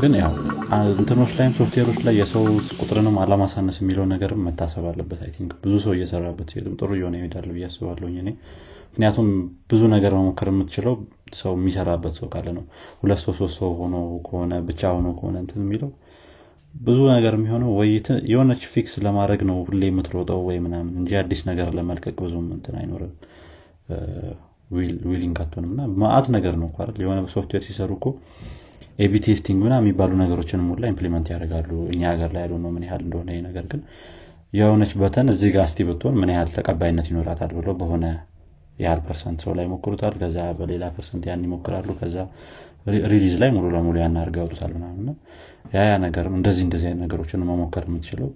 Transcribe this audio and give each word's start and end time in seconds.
ግን 0.00 0.12
ያው 0.18 0.32
እንትኖች 0.94 1.32
ላይም 1.36 1.52
ሶፍትዌሮች 1.58 1.98
ላይ 2.06 2.14
የሰው 2.20 2.44
ቁጥርንም 2.78 3.16
አለማሳነስ 3.22 3.76
የሚለው 3.80 4.04
ነገርም 4.12 4.42
መታሰብ 4.46 4.84
አለበት። 4.90 5.20
I 5.24 5.30
think 5.36 5.52
ብዙ 5.62 5.74
ሰው 5.84 5.92
እየሰራበት 5.96 6.48
ሲሄድም 6.52 6.74
ጥሩ 6.80 6.90
እየሆነ 6.96 7.16
ይሄዳል 7.20 7.48
ብዬ 7.52 7.64
አስባለሁኝ 7.68 8.16
እኔ። 8.22 8.30
ምክንያቱም 8.88 9.28
ብዙ 9.70 9.82
ነገር 9.94 10.12
መሞከር 10.18 10.48
የምትችለው 10.52 10.94
ሰው 11.38 11.52
የሚሰራበት 11.58 12.14
ሰው 12.20 12.28
ካለ 12.32 12.48
ነው። 12.56 12.64
ሁለት 13.00 13.20
ሰው 13.24 13.34
ሶስት 13.38 13.56
ሰው 13.60 13.70
ሆኖ 13.78 13.94
ከሆነ 14.26 14.54
ብቻ 14.68 14.82
ሆኖ 14.96 15.08
ከሆነ 15.18 15.36
እንትን 15.44 15.60
የሚለው 15.64 15.90
ብዙ 16.74 16.98
ነገር 17.14 17.34
የሚሆነው 17.36 17.70
ወይ 17.78 17.90
የሆነች 18.32 18.62
fix 18.72 18.94
ለማድረግ 19.06 19.40
ነው 19.48 19.56
ሁሌ 19.66 19.82
የምትሮጠው 19.88 20.40
ወይ 20.48 20.58
ምናምን 20.66 20.92
እንጂ 21.00 21.12
አዲስ 21.20 21.40
ነገር 21.50 21.68
ለመልቀቅ 21.78 22.16
ብዙም 22.22 22.46
እንትን 22.56 22.76
አይኖርም። 22.80 23.12
willing 25.10 25.38
አትሆንም። 25.42 25.72
እና 25.74 25.82
ማአት 26.02 26.26
ነገር 26.36 26.54
ነው 26.60 26.68
የሆነ 27.02 27.18
ሶፍትዌር 27.34 27.62
ሲሰሩ 27.66 27.90
እኮ 27.98 28.06
A/B 29.02 29.14
testing 29.24 29.58
ምና 29.64 29.74
የሚባሉ 29.80 30.12
ነገሮችን 30.22 30.64
ሙላ 30.66 30.82
implement 30.92 31.28
ያደርጋሉ። 31.32 31.70
እኛ 31.92 32.02
ሀገር 32.12 32.30
ላይ 32.36 32.44
ነው 32.56 32.70
ምን 32.74 32.84
ያህል 32.88 33.02
እንደሆነ 33.06 33.30
ነገር 33.46 33.64
ግን 33.72 33.80
የሆነች 34.52 34.92
button 35.00 35.28
እዚህ 35.32 35.50
ጋር 35.54 35.64
እስቲ 35.68 35.84
ብትሆን 35.88 36.16
ምን 36.20 36.32
ያህል 36.34 36.50
ተቀባይነት 36.56 37.06
ይኖራታል 37.10 37.52
ብሎ 37.58 37.68
በሆነ 37.78 38.04
ያህል 38.78 39.00
percent 39.06 39.40
ሰው 39.44 39.52
ላይ 39.56 39.64
ይሞክሩታል። 39.68 40.14
ከዛ 40.20 40.38
በሌላ 40.58 40.84
percent 40.96 41.24
ያን 41.28 41.46
ይሞክራሉ። 41.46 41.88
ከዛ 42.00 42.16
release 43.12 43.34
ላይ 43.42 43.50
ሙሉ 43.56 43.66
ለሙሉ 43.74 43.96
ያን 44.02 44.16
አድርገው 44.20 44.42
ያወጡታል 44.42 44.72
ምናምን 44.76 45.08
ያ 45.74 45.84
ያ 45.88 45.96
ነገር 46.04 46.26
እንደዚህ 46.32 46.64
እንደዚህ 46.66 46.94
ነገሮችን 47.02 47.46
መሞከር 47.50 47.86
የምትችለው 47.88 48.30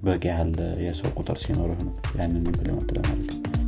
በቂ 0.00 0.22
ያህል 0.32 0.52
የሰው 0.86 1.10
ቁጥር 1.18 1.38
ሲኖርህ 1.42 1.80
ነው 1.86 1.94
ያንን 2.18 2.44
implement 2.44 2.90
ለማድረግ 2.96 3.61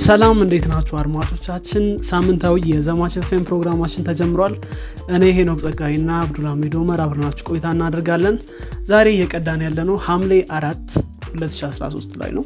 ሰላም 0.00 0.36
እንዴት 0.42 0.66
ናችሁ 0.70 0.94
አድማጮቻችን? 1.00 1.84
ሳምንታዊ 2.08 2.56
የዘማች 2.70 3.14
ኤፍኤም 3.20 3.46
ፕሮግራማችን 3.48 4.06
ተጀምሯል። 4.08 4.54
እኔ 5.14 5.24
ሄኖክ 5.36 5.58
ጸጋይ 5.64 5.94
ና 6.02 6.18
አብዱልሚድ 6.20 6.74
ኦመር 6.80 7.00
አብረናችሁ 7.04 7.44
ቆይታ 7.50 7.66
እናደርጋለን። 7.74 8.36
ዛሬ 8.90 9.06
እየቀዳን 9.14 9.64
ያለ 9.66 9.80
ነው 9.90 9.98
ሐምሌ 10.06 10.32
አራት 10.58 10.86
2013 11.32 12.16
ላይ 12.22 12.30
ነው 12.36 12.44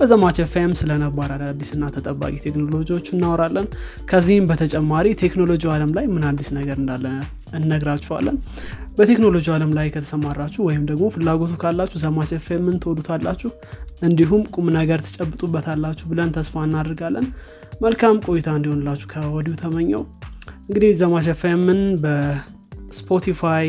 በዘማች 0.00 0.38
ኤፍኤም 0.42 0.72
ስለ 0.78 0.90
ነባር 1.00 1.30
አዳዲስ 1.34 1.70
ና 1.76 1.88
ተጠባቂ 1.94 2.34
ቴክኖሎጂዎች 2.44 3.06
እናወራለን። 3.14 3.66
ከዚህም 4.10 4.44
በተጨማሪ 4.50 5.06
ቴክኖሎጂ 5.22 5.64
አለም 5.72 5.90
ላይ 5.96 6.06
ምን 6.12 6.22
አዲስ 6.28 6.48
ነገር 6.56 6.76
እንዳለ 6.78 7.06
እነግራችኋለን። 7.58 8.36
በቴክኖሎጂ 8.98 9.46
አለም 9.54 9.72
ላይ 9.78 9.88
ከተሰማራችሁ 9.94 10.60
ወይም 10.68 10.84
ደግሞ 10.90 11.04
ፍላጎቱ 11.14 11.54
ካላችሁ 11.62 11.98
ዘማች 12.04 12.30
ኤፍኤምን 12.36 12.78
ትወዱታላችሁ 12.82 13.50
እንዲሁም 14.02 14.42
ቁም 14.54 14.66
ነገር 14.78 15.00
ትጨብጡበታላችሁ 15.06 16.06
ብለን 16.10 16.32
ተስፋ 16.36 16.64
እናደርጋለን። 16.68 17.26
መልካም 17.82 18.16
ቆይታ 18.26 18.48
እንዲሆንላችሁ 18.58 19.08
ከወዲሁ 19.12 19.54
ተመኘሁ። 19.62 20.02
እንግዲህ 20.62 20.90
ዘማች 21.00 21.28
ኤፍኤምን 21.34 21.82
በ 22.04 22.40
Spotify 22.40 23.68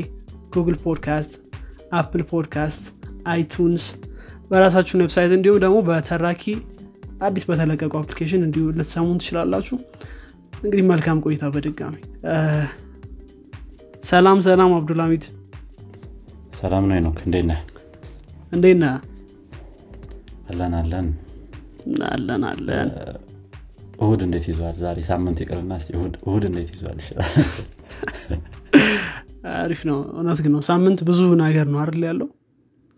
Google 0.56 0.78
Podcast 0.86 1.34
Apple 1.94 2.24
Podcast 2.32 2.84
iTunes 3.28 3.86
በራሳችን 4.52 5.02
website 5.04 5.32
እንዲሁም 5.36 5.60
ደግሞ 5.64 5.78
በተራኪ 5.88 6.44
አዲስ 7.22 7.44
በተለቀቁ 7.50 7.94
አፕሊኬሽን 8.00 8.42
እንዲሁ 8.46 8.64
ልትሰሙን 8.78 9.20
ትችላላችሁ። 9.22 9.76
እንግዲህ 10.62 10.84
መልካም 10.90 11.22
ቆይታ 11.26 11.44
በድጋሚ። 11.54 11.96
ሰላም 14.04 14.40
ሰላም 14.48 14.72
አብዱልሚድ 14.78 15.24
ሰላም 16.62 16.84
ነው 16.90 17.00
ነው 17.06 17.14
እንዴት 17.26 17.46
ነህ? 17.52 17.60
እንዴት 18.52 18.78
ነህ? 18.84 18.96
አለን 20.50 20.74
አለን። 20.80 21.08
አለን 22.10 22.44
አለን። 22.50 22.90
እሁድ 24.00 24.22
እንዴት 24.28 24.46
ይዟል? 24.50 24.76
ዛሬ 24.84 25.00
ሳምንት 25.10 25.40
ይቅርና 25.44 25.74
እሁድ 26.26 26.44
እንዴት 26.50 26.70
ይዟል? 26.76 26.98
ይችላል 27.02 27.32
አሪፍ 29.56 29.82
ነው። 29.90 29.98
እውነት 30.14 30.40
ግን 30.44 30.52
ነው 30.56 30.62
ሳምንት 30.70 31.00
ብዙ 31.08 31.20
ነገር 31.42 31.68
ነው 31.74 31.80
አይደል 31.84 32.04
ያለው 32.10 32.28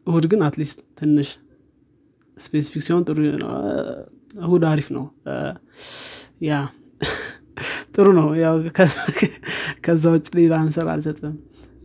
እሁድ 0.08 0.26
ግን 0.32 0.42
at 0.48 0.57
least 0.57 0.80
ትንሽ 1.00 1.30
specific 2.38 2.84
ሲሆን 2.86 3.04
ጥሩ 3.08 3.18
እሁድ 4.40 4.64
አሪፍ 4.70 4.88
ነው። 4.96 5.06
ያ 6.44 6.54
ጥሩ 7.96 8.08
ነው። 8.20 8.28
ያው 8.42 8.56
ከዛ 9.86 10.04
ውጭ 10.16 10.28
ሌላ 10.38 10.54
answer 10.64 10.88
አልሰጥም። 10.94 11.36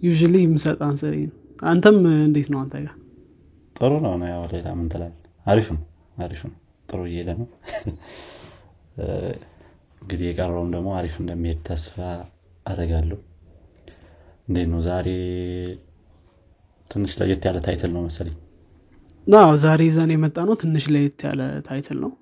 usually 0.02 0.36
የምሰጥ 0.44 0.78
answer 0.88 1.14
አንተም 1.62 1.96
እንዴት 2.20 2.48
ነው 2.52 2.58
አንተ 2.62 2.74
ጋር? 2.84 2.94
ጥሩ 3.76 3.92
ነው 4.04 4.12
ያው 4.30 4.42
ሌላ 4.52 4.68
ምን 4.78 4.88
ትላል 4.92 5.14
አሪፍ 5.46 5.68
ነው። 5.74 5.82
አሪፍ 6.18 6.40
ነው። 6.46 6.56
ጥሩ 6.88 7.00
እየሄደ 7.08 7.30
ነው። 7.40 7.48
እንግዲህ 10.02 10.26
የቀረውም 10.28 10.68
ደግሞ 10.74 10.88
አሪፍ 10.98 11.14
እንደሚሄድ 11.22 11.58
ተስፋ 11.66 11.96
አደርጋለሁ። 12.66 13.18
እንዴት 14.48 14.68
ነው 14.72 14.80
ዛሬ 14.86 15.08
ትንሽ 16.90 17.12
ለየት 17.20 17.42
ያለ 17.48 17.58
title 17.64 17.90
ነው 17.94 18.02
መሰለኝ። 18.06 18.36
አዎ 19.26 19.50
ዛሬ 19.62 19.80
ይዘን 19.88 20.10
የመጣ 20.14 20.36
ነው 20.48 20.54
ትንሽ 20.62 20.84
ለየት 20.94 21.20
ያለ 21.26 21.40
title 21.66 21.98
ነው። 22.04 22.12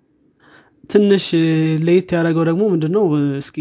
ትንሽ 0.90 1.24
ለየት 1.86 2.08
ያደረገው 2.16 2.44
ደግሞ 2.48 2.62
ምንድን 2.72 2.92
ነው 2.96 3.04
እስኪ 3.40 3.56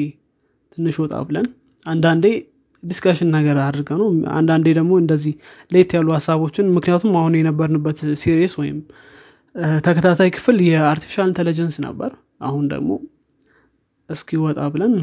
ትንሽ 0.75 0.95
ወጣ 1.03 1.16
ብለን 1.27 1.47
አንዳንዴ 1.85 2.25
discussion 2.84 3.29
ነገር 3.35 3.57
አድርገ 3.63 3.89
ነው። 4.01 4.07
አንዳንዴ 4.38 4.67
ደግሞ 4.77 4.93
እንደዚህ 5.01 5.33
ለየት 5.71 5.91
ያሉ 5.97 6.07
ሀሳቦችን 6.17 6.66
ምክንያቱም 6.75 7.13
አሁን 7.19 7.35
የነበርንበት 7.39 7.99
series 8.22 8.53
ወይም 8.61 8.77
ተከታታይ 9.85 10.29
ክፍል 10.35 10.57
የ 10.68 10.78
artificial 10.78 11.28
intelligence 11.31 11.75
ነበር። 11.85 12.11
አሁን 12.47 12.66
ደግሞ 12.73 12.91
እስኪ 14.09 14.37
ወጣ 14.43 14.61
ብለን 14.73 14.93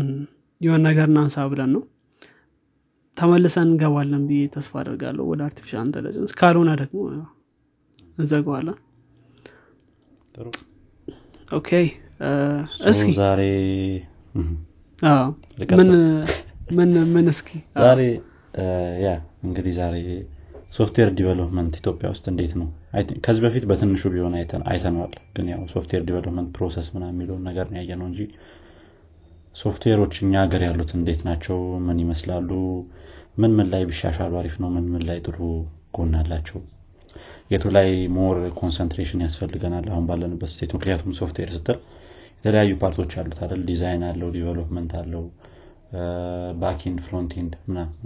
የሆነ 0.61 0.81
ነገር 0.89 1.07
እናንሳ 1.11 1.47
ብለን 1.53 1.71
ነው 1.75 1.83
ተመልሰን 3.23 3.69
እንገባለን 3.69 4.23
ብዬ 4.29 4.43
ተስፋ 4.55 4.73
አደርጋለሁ 4.81 5.25
ወደ 5.33 5.41
artificial 5.49 5.83
intelligence 5.87 6.33
ካልሆነ 6.41 6.71
ደግሞ 6.81 6.99
እንዘጋዋለን 8.19 8.79
okay 11.51 11.71
እስኪ 12.91 13.09
ዛሬ 13.19 13.41
ምን 16.77 16.91
ምን 17.15 17.27
እስኪ? 17.33 17.49
ዛሬ 17.83 18.01
ያ 19.05 19.09
እንግዲህ 19.47 19.73
ዛሬ 19.79 19.97
software 20.77 21.11
development 21.19 21.75
ኢትዮጵያ 21.81 22.09
ውስጥ 22.13 22.25
እንዴት 22.33 22.53
ነው? 22.61 22.69
ከዚህ 23.25 23.43
በፊት 23.45 23.65
በትንሹ 23.71 24.03
ቢሆን 24.15 24.35
አይተነዋል። 24.71 25.15
ግን 25.37 25.47
ያው 25.53 25.63
software 25.75 26.03
development 26.09 26.49
process 26.57 26.87
ምና 26.95 27.05
የሚለውን 27.13 27.45
ነገር 27.49 27.67
ነው 27.73 27.79
ያየ 27.81 27.99
ነው 28.01 28.07
እንጂ 28.11 28.21
ሶፍትዌሮች 29.57 30.15
እኛ 30.25 30.35
ሀገር 30.45 30.63
ያሉት 30.69 30.93
እንዴት 30.99 31.23
ናቸው? 31.29 31.59
ምን 31.87 31.99
ይመስላሉ 32.05 32.51
ምን 33.37 33.53
ምን 33.57 33.67
ላይ 33.73 33.83
ቢሻሻሉ 33.89 34.33
አሪፍ 34.41 34.55
ነው? 34.63 34.69
ምን 34.75 34.87
ምን 34.93 35.03
ላይ 35.09 35.19
ጥሩ 35.27 35.39
ጎን 35.97 36.15
አላቸው? 36.19 36.59
የቱ 37.53 37.65
ላይ 37.77 37.89
more 38.17 38.37
concentration 38.61 39.23
ያስፈልገናል? 39.27 39.87
አሁን 39.93 40.05
ባለንበት 40.09 40.51
state 40.53 40.71
ምክንያቱም 40.77 41.17
ሶፍትዌር 41.19 41.51
ስትል 41.57 41.79
የተለያዩ 42.37 42.73
part 42.83 42.98
ኦች 42.98 43.13
አሉት 43.21 43.39
አይደል? 43.43 43.61
ዲዛይን 43.69 44.05
አለው 44.09 44.31
development 44.37 44.93
አለው 45.01 45.25
backend 46.61 46.99
frontend 47.07 47.53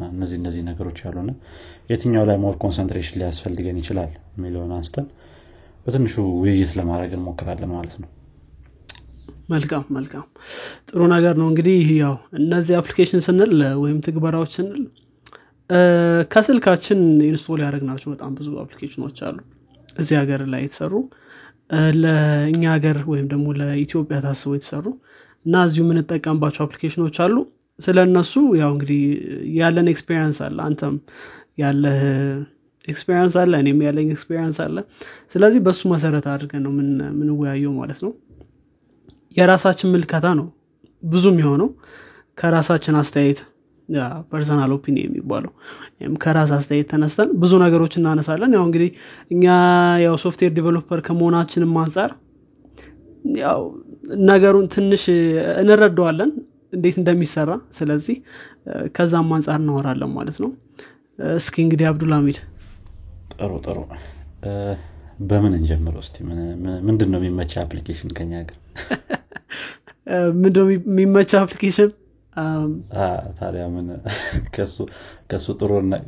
እነዚህ 0.09 0.37
እነዚህ 0.39 0.63
ነገሮች 0.69 1.01
አሉና 1.09 1.33
የትኛው 1.91 2.25
ላይ 2.31 2.37
more 2.45 2.55
concentration 2.63 3.19
ሊያስፈልገን 3.21 3.77
ይችላል 3.83 4.11
የሚለውን 4.35 4.73
አንስተን 4.77 5.07
በትንሹ 5.87 6.15
ውይይት 6.41 6.73
ለማድረግ 6.79 7.13
እንሞክራለን 7.17 7.71
ማለት 7.75 7.95
ነው። 8.03 8.09
መልካም 9.49 9.85
መልካም። 9.97 10.25
ጥሩ 10.89 11.01
ነገር 11.13 11.35
ነው። 11.41 11.49
እንግዲህ 11.51 11.91
ያው 12.01 12.15
እነዚህ 12.41 12.75
አፕሊኬሽን 12.81 13.23
ስንል 13.27 13.53
ወይም 13.83 13.99
ትግበራዎች 14.07 14.53
ስንል 14.57 14.83
ከስልካችን 16.31 17.01
install 17.29 17.61
ያደረግናቸው 17.65 18.09
በጣም 18.13 18.33
ብዙ 18.39 18.49
አፕሊኬሽኖች 18.63 19.19
አሉ 19.29 19.39
እዚህ 19.97 20.17
ሀገር 20.21 20.41
ላይ 20.53 20.63
የተሰሩ። 20.65 20.93
ለእኛ 22.01 22.65
ሀገር 22.75 22.99
ወይም 23.11 23.27
ደግሞ 23.33 23.47
ለኢትዮጵያ 23.61 24.19
ታስበው 24.25 24.57
የተሰሩ 24.57 24.87
እና 25.47 25.65
እዚሁ 25.67 25.83
የምንጠቀምባቸው 25.85 26.63
አፕሊኬሽኖች 26.67 27.17
አሉ። 27.25 27.37
ስለ 27.79 27.99
እነሱ 28.09 28.33
ያው 28.61 28.71
እንግዲህ 28.75 29.01
ያለን 29.57 29.89
experience 29.93 30.39
አለ 30.47 30.59
አንተም 30.67 30.95
ያለህ 31.63 31.99
experience 32.89 33.35
አለ 33.43 33.53
እኔም 33.63 33.81
ያለኝ 33.87 34.09
experience 34.15 34.59
አለ። 34.65 34.77
ስለዚህ 35.33 35.61
በሱ 35.67 35.83
መሰረት 35.93 36.27
አድርገን 36.35 36.63
ነው 36.67 36.73
የምንወያየው 36.75 37.75
ማለት 37.81 38.01
ነው። 38.07 38.13
የራሳችን 39.37 39.93
ምልከታ 39.95 40.27
ነው 40.41 40.47
ብዙ 41.03 41.25
የሚሆነው። 41.33 41.69
ከራሳችን 42.39 42.97
አስተያየት 43.01 43.41
personal 44.31 44.71
opinion 44.77 45.09
የሚባለው። 45.09 45.53
ከራስ 46.17 46.51
አስተያየት 46.57 46.89
ተነስተን 46.93 47.31
ብዙ 47.43 47.53
ነገሮች 47.65 47.95
እናነሳለን። 48.01 48.55
ያው 48.57 48.65
እንግዲህ 48.69 48.91
እኛ 49.31 49.45
ያው 50.05 50.17
software 50.25 50.53
developer 50.57 51.01
ከመሆናችንም 51.07 51.75
አንጻር 51.83 52.13
ያው 53.39 53.63
ነገሩን 54.27 54.67
ትንሽ 54.75 55.05
እንረዳዋለን 55.63 56.31
እንዴት 56.73 56.97
እንደሚሰራ። 56.99 57.51
ስለዚህ 57.79 58.17
ከዛም 58.97 59.31
አንጻር 59.37 59.59
እናወራለን 59.61 60.13
ማለት 60.17 60.39
ነው። 60.45 60.51
እስኪ 61.37 61.57
እንግዲህ 61.65 61.87
አብዱልሚድ 61.91 62.39
ጥሩ 63.35 63.53
ጥሩ። 63.65 63.79
በምን 65.21 65.53
እንጀምረው 65.59 66.03
እስቲ? 66.05 66.17
ምንድን 66.89 67.09
ነው 67.13 67.21
የሚመቻ 67.21 67.53
አፕሊኬሽን 67.63 68.11
ከኛ 68.17 68.33
ሀገር 68.41 68.57
ምንድነው 70.41 70.67
የሚመቻ 70.73 71.33
አፕሊኬሽን 71.41 71.91
ታዲያ 73.39 73.65
ምን 73.75 73.87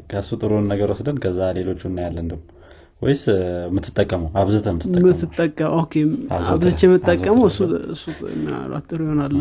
ከሱ 0.09 0.29
ጥሩን 0.41 0.67
ነገር 0.73 0.89
ወስደን 0.95 1.19
ከዛ 1.25 1.41
ሌሎቹ 1.59 1.83
እናያለን 1.91 2.29
ደግሞ 2.33 2.45
ወይስ 3.03 3.21
የምትጠቀመው 3.67 4.31
አብዝተ 4.41 4.67
አብዝቼ 6.49 6.81
የምጠቀመው 6.87 7.45
እሱ 7.93 8.05
ምናልባት 8.39 8.87
ጥሩ 8.91 9.01
ይሆናል። 9.07 9.37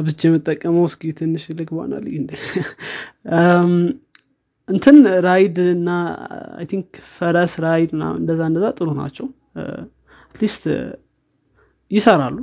አብዝቼ 0.00 0.20
የምጠቀመው 0.28 0.84
እስኪ 0.90 1.12
ትንሽ 1.20 1.44
ልግባናል 1.58 2.04
እንትን 4.68 4.96
ራይድ 5.26 5.56
እና 5.72 5.90
I 6.56 6.64
think 6.70 6.86
ፈረስ 7.12 7.52
ራይድ 7.64 7.90
እንደዛ 8.12 8.40
እንደዛ 8.50 8.68
ጥሩ 8.78 8.88
ናቸው። 9.00 9.26
at 10.26 10.37
least 10.37 10.64
ይሰራሉ። 11.90 12.36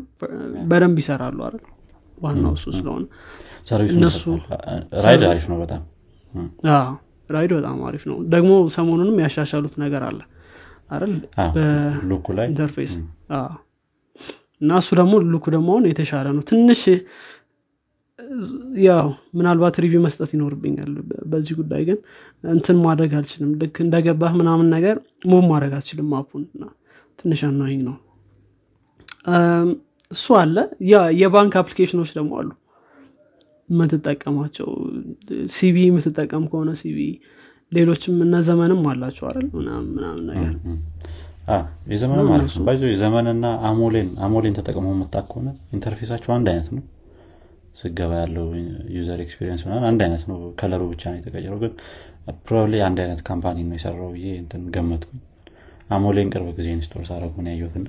በደንብ 0.69 0.97
ይሰራሉ 1.01 1.37
አይደል? 1.47 1.63
ዋናው 2.17 2.53
እሱ 2.57 2.65
ስለሆነ 2.75 3.03
እነሱ 3.93 4.21
ራይድ 5.03 5.23
አሪፍ 5.27 5.45
ነው 5.51 5.57
በጣም። 5.63 5.81
ራይድ 7.29 7.51
በጣም 7.57 7.77
አሪፍ 7.87 8.03
ነው። 8.09 8.17
ደግሞ 8.33 8.51
ሰሞኑንም 8.75 9.17
ያሻሻሉት 9.23 9.75
ነገር 9.83 10.01
አለ 10.07 10.19
አይደል? 10.89 11.13
እና 14.61 14.71
እሱ 14.81 14.89
ደግሞ 14.99 15.13
look 15.31 15.41
ኡ 15.41 15.45
ደግሞ 15.55 15.69
አሁን 15.73 15.85
የተሻለ 15.89 16.27
ነው። 16.35 16.43
ትንሽ 16.49 16.81
ያው 18.83 19.07
ምናልባት 19.37 19.75
review 19.83 20.01
መስጠት 20.05 20.31
ይኖርብኛል። 20.35 20.91
በዚህ 21.31 21.53
ጉዳይ 21.59 21.81
ግን 21.87 21.97
እንትን 22.49 22.77
ማድረግ 22.85 23.11
አልችልም። 23.17 23.51
ልክ 23.61 23.75
እንደገባህ 23.85 24.33
ምናምን 24.39 24.67
ነገር 24.75 24.95
move 25.31 25.43
ማድረግ 25.51 25.73
አልችልም 25.77 26.07
map 26.13 26.26
ኡን 26.26 26.43
ትንሽ 27.19 27.41
annoying 27.47 27.79
ነው። 27.87 27.95
እሱ 30.11 30.25
አለ። 30.39 30.55
የባንክ 31.21 31.53
application 31.61 31.98
ኦች 31.98 32.11
ደግሞ 32.17 32.31
አሉ 32.39 32.49
የምትጠቀማቸው 33.69 34.69
CBE 35.53 35.77
የምትጠቀም 35.85 36.43
ከሆነ 36.51 36.71
CBE 36.81 36.99
ሌሎችም 37.71 38.15
እነ 38.23 38.35
ዘመንም 38.47 38.81
አላቸው 38.91 39.25
አይደል? 39.29 39.45
ምናምን 39.57 40.23
ነገር። 40.29 40.51
የዘመንም 41.91 42.27
ነው። 42.31 42.65
by 42.67 42.71
the 42.71 42.77
way 42.77 42.83
የዘመንና 42.91 43.45
አሞሌን 43.69 44.09
አሞሌን 44.25 44.55
ተጠቅመው 44.57 44.93
መጣ 44.99 45.15
ከሆነ 45.27 45.47
interface 45.77 46.08
ኣቸው 46.08 46.31
አንድ 46.35 46.47
አይነት 46.53 46.67
ነው። 46.75 46.83
ስገባ 47.79 48.11
ያለው 48.21 48.45
user 48.95 49.19
experience 49.23 49.61
ምናምን 49.65 49.85
አንድ 49.89 50.01
አይነት 50.05 50.23
ነው። 50.29 50.37
color 50.59 50.75
ኡ 50.75 50.81
ብቻ 50.91 51.03
ነው 51.11 51.17
የተቀየረው። 51.19 51.59
ግን 51.63 51.71
probably 52.45 52.75
አንድ 52.87 52.99
አይነት 53.03 53.21
company 53.29 53.65
ነው 53.67 53.75
የሰራው 53.77 54.09
ብዬ 54.15 54.27
እንትን 54.41 54.61
ገመትኩኝ። 54.75 55.21
አሞሌን 55.89 56.29
ቅርብ 56.33 56.47
ጊዜ 56.57 56.67
install 56.75 57.03
ሳረጉን 57.09 57.49
ያየሁት 57.51 57.87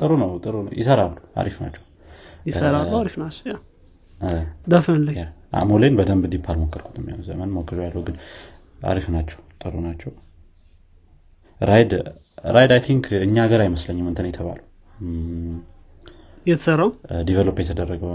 ጥሩ 0.00 0.10
ነው 0.22 0.30
ጥሩ 0.44 0.54
ይሰራሉ 0.78 1.12
አሪፍ 1.40 1.56
ናቸው። 1.64 1.82
ይሰራሉ 2.48 2.90
አሪፍ 3.00 3.14
ናቸው 3.22 3.56
ደፍንልኝ። 4.68 5.18
አሞሌን 5.58 5.96
በደንብ 5.98 6.24
deep 6.32 6.46
አልሞከርኩትም 6.52 7.06
ያው 7.10 7.20
ዘመን 7.26 7.50
ሞክር 7.56 7.78
ያለው 7.84 8.02
ግን 8.06 8.16
አሪፍ 8.84 9.06
ናቸው 9.14 9.40
ጥሩ 9.62 9.74
ናቸው። 9.86 10.12
ራይድ 11.60 11.92
ራይድ 12.54 12.72
I 12.76 12.80
think 12.86 13.04
እኛ 13.24 13.36
ሀገር 13.44 13.60
አይመስለኝም 13.64 14.06
እንትን 14.10 14.26
የተባለው። 14.30 14.66
የተሰራው? 16.46 16.90
develop 17.28 17.58
የተደረገው 17.62 18.10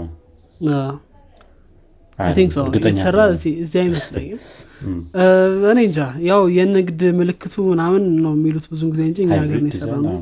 የተሰራ 2.82 3.20
እዚህ 3.34 3.78
አይመስለኝም። 3.82 4.40
እኔ 5.70 5.78
እንጃ 5.86 5.98
ያው 6.28 6.42
የንግድ 6.56 7.00
ምልክቱ 7.18 7.54
ምናምን 7.70 8.04
ነው 8.24 8.32
የሚሉት 8.36 8.66
ብዙ 8.70 8.82
ጊዜ 8.92 9.00
እንጂ 9.08 9.18
እኛ 9.24 9.32
ሀገር 9.42 9.58
ነው 9.60 9.70
የሰራ 9.70 9.92
ነው። 10.06 10.14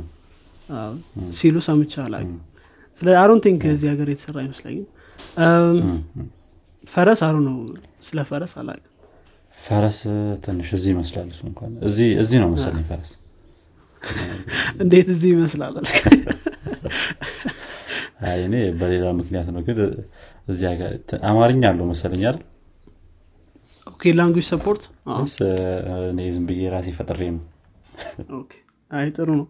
ሲሉ 1.37 1.56
ሰምቻ 1.67 1.94
አላውቅም 2.05 2.38
ስለ 3.00 3.09
I 3.20 3.24
don't 3.24 3.41
think 3.44 3.62
እዚህ 3.73 3.89
ሀገር 3.93 4.09
የተሰራ 4.12 4.37
አይመስለኝም። 4.43 4.87
ፈረስ 6.85 7.21
አሩ 7.27 7.37
ነው 7.47 7.56
ስለ 8.06 8.19
ፈረስ 8.29 8.53
አላውቅም። 8.61 8.95
ፈረስ 9.59 9.99
ትንሽ 10.45 10.69
እዚህ 10.77 10.91
ይመስላል 10.95 11.29
እሱ 11.33 11.41
እንኳን 11.49 11.73
እዚህ 12.21 12.39
ነው 12.43 12.49
መሰለኝ 12.55 12.85
ፈረስ። 12.91 13.11
እንዴት 14.83 15.09
እዚህ 15.15 15.31
ይመስላል? 15.35 15.75
እኔ 18.39 18.55
በሌላ 18.79 19.06
ምክንያት 19.19 19.49
ነው 19.55 19.62
ግን 19.67 19.79
እዚህ 20.49 20.67
ሀገር 20.71 20.93
አማርኛ 21.31 21.62
አለው 21.71 21.87
መሰለኝ 21.91 22.23
አይደል? 22.23 22.39
okay 23.87 24.12
language 24.19 24.47
support? 24.50 24.82
እኔ 26.09 26.19
ዝም 26.35 26.44
ብዬ 26.49 26.62
ራሴ 26.75 26.89
ፈጥሬ 26.99 27.21
ነው። 27.37 27.44
አይ 28.91 29.06
ጥሩ 29.17 29.29
ነው 29.39 29.47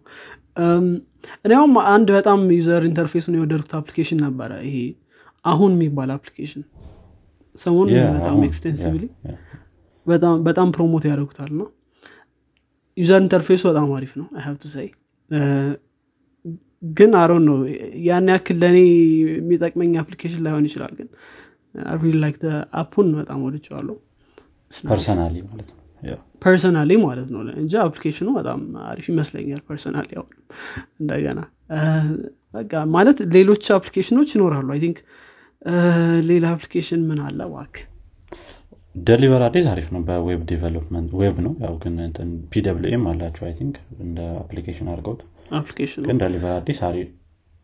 እኔውም 1.45 1.73
አንድ 1.91 2.07
በጣም 2.17 2.39
user 2.55 2.83
interface 2.89 3.21
ኡን 3.21 3.35
የወደድኩት 3.37 3.73
application 3.79 4.19
ነበረ 4.25 4.51
ይሄ 4.67 4.77
አሁን 5.45 5.71
የሚባል 5.75 6.09
application 6.15 6.63
ሰሞኑን 7.55 7.91
በጣም 8.17 8.37
extensively 8.47 9.03
በጣም 10.47 10.69
promote 10.75 11.03
ያደርጉታል 11.09 11.51
ነው 11.59 11.67
user 12.97 13.21
interface 13.23 13.54
ኡ 13.54 13.61
በጣም 13.71 13.89
አሪፍ 13.97 14.13
ነው 14.19 14.27
I 14.37 14.55
have 14.61 14.68
to 14.68 14.71
say 14.73 14.87
ግን 16.91 17.11
አሮን 17.21 17.43
ነው 17.49 17.57
ያን 18.05 18.29
ያክል 18.33 18.57
ለእኔ 18.61 18.77
የሚጠቅመኝ 19.33 19.91
application 20.01 20.43
ላይሆን 20.45 20.67
ይችላል 20.69 20.93
ግን 20.99 21.07
really 22.01 22.17
like 22.23 22.37
app 22.81 22.93
ኡን 22.93 23.09
በጣም 23.17 23.39
ወድቸዋለሁ 23.47 23.95
personally 24.71 25.35
ማለት 25.49 25.67
ነው 25.69 25.78
personally 26.43 26.91
ማለት 27.03 27.29
ነው 27.33 27.41
እንጂ 27.61 27.73
application 27.83 28.20
ኡ 28.20 28.27
በጣም 28.37 28.59
አሪፍ 28.89 29.05
ይመስለኛል 29.11 29.61
personally 29.67 30.09
አሁን 30.19 30.35
እንደገና። 31.01 31.39
በቃ 32.53 32.73
ማለት 32.93 33.17
ሌሎች 33.35 33.65
application 33.75 34.15
ኦች 34.15 34.29
ይኖራሉ። 34.35 34.67
I 34.75 34.79
think 34.85 34.99
ሌላ 36.29 36.45
application 36.55 37.01
ምን 37.09 37.19
አለ? 37.25 37.39
ዋክ 37.55 37.75
ደሊቨር 38.95 39.41
አዲስ 39.47 39.65
አሪፍ 39.71 39.87
ነው። 39.95 40.01
በ 40.07 40.21
web 40.21 40.41
development 40.51 41.09
web 41.19 41.35
ነው። 41.45 41.53
ያው 41.63 41.75
ግን 41.83 41.95
PWA 42.51 42.82
ም 42.82 43.03
አላቸው 43.11 43.43
I 43.47 43.53
think 43.59 43.75
እንደ 44.05 44.19
application 44.41 44.87
አድርገውት። 44.93 45.21
ግን 46.07 46.17
ደሊቨር 46.23 46.53
አዲስ 46.57 46.79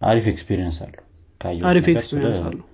አሪፍ 0.01 0.25
experience 0.31 0.77
አለው። 0.85 1.03
አሪፍ 1.69 1.87
experience 1.93 2.39
አለው። 2.47 2.65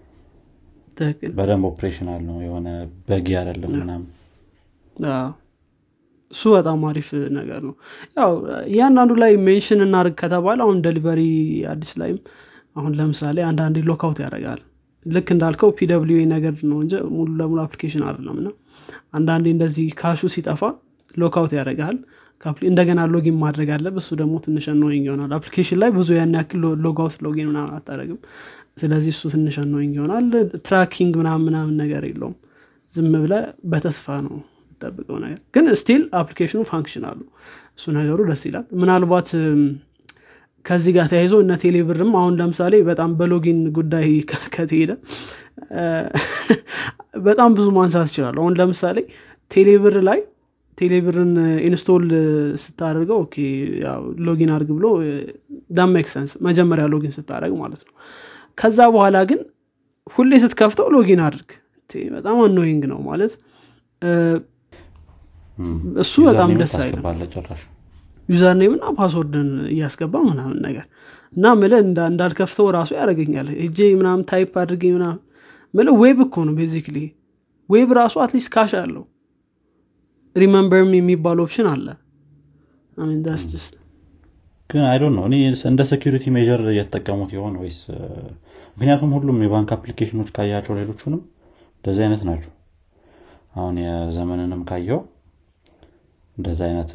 በደንብ 1.37 1.65
operational 1.69 2.21
ነው። 2.27 2.37
የሆነ 2.45 2.67
buggy 3.07 3.27
አይደለም 3.39 3.71
ምናምን 3.75 4.07
እሱ 6.31 6.43
በጣም 6.55 6.81
አሪፍ 6.89 7.09
ነገር 7.37 7.61
ነው። 7.67 7.73
ያው 8.17 8.31
እያንዳንዱ 8.69 9.11
ላይ 9.23 9.33
mention 9.47 9.81
እናርግ 9.85 10.15
ከተባለ 10.21 10.59
አሁን 10.65 10.77
ደሊቨሪ 10.85 11.21
አዲስ 11.71 11.91
ላይም 12.01 12.19
አሁን 12.75 12.91
ለምሳሌ 12.99 13.37
አንዳንዴ 13.47 13.77
logout 13.89 14.19
ያደርጋል። 14.23 14.61
ልክ 15.05 15.27
እንዳልከው 15.35 15.69
PWA 15.77 16.19
ነገር 16.33 16.55
ነው 16.71 16.79
እንጂ 16.83 16.93
ሙሉ 17.15 17.29
ለሙሉ 17.39 17.59
application 17.63 18.03
አይደለም። 18.07 18.37
እና 18.41 18.49
አንዳንዴ 19.17 19.45
እንደዚህ 19.55 19.87
cache 19.99 20.21
ኡ 20.21 20.29
ሲጠፋ 20.35 20.61
logout 21.15 21.53
ያደርጋል 21.57 21.95
እንደገና 22.67 23.01
login 23.13 23.35
ማድረግ 23.41 23.69
አለብ 23.73 23.95
እሱ 24.01 24.09
ደግሞ 24.21 24.35
ትንሽ 24.45 24.65
annoying 24.71 25.03
ይሆናል። 25.07 25.33
application 25.37 25.79
ላይ 25.81 25.89
ብዙ 25.97 26.09
ያን 26.17 26.33
ያክል 26.37 26.63
logout 26.85 27.15
login 27.25 27.49
ምናምን 27.51 27.73
አታደረግም 27.77 28.19
ስለዚህ 28.81 29.11
እሱ 29.15 29.23
ትንሽ 29.33 29.55
annoying 29.63 29.93
ይሆናል። 29.99 30.25
tracking 30.65 31.13
ምናምን 31.21 31.45
ምናምን 31.49 31.75
ነገር 31.83 32.03
የለውም። 32.09 32.35
ዝም 32.93 33.13
ብለ 33.23 33.33
በተስፋ 33.71 34.15
ነው 34.25 34.35
የምጠብቀው 34.83 35.17
ነገር? 35.23 35.39
ግን 35.55 35.65
still 35.81 36.03
application 36.19 36.61
ኡ 36.69 36.76
function 36.76 37.03
አሉ 37.09 37.19
እሱ 37.77 37.85
ነገሩ 37.97 38.19
ደስ 38.29 38.41
ይላል። 38.47 38.65
ምናልባት 38.81 39.29
ከዚህ 40.65 40.91
ጋር 40.95 41.05
ተያይዞ 41.11 41.35
እነ 41.43 41.53
ቴሌብርም 41.63 42.11
አሁን 42.19 42.33
ለምሳሌ 42.39 42.73
በጣም 42.89 43.11
በ 43.19 43.31
login 43.31 43.59
ጉዳይ 43.77 44.07
ከተሄደ 44.55 44.91
በጣም 47.27 47.49
ብዙ 47.57 47.67
ማንሳት 47.77 48.07
ይችላል 48.11 48.35
አሁን 48.41 48.53
ለምሳሌ 48.59 48.97
ቴሌብር 49.51 49.95
ላይ 50.07 50.19
ቴሌብርን 50.77 51.31
install 51.65 52.05
ስታደርገው 52.61 53.17
okay 53.23 53.35
login 54.27 54.51
አድርግ 54.53 54.69
ብሎ 54.77 54.85
ዳሜክ 55.77 56.07
መጀመሪያ 56.47 56.85
login 56.93 57.13
ስታደርግ 57.17 57.55
ማለት 57.61 57.81
ነው። 57.87 57.93
ከዛ 58.57 58.79
በኋላ 58.93 59.17
ግን 59.29 59.41
ሁሌ 60.07 60.31
ስትከፍተው 60.43 60.87
login 60.95 61.21
አድርግ። 61.25 61.49
በጣም 62.15 62.37
annoying 62.43 62.83
ነው 62.91 62.99
ማለት 63.07 63.33
እሱ 66.03 66.13
በጣም 66.27 66.49
ደስ 66.61 66.73
አይልም። 66.81 67.03
user 68.29 68.59
password 68.97 69.39
ን 69.39 69.49
እያስገባ 69.71 70.15
ምናምን 70.27 70.57
ነገር 70.65 70.85
እና 71.33 71.53
ምለ 71.59 71.73
እንዳልከፍተው 72.07 72.67
ራሱ 72.77 72.89
ያደረገኛል 72.97 73.47
እጄ 73.65 73.79
ምናምን 73.99 74.23
type 74.31 74.53
አድርጌ 74.61 74.83
ምናምን 74.95 75.19
ምለ 75.73 75.89
web 76.01 76.19
እኮ 76.25 76.43
ነው 76.47 76.53
basically 76.59 76.97
web 77.69 77.89
ራሱ 77.99 78.15
at 78.23 78.31
least 78.31 78.49
cache 78.55 78.71
አለው። 78.81 79.03
remember 80.35 80.80
me 80.80 80.91
የሚባል 80.97 81.39
option 81.43 81.67
አለ። 81.71 81.87
ግን 84.69 84.83
I 84.89 84.97
know 85.15 85.23
እኔ 85.27 85.35
እንደ 85.69 85.81
security 85.89 86.25
measure 86.35 86.61
እየተጠቀሙት 86.73 87.31
የሆን 87.35 87.55
ወይስ? 87.61 87.79
ምክንያቱም 88.77 89.13
ሁሉም 89.15 89.39
የባንክ 89.45 89.69
application 89.75 90.15
ኦች 90.15 90.29
ካያቸው 90.35 90.75
ሌሎቹንም 90.79 91.21
እንደዚህ 91.77 92.03
አይነት 92.05 92.21
ናቸው። 92.29 92.51
አሁን 93.55 93.75
የዘመንንም 93.83 94.61
ካየው 94.69 94.99
እንደዚ 96.37 96.59
አይነት 96.67 96.91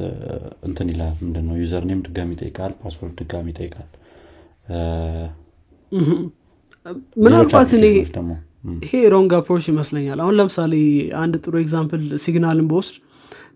እንትን 0.69 0.89
ይላል። 0.93 1.15
ምንድነው? 1.23 1.57
username 1.63 2.01
ድጋሚ 2.07 2.31
ይጠይቃል 2.37 2.73
password 2.81 3.15
ድጋሚ 3.21 3.47
ይጠይቃል። 3.53 3.89
ምናልባት 7.25 7.71
እኔ 7.77 7.85
ይሄ 8.85 8.93
wrong 9.13 9.33
approach 9.39 9.65
ይመስለኛል። 9.73 10.19
አሁን 10.23 10.37
ለምሳሌ 10.39 10.73
አንድ 11.21 11.35
ጥሩ 11.45 11.55
example 11.63 12.03
ሲግናልን 12.25 12.69
በወስድ 12.71 12.97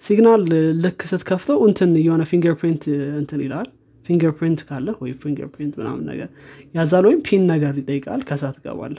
ሲግናል 0.06 0.42
ልክ 0.84 1.00
ስትከፍተው 1.10 1.58
እንትን 1.68 1.90
የሆነ 2.04 2.22
fingerprint 2.30 2.84
እንትን 3.20 3.40
ይላል። 3.46 3.68
fingerprint 4.06 4.60
ካለ 4.68 4.88
ወይ 5.00 5.10
fingerprint 5.22 5.74
ምናምን 5.80 6.04
ነገር 6.10 6.28
ያዛል 6.74 7.04
ወይም 7.08 7.20
PIN 7.26 7.42
ነገር 7.52 7.74
ይጠይቃል 7.80 8.20
ከዛ 8.28 8.44
ትገባለ 8.56 8.96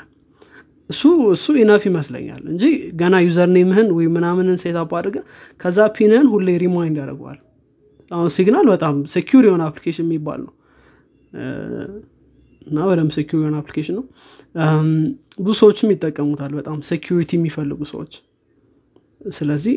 እሱ 0.91 1.01
እሱ 1.33 1.45
enough 1.61 1.83
ይመስለኛል 1.89 2.41
እንጂ 2.51 2.63
ገና 3.00 3.15
username 3.25 3.67
ህን 3.67 3.88
ወይ 3.98 4.07
ምናምንን 4.15 4.57
setup 4.63 4.91
አድርገ 5.00 5.17
ከዛ 5.60 5.88
PIN 5.95 6.09
ህን 6.09 6.27
ሁሌ 6.31 6.48
remind 6.63 6.97
ያደርገዋል። 7.01 7.39
አሁን 8.12 8.29
ሲግናል 8.36 8.67
በጣም 8.74 8.95
secure 9.13 9.43
የሆነ 9.48 9.63
application 9.69 10.07
የሚባል 10.07 10.39
ነው። 10.45 10.53
እና 12.67 12.79
በደንብ 12.88 13.12
secure 13.15 13.38
የሆነ 13.41 13.55
application 13.61 13.95
ነው። 14.00 14.05
ብዙ 15.39 15.53
ሰዎችም 15.62 15.91
ይጠቀሙታል 15.93 16.51
በጣም 16.60 16.77
security 16.89 17.31
የሚፈልጉ 17.38 17.81
ሰዎች። 17.91 18.13
ስለዚህ 19.36 19.75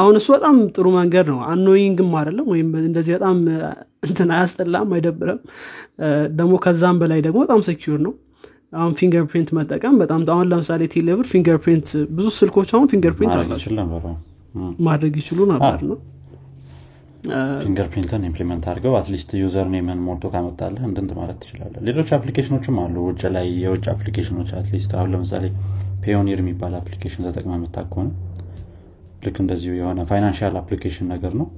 አሁን 0.00 0.14
እሱ 0.18 0.28
በጣም 0.34 0.56
ጥሩ 0.74 0.86
መንገድ 0.94 1.26
ነው። 1.32 1.40
annoying 1.48 1.99
ም 1.99 2.12
አይደለም 2.18 2.46
ወይም 2.52 2.68
እንደዚህ 2.82 3.12
በጣም 3.16 3.38
እንትን 4.06 4.28
አያስጠላም 4.36 4.92
አይደብረም 4.96 5.40
ደግሞ 6.38 6.54
ከዛም 6.64 6.96
በላይ 7.02 7.20
ደግሞ 7.26 7.38
በጣም 7.44 7.60
secure 7.66 7.98
ነው 8.06 8.12
አሁን 8.72 8.92
fingerprint 8.98 9.50
መጠቀም 9.56 9.94
በጣም 10.02 10.20
አሁን 10.34 10.46
ለምሳሌ 10.52 10.82
ቴሌብር 10.94 11.26
fingerprint 11.32 11.88
ብዙ 12.16 12.26
ስልኮች 12.36 12.70
አሁን 12.76 12.86
fingerprint 12.92 13.34
አላቸው። 13.36 13.72
ማድረግ 14.86 15.14
ይችሉ 15.20 15.38
ነበር 15.52 15.76
ነው? 15.90 15.98
fingerprint 17.60 17.86
ን 17.92 18.22
implement 18.28 18.64
አድርገው 18.70 18.94
at 18.98 19.07
least 19.07 19.30
username 19.40 19.66
ን 19.74 19.98
ሞልቶ 20.06 20.30
ካመጣለህ 20.32 20.84
እንድንት 20.88 21.10
ማለት 21.18 21.36
ትችላለ 21.42 21.74
ሌሎች 21.88 22.08
application 22.16 22.56
ኦችም 22.56 22.78
አሉ። 22.82 22.96
ውጭ 23.08 23.22
ላይ 23.36 23.46
የውጭ 23.62 23.84
application 23.92 24.35
ኦች 24.35 24.50
at 24.58 24.68
least 24.68 24.92
አሁን 24.96 25.10
ለምሳሌ 25.14 25.44
ፔዮኒር 26.04 26.40
የሚባል 26.42 26.72
application 26.78 27.24
ተጠቅመ 27.26 27.58
መታ 27.62 27.84
ከሆነ 27.90 28.08
ልክ 29.24 29.36
እንደዚሁ 29.42 29.72
የሆነ 29.78 30.00
financial 30.08 30.56
application 30.60 31.08
ነገር 31.12 31.34
ነው 31.40 31.48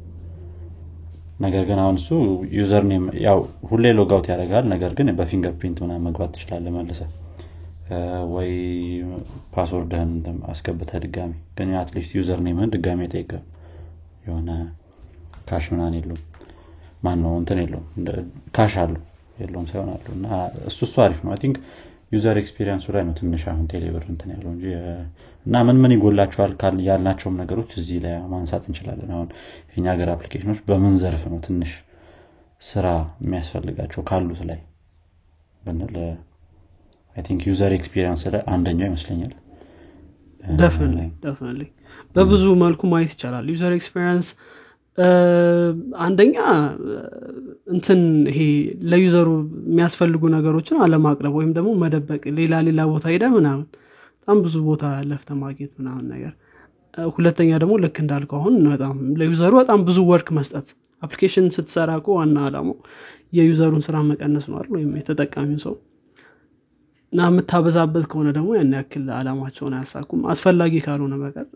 ነገር 1.41 1.63
ግን 1.69 1.79
አሁን 1.83 1.97
እሱ 2.01 2.09
user 2.57 2.85
ያው 3.25 3.39
ሁሌ 3.69 3.85
logout 3.99 4.27
ያደርጋል። 4.33 4.65
ነገር 4.73 4.93
ግን 4.99 5.09
በ 5.19 5.55
fingerprint 5.61 5.79
ምና 5.85 5.95
መግባት 6.05 6.31
ትችላለ 6.35 6.67
መልሰ 6.77 7.01
ወይ 8.35 8.51
password 9.55 9.93
ህን 9.93 10.13
አስገብተ 10.53 11.01
ድጋሚ 11.05 11.33
ግን 11.59 11.73
at 11.81 11.90
least 11.90 12.13
username 12.19 12.39
ህን 12.47 12.71
ድጋሚ 12.75 13.09
ጠይቀ 13.15 13.33
የሆነ 14.27 14.51
cache 15.49 15.65
ምናን 15.73 15.97
የለውም። 15.99 16.23
ማን 17.03 17.19
ነው 17.25 17.33
እንትን 17.41 17.59
የለውም። 17.63 17.89
cache 18.57 18.75
አሉ 18.83 18.95
የለውም 19.41 19.67
ሳይሆን 19.71 19.91
አሉ 19.95 20.07
እና 20.17 20.27
እሱ 20.69 20.79
እሱ 20.87 20.95
አሪፍ 21.05 21.19
ነው። 21.25 21.35
think 21.43 21.57
user 22.15 22.37
experience 22.41 22.79
ኡ 22.79 22.87
ላይ 22.95 23.03
ነው 23.07 23.15
ትንሽ 23.19 23.43
አሁን 23.51 23.65
ቴሌብር 23.73 24.05
እንትን 24.11 24.31
ያለው 24.35 24.51
እንጂ 24.55 24.65
እና 25.47 25.63
ምን 25.67 25.79
ምን 25.83 25.95
ይጎላቸዋል 25.95 26.53
ያልናቸውም 26.87 27.39
ነገሮች 27.41 27.71
እዚህ 27.81 27.99
ላይ 28.05 28.15
ማንሳት 28.33 28.65
እንችላለን። 28.71 29.11
አሁን 29.17 29.29
የኛ 29.73 29.87
ሀገር 29.95 30.11
አፕሊኬሽኖች 30.15 30.61
በምን 30.69 30.95
ዘርፍ 31.03 31.25
ነው 31.33 31.41
ትንሽ 31.47 31.73
ስራ 32.63 32.87
የሚያስፈልጋቸው 33.23 34.03
ካሉት 34.09 34.43
ላይ 34.51 34.61
ብንል? 35.63 35.97
think 37.17 37.43
user 37.49 37.73
experience 37.77 38.23
ላይ 38.33 38.43
አንደኛው 38.53 38.89
ይመስለኛል። 38.89 39.33
በብዙ 42.17 42.45
መልኩ 42.63 42.81
ማየት 42.93 43.13
ይቻላል። 43.15 43.47
user 43.53 43.73
experience 43.77 44.29
አንደኛ 46.05 46.35
እንትን 47.75 48.01
ይሄ 48.31 48.41
ለ 48.91 49.00
user 49.00 49.19
ኡ 49.19 49.29
የሚያስፈልጉ 49.67 50.23
ነገሮችን 50.35 50.83
አለማቅረብ 50.85 51.35
ወይም 51.39 51.51
ደግሞ 51.57 51.71
መደበቅ 51.83 52.23
ሌላ 52.39 52.61
ሌላ 52.69 52.81
ቦታ 52.91 53.05
ሄደህ 53.15 53.25
ምናምን 53.35 53.65
በጣም 54.19 54.39
ብዙ 54.45 54.57
ቦታ 54.69 54.85
ለፍተህ 55.09 55.31
ማግኘት 55.41 55.73
ምናምን 55.79 56.05
ነገር። 56.13 56.35
ሁለተኛ 57.13 57.51
ደግሞ 57.63 57.75
ልክ 57.85 57.97
እንዳልከው 58.03 58.39
አሁን 58.41 58.57
በጣም 58.73 58.97
ለ 59.21 59.29
user 59.29 59.45
ኡ 59.45 59.53
በጣም 59.63 59.81
ብዙ 59.89 59.99
work 60.11 60.29
መስጠት። 60.39 60.69
አፕሊኬሽን 61.03 61.47
ስትሰራ 61.55 61.91
እኮ 62.01 62.09
ዋና 62.19 62.39
አላማው 62.49 62.77
የ 63.39 63.47
user 63.47 63.65
ኡን 63.65 63.83
ስራ 63.87 63.97
መቀነስ 64.09 64.47
ነው 64.51 64.59
ወይም 64.75 64.93
የተጠቃሚው 65.01 65.61
ሰው 65.65 65.75
እና 67.13 67.27
የምታበዛበት 67.29 68.05
ከሆነ 68.11 68.29
ደግሞ 68.37 68.51
ያን 68.57 68.73
ያክል 68.79 69.05
አላማቸውን 69.19 69.75
አያሳኩም። 69.79 70.23
አስፈላጊ 70.33 70.81
ካልሆነ 70.87 71.17
በቀር 71.21 71.49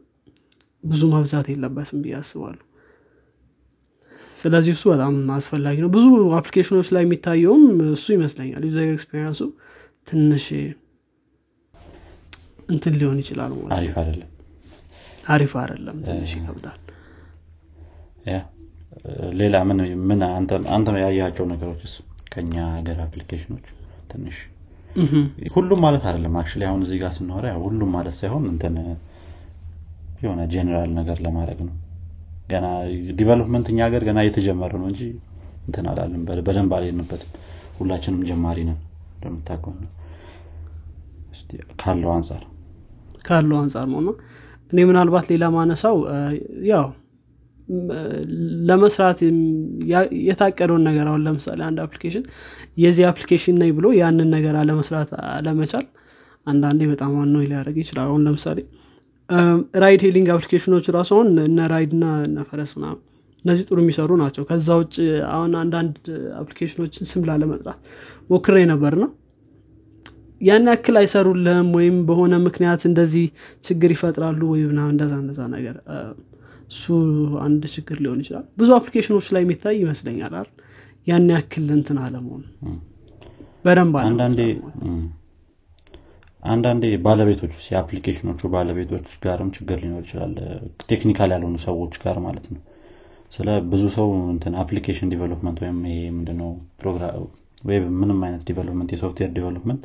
ብዙ 0.85 1.03
መብዛት 1.15 1.47
የለበትም 1.53 2.01
ብዬ 2.03 2.15
አስባለሁ 2.21 2.65
ስለዚህ 4.39 4.73
እሱ 4.77 4.85
በጣም 4.93 5.15
አስፈላጊ 5.37 5.77
ነው። 5.85 5.91
ብዙ 5.95 6.07
አፕሊኬሽኖች 6.39 6.89
ላይ 6.95 7.03
የሚታየውም 7.05 7.65
እሱ 7.95 8.07
ይመስለኛል 8.17 8.65
user 8.69 8.91
experience 8.93 9.33
ኡ 9.33 9.41
ትንሽ 10.09 10.47
እንትን 12.69 12.95
ሊሆን 13.01 13.19
ይችላል 13.23 13.53
ማለት 13.59 13.73
አሪፍ 13.79 13.95
አይደለም። 14.03 14.31
አሪፍ 15.29 15.53
አይደለም 15.63 15.97
ትንሽ 16.07 16.33
ይከብዳል። 16.39 16.79
ሌላ 19.41 19.57
ምን 19.69 19.79
ምን 20.09 20.21
አንተ 20.75 20.87
ያየሃቸው 21.05 21.45
ነገሮችስ? 21.53 21.93
ከኛ 22.33 22.55
ሀገር 22.73 22.99
አፕሊኬሽኖች 23.05 23.67
ትንሽ 24.11 24.39
ሁሉም 25.55 25.81
ማለት 25.85 26.05
አይደለም። 26.09 26.35
actually 26.41 26.63
አሁን 26.69 26.81
እዚህ 26.87 26.99
ጋር 27.03 27.13
ስናወራ 27.17 27.47
ሁሉም 27.65 27.91
ማለት 27.97 28.15
ሳይሆን 28.21 28.45
እንትን 28.53 28.75
የሆነ 30.23 30.41
ጀኔራል 30.53 30.91
ነገር 30.99 31.19
ለማድረግ 31.27 31.59
ነው 31.67 31.75
ገና 32.49 32.67
development 33.19 33.67
እኛ 33.73 33.79
ሀገር 33.87 34.03
ገና 34.09 34.19
እየተጀመረ 34.25 34.73
ነው 34.83 34.89
እንጂ 34.93 35.01
እንትን 35.67 35.87
አላለም 35.91 36.21
በደንብ 36.41 36.73
አልሄድንበትም 36.77 37.33
ሁላችንም 37.79 38.23
ጀማሪ 38.29 38.59
ነን 38.69 38.79
እንደምታውቀው 39.17 39.75
ካለው 41.81 42.11
አንጻር 42.15 42.43
ካለው 43.25 43.59
አንጻር 43.63 43.87
ነው። 43.91 44.15
እኔ 44.73 44.79
ምናልባት 44.89 45.27
ሌላ 45.33 45.45
ማነሳው 45.55 45.97
ያው 46.71 46.87
ለመስራት 48.69 49.19
የታቀደውን 50.27 50.83
ነገር 50.89 51.07
አሁን 51.11 51.23
ለምሳሌ 51.27 51.61
አንድ 51.67 51.79
አፕሊኬሽን 51.85 52.25
የዚህ 52.83 53.05
አፕሊኬሽን 53.11 53.57
ነኝ 53.63 53.71
ብሎ 53.79 53.87
ያንን 53.99 54.29
ነገር 54.37 54.55
አለመስራት 54.63 55.11
አለመቻል 55.33 55.87
አንዳንዴ 56.47 56.83
በጣም 56.93 57.11
ዋናው 57.19 57.43
ሊያደርግ 57.45 57.77
ይችላል። 57.83 58.07
አሁን 58.09 58.23
ለምሳሌ 58.27 58.59
ride 59.83 60.03
hailing 60.07 60.29
አፕሊኬሽኖች 60.35 60.87
ራሱ 60.97 61.11
አሁን 61.17 61.29
እነ 61.45 61.67
ራይድ 61.73 61.93
እና 61.97 62.07
እነ 62.27 62.45
ፈረስ 62.49 62.71
ምናምን 62.79 63.01
እነዚህ 63.45 63.65
ጥሩ 63.69 63.79
የሚሰሩ 63.83 64.11
ናቸው። 64.23 64.43
ከዛ 64.49 64.69
ውጭ 64.81 64.95
አሁን 65.33 65.53
አንዳንድ 65.61 65.97
አፕሊኬሽኖችን 66.41 67.09
ስም 67.11 67.25
ላለመጥራት 67.29 67.81
ሞክሬ 68.31 68.57
ነበር 68.73 68.95
ነው 69.03 69.11
ያን 70.41 70.67
ያክል 70.71 70.97
አይሰሩልህም 71.01 71.69
ወይም 71.77 71.97
በሆነ 72.09 72.35
ምክንያት 72.45 72.83
እንደዚህ 72.89 73.25
ችግር 73.65 73.91
ይፈጥራሉ 73.95 74.41
ወይ 74.53 74.61
ምናምን 74.71 74.93
እንደዛ 74.95 75.15
እንደዛ 75.23 75.41
ነገር 75.55 75.77
እሱ 76.71 76.85
አንድ 77.45 77.63
ችግር 77.75 77.97
ሊሆን 78.05 78.21
ይችላል። 78.23 78.47
ብዙ 78.59 78.71
አፕሊኬሽኖች 78.77 79.29
ላይ 79.35 79.43
የሚታይ 79.45 79.77
ይመስለኛል 79.83 80.33
አይደል? 80.33 80.51
ያን 81.07 81.27
ያክል 81.35 81.67
እንትን 81.77 81.99
አለመሆኑ። 82.05 82.45
በደንብ 83.65 83.95
አንዳንዴ 84.03 84.41
አንዳንዴ 86.43 86.85
ባለቤቶች 87.05 87.55
የአፕሊኬሽኖቹ 87.69 88.41
ባለቤቶች 88.53 89.07
ጋርም 89.25 89.49
ችግር 89.57 89.79
ሊኖር 89.83 90.03
ይችላል 90.05 90.35
technical 90.85 91.31
ያልሆኑ 91.35 91.57
ሰዎች 91.65 91.95
ጋር 92.05 92.19
ማለት 92.27 92.47
ነው። 92.53 92.61
ስለ 93.33 93.49
ብዙ 93.71 93.85
ሰው 93.97 94.09
እንትን 94.33 94.55
አፕሊኬሽን 94.63 95.11
development 95.15 95.59
ወይም 95.65 95.79
ይሄ 95.89 96.03
ምንድነው 96.17 96.51
web 97.69 97.85
ምንም 98.01 98.21
አይነት 98.27 98.43
development 98.49 98.91
የሶፍትዌር 98.95 99.31
development 99.37 99.83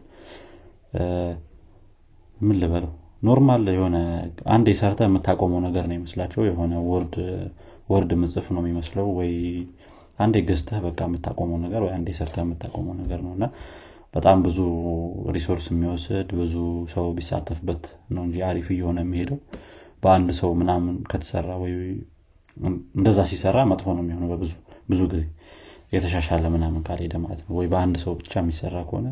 ምን 2.39 2.57
ልበለው? 2.61 2.91
normal 3.23 3.63
የሆነ 3.73 3.97
አንድ 4.53 4.67
ሰርተህ 4.71 5.01
የምታቆመው 5.07 5.59
ነገር 5.65 5.83
ነው 5.89 5.95
ይመስላቸው 5.97 6.41
የሆነ 6.47 6.73
word 6.89 7.15
word 7.89 8.11
ምጽፍ 8.21 8.47
ነው 8.53 8.61
የሚመስለው 8.63 9.07
ወይ 9.17 9.31
አንዴ 10.19 10.37
ገዝተህ 10.47 10.79
በቃ 10.85 10.99
የምታቆመው 11.07 11.57
ነገር 11.63 11.81
ወይ 11.85 11.93
አንዴ 11.95 12.09
ሰርተህ 12.17 12.35
የምታቆመው 12.43 12.93
ነገር 13.01 13.19
ነው። 13.25 13.31
እና 13.37 13.45
በጣም 14.13 14.37
ብዙ 14.45 14.57
resource 15.35 15.65
የሚወስድ 15.71 16.29
ብዙ 16.39 16.55
ሰው 16.91 17.05
ቢሳተፍበት 17.17 17.83
ነው 18.15 18.23
እንጂ 18.27 18.37
አሪፍ 18.49 18.67
እየሆነ 18.73 18.99
የሚሄደው። 19.05 19.39
በአንድ 20.03 20.29
ሰው 20.39 20.51
ምናምን 20.59 20.95
ከተሰራ 21.11 21.49
ወይ 21.61 21.73
እንደዛ 22.95 23.19
ሲሰራ 23.29 23.59
መጥፎ 23.69 23.87
ነው 23.95 24.03
የሚሆነው 24.03 24.29
በብዙ 24.33 24.51
ብዙ 24.89 25.01
ጊዜ 25.11 25.23
የተሻሻለ 25.93 26.45
ምናምን 26.53 26.81
ካልሄደ 26.87 27.15
ማለት 27.23 27.41
ነው። 27.43 27.53
ወይ 27.59 27.67
በአንድ 27.73 27.95
ሰው 28.03 28.13
ብቻ 28.19 28.33
የሚሰራ 28.41 28.75
ከሆነ 28.89 29.07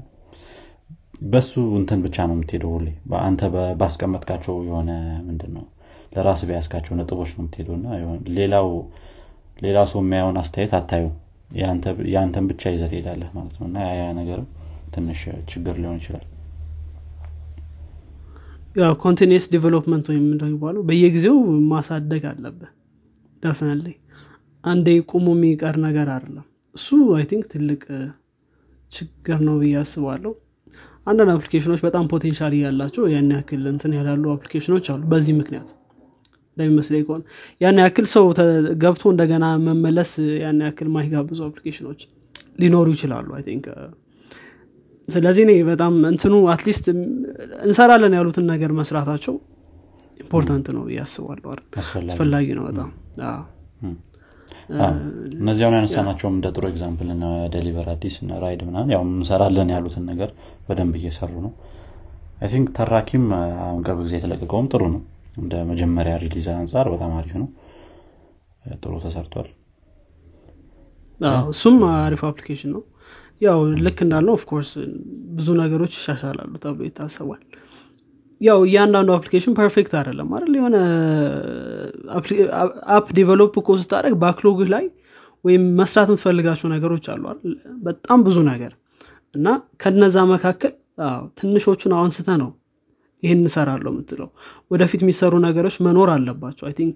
በሱ 1.25 1.51
እንትን 1.79 2.00
ብቻ 2.05 2.17
ነው 2.29 2.36
የምትሄደው 2.36 2.72
ሁሌ። 2.75 2.88
አንተ 3.22 3.41
ባስቀመጥካቸው 3.81 4.55
የሆነ 4.67 4.91
ምንድን 5.27 5.51
ነው 5.58 5.65
ለራስህ 6.15 6.41
ባየሃቸው 6.48 6.93
ነጥቦች 7.00 7.31
ነው 7.34 7.41
የምትሄደው 7.41 7.75
እና 7.79 7.88
ሌላው 8.38 8.67
ሌላ 9.60 9.77
ሰው 9.91 10.00
የሚያየውን 10.03 10.39
አስተያየት 10.41 10.74
አታይ 10.79 11.05
የአንተን 12.10 12.46
ብቻ 12.51 12.63
ይዘህ 12.74 12.91
ትሄዳለህ 12.98 13.29
ማለት 13.38 13.55
ነው። 13.60 13.65
እና 13.70 13.77
ያ 13.93 14.05
ነገርም 14.20 14.48
ትንሽ 14.91 15.21
ችግር 15.51 15.75
ሊሆን 15.81 15.98
ይችላል። 16.00 16.25
continuous 19.01 19.46
development 19.53 20.05
ወይም 20.12 20.25
እንደሚባለው 20.33 20.81
በየጊዜው 20.88 21.38
ማሳደግ 21.71 22.24
አለብህ። 22.29 22.69
definitely 23.43 23.88
አንዴ 24.63 24.88
ቁሞ 25.12 25.27
የሚቀር 25.36 25.75
ነገር 25.86 26.07
አይደለም። 26.13 26.45
እሱ 26.75 26.88
I 27.15 27.24
think 27.31 27.46
ትልቅ 27.53 27.81
ችግር 28.91 29.39
ነው 29.48 29.55
ብዬ 29.62 29.75
አስባለሁ። 29.81 30.31
አንዳንድ 31.07 31.31
አፕሊኬሽኖች 31.33 31.81
በጣም 31.86 32.05
potential 32.12 32.53
ያላቸው 32.60 33.03
ያን 33.13 33.29
ያክል 33.36 33.63
እንትን 33.71 33.93
ያላሉ 33.98 34.25
አፕሊኬሽኖች 34.36 34.88
አሉ። 34.93 35.01
በዚህ 35.13 35.33
ምክንያት 35.39 35.69
እንደሚመስለኝ 36.57 37.03
ከሆነ 37.07 37.21
ያን 37.62 37.77
ያክል 37.83 38.05
ሰው 38.13 38.25
ገብቶ 38.83 39.03
እንደገና 39.13 39.45
መመለስ 39.65 40.12
ያን 40.41 40.60
ያክል 40.65 40.89
የማይጋብዙ 40.96 41.39
አፕሊኬሽኖች 41.48 42.01
ሊኖሩ 42.62 42.88
ይችላሉ። 42.95 43.27
I 43.38 43.43
think 43.48 43.65
ስለዚህ 45.08 45.43
እኔ 45.46 45.53
በጣም 45.70 45.93
እንትኑ 46.10 46.36
at 46.53 46.63
least 46.63 46.86
እንሰራለን 47.65 48.13
ያሉትን 48.17 48.46
ነገር 48.51 48.72
መስራታቸው 48.79 49.36
important 50.20 50.67
ነው 50.75 50.84
ብዬ 50.88 51.00
አስባለሁ 51.05 51.50
አስፈላጊ 51.81 52.48
ነው። 52.58 52.65
በጣም። 52.70 52.89
እነዚያውን 55.38 55.75
ያነሳናቸውም 55.77 56.36
እንደ 56.38 56.48
ጥሩ 56.55 56.63
example 56.70 57.08
እነ 57.15 57.24
ደሊቨር 57.53 57.88
አዲስ 57.93 58.15
እነ 58.22 58.38
ራይድ 58.43 58.62
ምናምን 58.67 58.91
ያው 58.93 59.01
እንሰራለን 59.10 59.72
ያሉትን 59.75 60.03
ነገር 60.12 60.29
በደንብ 60.67 60.93
እየሰሩ 61.00 61.34
ነው። 61.46 61.51
I 62.41 62.50
think 62.53 62.70
ተራኪም 62.77 63.25
አሁን 63.63 63.81
ቅርብ 63.86 64.00
ጊዜ 64.05 64.13
የተለቀቀውም 64.20 64.70
ጥሩ 64.72 64.84
ነው። 64.93 65.01
እንደ 65.38 65.55
መጀመሪያ 65.70 66.13
release 66.24 66.48
አንጻር 66.55 66.86
በጣም 66.93 67.12
አሪፍ 67.20 67.34
ነው። 67.41 67.50
ጥሩ 68.77 68.93
ተሰርቷል። 69.03 69.50
እሱም 71.51 71.77
አሪፍ 71.96 72.22
አፕሊኬሽን 72.27 72.72
ነው 72.75 72.81
ያው 73.41 73.57
ልክ 73.86 74.00
እንዳልነው 74.05 74.33
of 74.38 74.46
course 74.46 74.72
ብዙ 75.38 75.48
ነገሮች 75.62 75.93
ይሻሻላሉ 75.98 76.51
ተብሎ 76.63 76.81
ይታሰባል። 76.88 77.41
ያው 78.41 78.60
እያንዳንዱ 78.67 79.10
አፕሊኬሽን 79.15 79.53
perfect 79.60 79.93
አይደለም 80.00 80.29
አይደል? 80.36 80.53
የሆነ 80.60 80.77
app 82.96 83.08
develop 83.17 83.53
እኮ 83.62 83.77
ስታደርግ 83.81 84.15
backlog 84.24 84.59
ህ 84.59 84.70
ላይ 84.74 84.86
ወይም 85.45 85.63
መስራት 85.79 86.10
የምትፈልጋቸው 86.12 86.67
ነገሮች 86.74 87.05
አሉ 87.13 87.24
በጣም 87.86 88.19
ብዙ 88.25 88.38
ነገር 88.50 88.74
እና 89.36 89.48
ከነዛ 89.81 90.17
መካከል 90.31 90.74
ትንሾቹን 91.39 91.93
አንስተህ 91.98 92.29
ነው 92.41 92.50
ይህን 93.24 93.39
እሰራለሁ 93.43 93.89
የምትለው። 93.93 94.29
ወደፊት 94.71 95.01
የሚሰሩ 95.03 95.33
ነገሮች 95.45 95.75
መኖር 95.86 96.10
አለባቸው። 96.13 96.65
I 96.70 96.74
think 96.79 96.96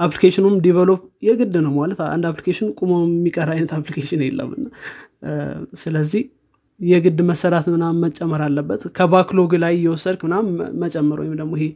አፕሊኬሽኑም 0.00 0.54
develop 0.64 1.00
የግድ 1.26 1.54
ነው 1.64 1.72
ማለት 1.78 1.98
አንድ 2.08 2.24
አፕሊኬሽን 2.30 2.68
ቁሞ 2.78 2.92
የሚቀር 3.04 3.48
አይነት 3.54 3.72
አፕሊኬሽን 3.78 4.20
የለም 4.26 4.50
ስለዚህ 5.80 6.22
የግድ 6.80 7.18
መሰራት 7.30 7.66
ምናምን 7.72 7.98
መጨመር 8.04 8.42
አለበት። 8.44 8.82
ከ 8.96 9.08
backlog 9.08 9.52
ላይ 9.62 9.74
እየወሰድክ 9.78 10.20
ምናምን 10.26 10.52
መጨመር 10.82 11.18
ወይም 11.22 11.34
ደግሞ 11.40 11.52
ይሄ 11.58 11.66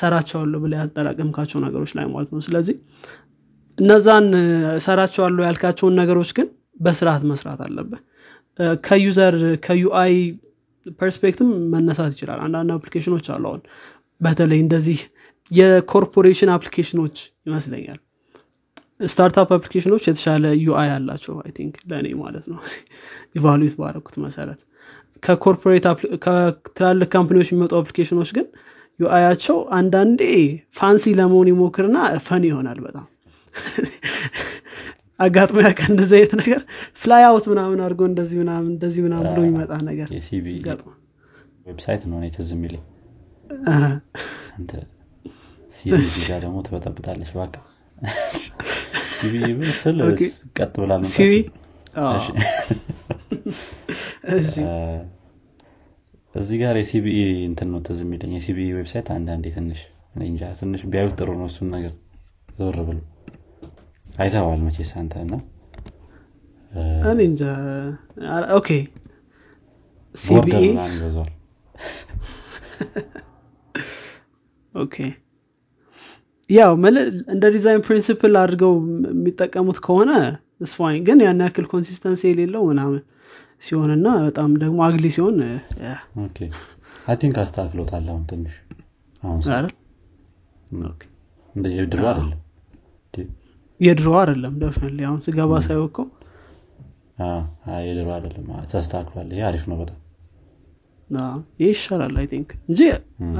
እሰራቸዋለሁ 0.00 0.58
ብለህ 0.64 0.74
ያጠራቀምካቸው 0.82 1.60
ነገሮች 1.64 1.92
ላይ 1.98 2.06
ማለት 2.12 2.30
ነው። 2.34 2.42
ስለዚህ 2.46 2.76
እነዛን 3.78 4.26
እሰራቸዋለሁ 4.84 5.42
ያልካቸውን 5.46 5.96
ነገሮች 6.00 6.30
ግን 6.36 6.48
በስርዓት 6.80 7.22
መስራት 7.30 7.60
አለበት 7.66 8.02
ከ 8.84 9.01
user 9.01 9.34
ከ 9.64 10.14
UI 11.00 11.07
perspective 11.07 11.43
ም 11.43 11.50
መነሳት 11.72 12.12
ይችላል። 12.14 12.40
አንዳንድ 12.46 12.70
አፕሊኬሽኖች 12.76 13.26
አሉ 13.34 13.44
አሁን 13.50 13.62
በተለይ 14.20 14.60
እንደዚህ 14.64 14.98
የኮርፖሬሽን 15.52 16.50
አፕሊኬሽኖች 16.54 17.16
ይመስለኛል። 17.46 18.00
startup 19.06 19.50
አፕሊኬሽኖች 19.56 20.02
የተሻለ 20.08 20.44
UI 20.62 20.90
አላቸው 20.94 21.34
I 21.42 21.50
think 21.56 21.74
ለእኔ 21.90 22.08
ማለት 22.20 22.44
ነው። 22.52 22.58
evaluate 23.38 23.74
ባደረኩት 23.80 24.16
መሰረት 24.24 24.60
ከ 25.22 25.33
corporate 25.33 25.84
ከትላልቅ 26.24 27.08
company 27.14 27.36
ዎች 27.36 27.48
የሚመጡ 27.50 27.72
አፕሊኬሽኖች 27.80 28.30
ግን 28.36 28.46
UIያቸው 29.00 29.58
አንዳንዴ 29.76 30.22
fancy 30.78 31.14
ለመሆን 31.18 31.50
ይሞክርና 31.52 31.98
fun 32.26 32.44
ይሆናል 32.48 32.78
በጣም። 32.86 33.06
አጋጥሞ 35.20 35.58
ያቀ 35.64 35.80
እንደዚህ 35.92 36.16
አይነት 36.18 36.32
ነገር 36.40 36.60
fly 37.00 37.22
out 37.26 37.44
ምናምን 37.52 37.80
አድርጎ 37.84 38.02
እንደዚህ 38.10 38.36
ምናምን 38.42 38.70
እንደዚህ 38.72 39.02
ምናምን 39.06 39.28
ብሎ 39.30 39.40
የሚመጣ 39.44 39.72
ነገር 39.90 40.08
website 41.66 42.02
ነው 42.10 42.18
ትዝ 42.34 42.48
የሚለኝ 42.54 42.82
ጋር 46.24 46.38
ደግሞ 46.44 46.56
ትበጠብጣለች 46.66 47.30
በቃ 47.36 47.54
ስል 49.78 49.98
ቀጥ 50.58 50.74
ብላ 50.82 50.92
እዚህ 56.34 56.56
ጋር 56.60 56.74
የ 56.80 56.95
CBE 56.95 57.18
እንትን 57.48 57.68
ነው 57.72 57.80
ትዝ 57.86 57.98
የሚለኝ። 58.04 58.30
የ 58.36 58.49
CBE 58.49 58.68
website 58.76 59.08
አንዳንዴ 59.14 59.44
ትንሽ 59.56 59.80
እንጃ 60.22 60.40
ትንሽ 60.60 60.82
ቢያዩት 60.92 61.12
ጥሩ 61.18 61.28
ነው 61.40 61.46
እሱን 61.50 61.68
ነገር 61.74 61.92
ዞር 62.58 62.76
ብሎ። 62.86 62.98
አይተዋል 64.16 64.60
መቼስ 64.66 64.92
አንተ 65.00 65.12
እና? 65.24 65.34
እኔ 67.10 67.18
እንጃ። 67.28 67.42
Okay። 68.58 68.68
CBE 70.14 70.64
okay 74.74 74.96
ያው 76.52 76.72
እንደ 77.30 77.44
design 77.54 77.82
principle 77.86 78.34
አድርገው 78.40 78.72
የሚጠቀሙት 79.12 79.78
ከሆነ 79.84 80.10
it's 80.66 80.84
fine 80.84 81.02
ግን 81.06 81.18
ያን 81.24 81.42
ያክል 81.44 81.66
consistency 81.70 82.22
የሌለው 82.30 82.62
ምናምን 82.70 83.00
ሲሆንና 83.62 84.08
በጣም 84.24 84.50
ደግሞ 84.62 84.78
ugly 84.86 85.06
ሲሆን 85.16 85.36
think 87.20 87.36
አስተካክሎታል 87.42 88.06
አሁን 88.12 88.24
ትንሽ። 88.30 88.54
የድሮ 91.74 92.02
አይደለም። 92.10 92.38
የድሮ 93.80 94.10
አይደለም 94.20 94.52
definitely 94.60 94.98
አሁን 95.06 95.20
ስገባ 95.24 95.52
ሳይወቀው 95.66 96.06
የድሮ 97.86 98.08
አይደለም። 98.16 98.44
ተስተካክሏል። 98.72 99.28
ይሄ 99.34 99.42
አሪፍ 99.48 99.64
ነው 99.70 99.78
በጣም። 99.82 99.98
ይህ 101.60 101.70
ይሻላል 101.72 102.14
I 102.20 102.26
think። 102.30 102.50
እንጂ 102.68 102.80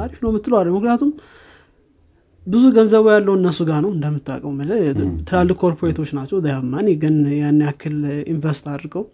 አሪፍ 0.02 0.18
ነው 0.24 0.30
የምትለው 0.32 0.58
አለ 0.58 0.68
ምክንያቱም 0.74 1.10
ብዙ 2.46 2.64
ገንዘቡ 2.76 3.04
ያለው 3.14 3.34
እነሱ 3.38 3.58
ጋር 3.68 3.78
ነው 3.84 3.90
እንደምታውቀው። 3.94 4.52
ትላልቅ 5.28 5.56
corporate 5.62 5.96
ኦች 5.96 6.10
ናቸው 6.18 6.38
money 6.72 6.88
ግን 7.02 7.16
ያን 7.38 7.60
ያክል 7.66 7.96
invest 8.32 8.64
አድርገው 8.72 9.04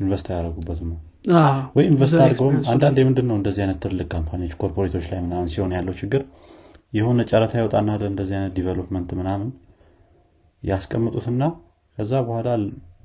invest 0.00 0.26
አያደረጉበት 0.30 0.80
ነው 0.88 0.96
ወይ 1.76 1.84
invest 1.90 2.18
አድርገውም 2.24 2.56
አንዳንድ 2.72 2.98
ምንድን 3.08 3.26
ነው 3.30 3.36
እንደዚህ 3.38 3.62
አይነት 3.64 3.78
ትልቅ 3.84 4.06
company 4.14 4.38
ዎች 4.38 4.52
corporate 4.62 4.92
ኦች 4.92 5.06
ላይ 5.12 5.18
ምናምን 5.24 5.48
ሲሆን 5.54 5.72
ያለው 5.76 5.94
ችግር 6.00 6.22
የሆነ 6.92 7.20
ጨረታ 7.30 7.54
ይወጣና 7.60 7.96
እንደዚህ 8.08 8.34
አይነት 8.38 8.52
development 8.58 9.10
ምናምን 9.18 9.48
ያስቀምጡትና 10.62 11.42
ከዛ 11.98 12.12
በኋላ 12.26 12.48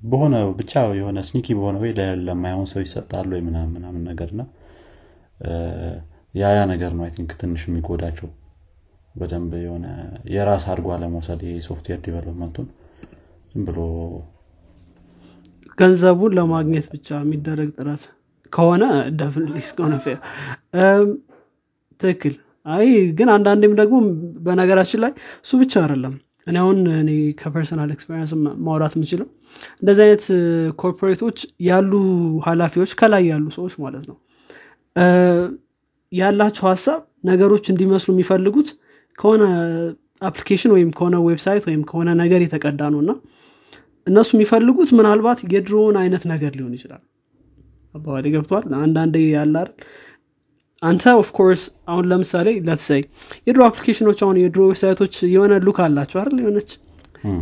በሆነ 0.03 0.35
ብቻ 0.59 0.71
የሆነ 0.97 1.19
sneaky 1.27 1.47
በሆነ 1.57 1.75
ወይ 1.83 1.91
ለማይሆን 2.27 2.67
ሰው 2.71 2.81
ይሰጣሉ 2.85 3.29
ወይ 3.35 3.41
ምናምን 3.47 4.01
ነገርና 4.09 4.41
ያ 6.35 6.53
ያ 6.55 6.61
ነገር 6.71 6.91
ነው 6.97 7.03
I 7.07 7.11
think 7.15 7.31
ትንሽ 7.41 7.63
የሚጎዳቸው 7.67 8.29
በደንብ 9.15 9.51
የሆነ 9.61 9.85
የራስ 10.33 10.63
አድርጎ 10.69 10.87
አለመውሰድ 10.95 11.41
የ 11.49 11.59
software 11.59 11.99
development 12.05 12.51
ኡን 12.51 12.67
ብሎ 13.65 13.77
ገንዘቡን 15.77 16.35
ለማግኘት 16.37 16.85
ብቻ 16.93 17.19
የሚደረግ 17.21 17.69
ጥረት 17.77 18.03
ከሆነ 18.53 18.83
definitely 19.19 19.55
ትክክል። 21.99 22.35
አይ 22.65 22.87
ግን 23.17 23.29
አንዳንዴም 23.33 23.73
ደግሞ 23.79 23.95
በነገራችን 24.45 25.01
ላይ 25.03 25.11
እሱ 25.45 25.51
ብቻ 25.61 25.73
አይደለም። 25.81 26.13
እኔ 26.47 26.55
አሁን 26.61 26.77
እኔ 26.95 27.09
ከ 27.39 27.49
personal 27.49 27.89
experience 27.95 28.31
ማውራት 28.65 28.93
የምችለው 28.97 29.27
እንደዚህ 29.81 30.03
አይነት 30.05 30.23
corporate 30.81 31.20
ኦች 31.20 31.37
ያሉ 31.67 31.91
ኃላፊዎች 32.47 32.93
ከላይ 32.99 33.23
ያሉ 33.31 33.45
ሰዎች 33.57 33.73
ማለት 33.83 34.05
ነው። 34.09 34.17
ያላቸው 36.11 36.65
ሀሳብ 36.71 36.99
ነገሮች 37.29 37.65
እንዲመስሉ 37.73 38.09
የሚፈልጉት 38.15 38.69
ከሆነ 39.19 39.43
application 40.21 40.71
ወይም 40.75 40.89
ከሆነ 40.97 41.15
website 41.25 41.63
ወይም 41.69 41.81
ከሆነ 41.89 42.09
ነገር 42.21 42.41
የተቀዳ 42.43 42.81
ነው 42.93 42.99
እና 43.03 43.11
እነሱ 44.07 44.29
የሚፈልጉት 44.35 44.89
ምናልባት 44.97 45.39
የድሮውን 45.53 45.97
አይነት 46.01 46.23
ነገር 46.31 46.51
ሊሆን 46.57 46.73
ይችላል። 46.77 47.03
አባባሌ 47.93 48.25
ገብቷል? 48.33 48.65
አንዳንዴ 48.83 49.15
ያላል 49.33 49.69
አንተ 50.81 51.03
of 51.19 51.30
course 51.30 51.61
አሁን 51.89 52.05
ለምሳሌ 52.11 52.47
let's 52.65 52.88
say 52.88 53.01
የድሮ 53.47 53.61
application 53.67 54.05
ኦች 54.05 54.19
አሁን 54.25 54.37
የድሮ 54.41 54.61
website 54.69 54.97
ኦች 54.97 55.13
የሆነ 55.33 55.53
look 55.65 55.77
አላቸው 55.85 56.19
አይደል? 56.21 56.39
የሆነች 56.43 56.71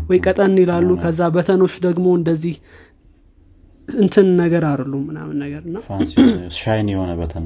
ወይ 0.10 0.18
ቀጠን 0.26 0.54
ይላሉ 0.62 0.90
ከዛ 1.04 1.30
button 1.36 1.60
ኦች 1.60 1.76
ደግሞ 1.86 2.08
እንደዚህ 2.18 2.56
እንትን 3.88 4.28
ነገር 4.42 4.64
አርሉ 4.70 4.94
ምናምን 5.08 5.38
ነገር 5.44 5.62
እና 5.70 5.78
ሻይን 6.60 6.88
የሆነ 6.94 7.12
button 7.20 7.46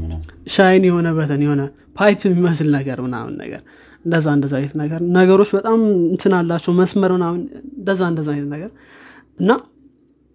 ሻይን 0.56 0.84
የሆነ 0.90 1.08
በተን 1.18 1.42
የሆነ 1.46 1.62
pipe 1.98 2.22
የሚመስል 2.28 2.70
ነገር 2.78 2.98
ምናምን 3.06 3.34
ነገር 3.44 3.62
እንደዛ 4.06 4.28
እንደዛ 4.38 4.54
አይነት 4.60 4.74
ነገር 4.82 5.00
ነገሮች 5.18 5.50
በጣም 5.58 5.80
እንትን 6.12 6.34
አላቸው 6.40 6.74
መስመር 6.80 7.12
ምናምን 7.18 7.42
እንደዛ 7.78 8.02
እንደዛ 8.12 8.30
አይነት 8.36 8.50
ነገር 8.56 8.72
እና 9.40 9.52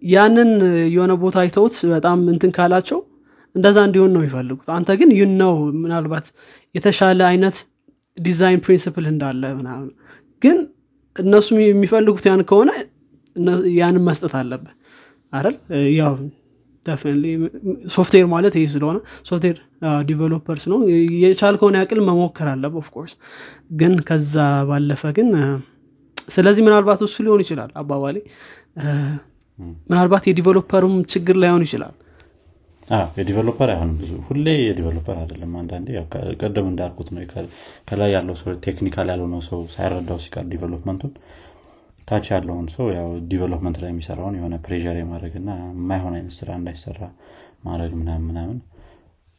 ያንን 0.03 0.51
የሆነ 0.93 1.13
ቦታ 1.23 1.37
አይተውት 1.43 1.75
በጣም 1.93 2.19
እንትን 2.33 2.51
ካላቸው 2.57 2.99
እንደዛ 3.55 3.77
እንዲሆን 3.87 4.11
ነው 4.15 4.21
የሚፈልጉት። 4.21 4.67
አንተ 4.75 4.91
ግን 4.99 5.09
ይህን 5.15 5.33
ነው 5.41 5.53
ምናልባት 5.81 6.27
የተሻለ 6.75 7.19
አይነት 7.31 7.57
design 8.17 8.61
principle 8.65 9.05
እንዳለ 9.11 9.43
ምናምን 9.59 9.89
ግን 10.41 10.57
እነሱ 11.15 11.47
የሚፈልጉት 11.63 12.25
ያን 12.29 12.41
ከሆነ 12.49 12.71
ያንን 13.77 14.03
መስጠት 14.07 14.33
አለብህ 14.39 14.73
አይደል? 15.33 15.55
ያው 15.97 16.13
ሶፍትዌር 17.93 18.27
ማለት 18.31 18.53
ይህ 18.57 18.69
ስለሆነ 18.73 18.97
software 19.27 19.57
developers 20.07 20.63
ነው። 20.71 20.79
የቻልከውን 21.23 21.75
ያክል 21.79 21.99
መሞከር 22.07 22.47
አለብህ 22.53 22.73
of 22.79 22.88
course 22.88 23.13
ግን 23.79 23.93
ከዛ 24.07 24.35
ባለፈ 24.69 25.11
ግን 25.17 25.29
ስለዚህ 26.27 26.61
ምናልባት 26.65 26.99
እሱ 27.05 27.15
ሊሆን 27.25 27.41
ይችላል 27.43 27.71
አባባሌ። 27.81 28.17
ምናልባት 29.87 30.23
የ 30.29 30.38
developer 30.38 30.77
ኡም 30.77 30.95
ችግር 31.13 31.35
ላይሆን 31.41 31.63
ይችላል። 31.65 31.93
የ 33.17 33.26
developer 33.26 33.69
አይሆንም 33.73 33.95
ብዙ 33.99 34.11
ሁሌ 34.27 34.45
የ 34.61 34.71
developer 34.71 35.17
አይደለም 35.21 35.51
አንዳንዴ 35.59 35.89
ቀደም 36.41 36.65
እንዳልኩት 36.71 37.09
ነው። 37.13 37.21
ከላይ 37.89 38.09
ያለው 38.15 38.35
ሰው 38.41 38.57
technical 38.65 39.09
ያልሆነው 39.13 39.41
ሰው 39.49 39.59
ሳይረዳው 39.75 40.19
ሲቀር 40.25 40.45
development 40.51 40.95
ኡን 40.95 41.11
ታች 42.07 42.25
ያለውን 42.33 42.67
ሰው 42.73 42.85
ያው 42.95 43.07
development 43.31 43.77
ላይ 43.81 43.89
የሚሰራውን 43.91 44.35
የሆነ 44.37 44.55
pressure 44.65 44.97
የማድረግ 44.99 45.33
እና 45.41 45.49
የማይሆን 45.61 46.15
አይነት 46.17 46.33
ስራ 46.39 46.49
እንዳይሰራ 46.59 46.99
ማድረግ 47.67 47.91
ምናምን 47.99 48.25
ምናምን 48.29 48.57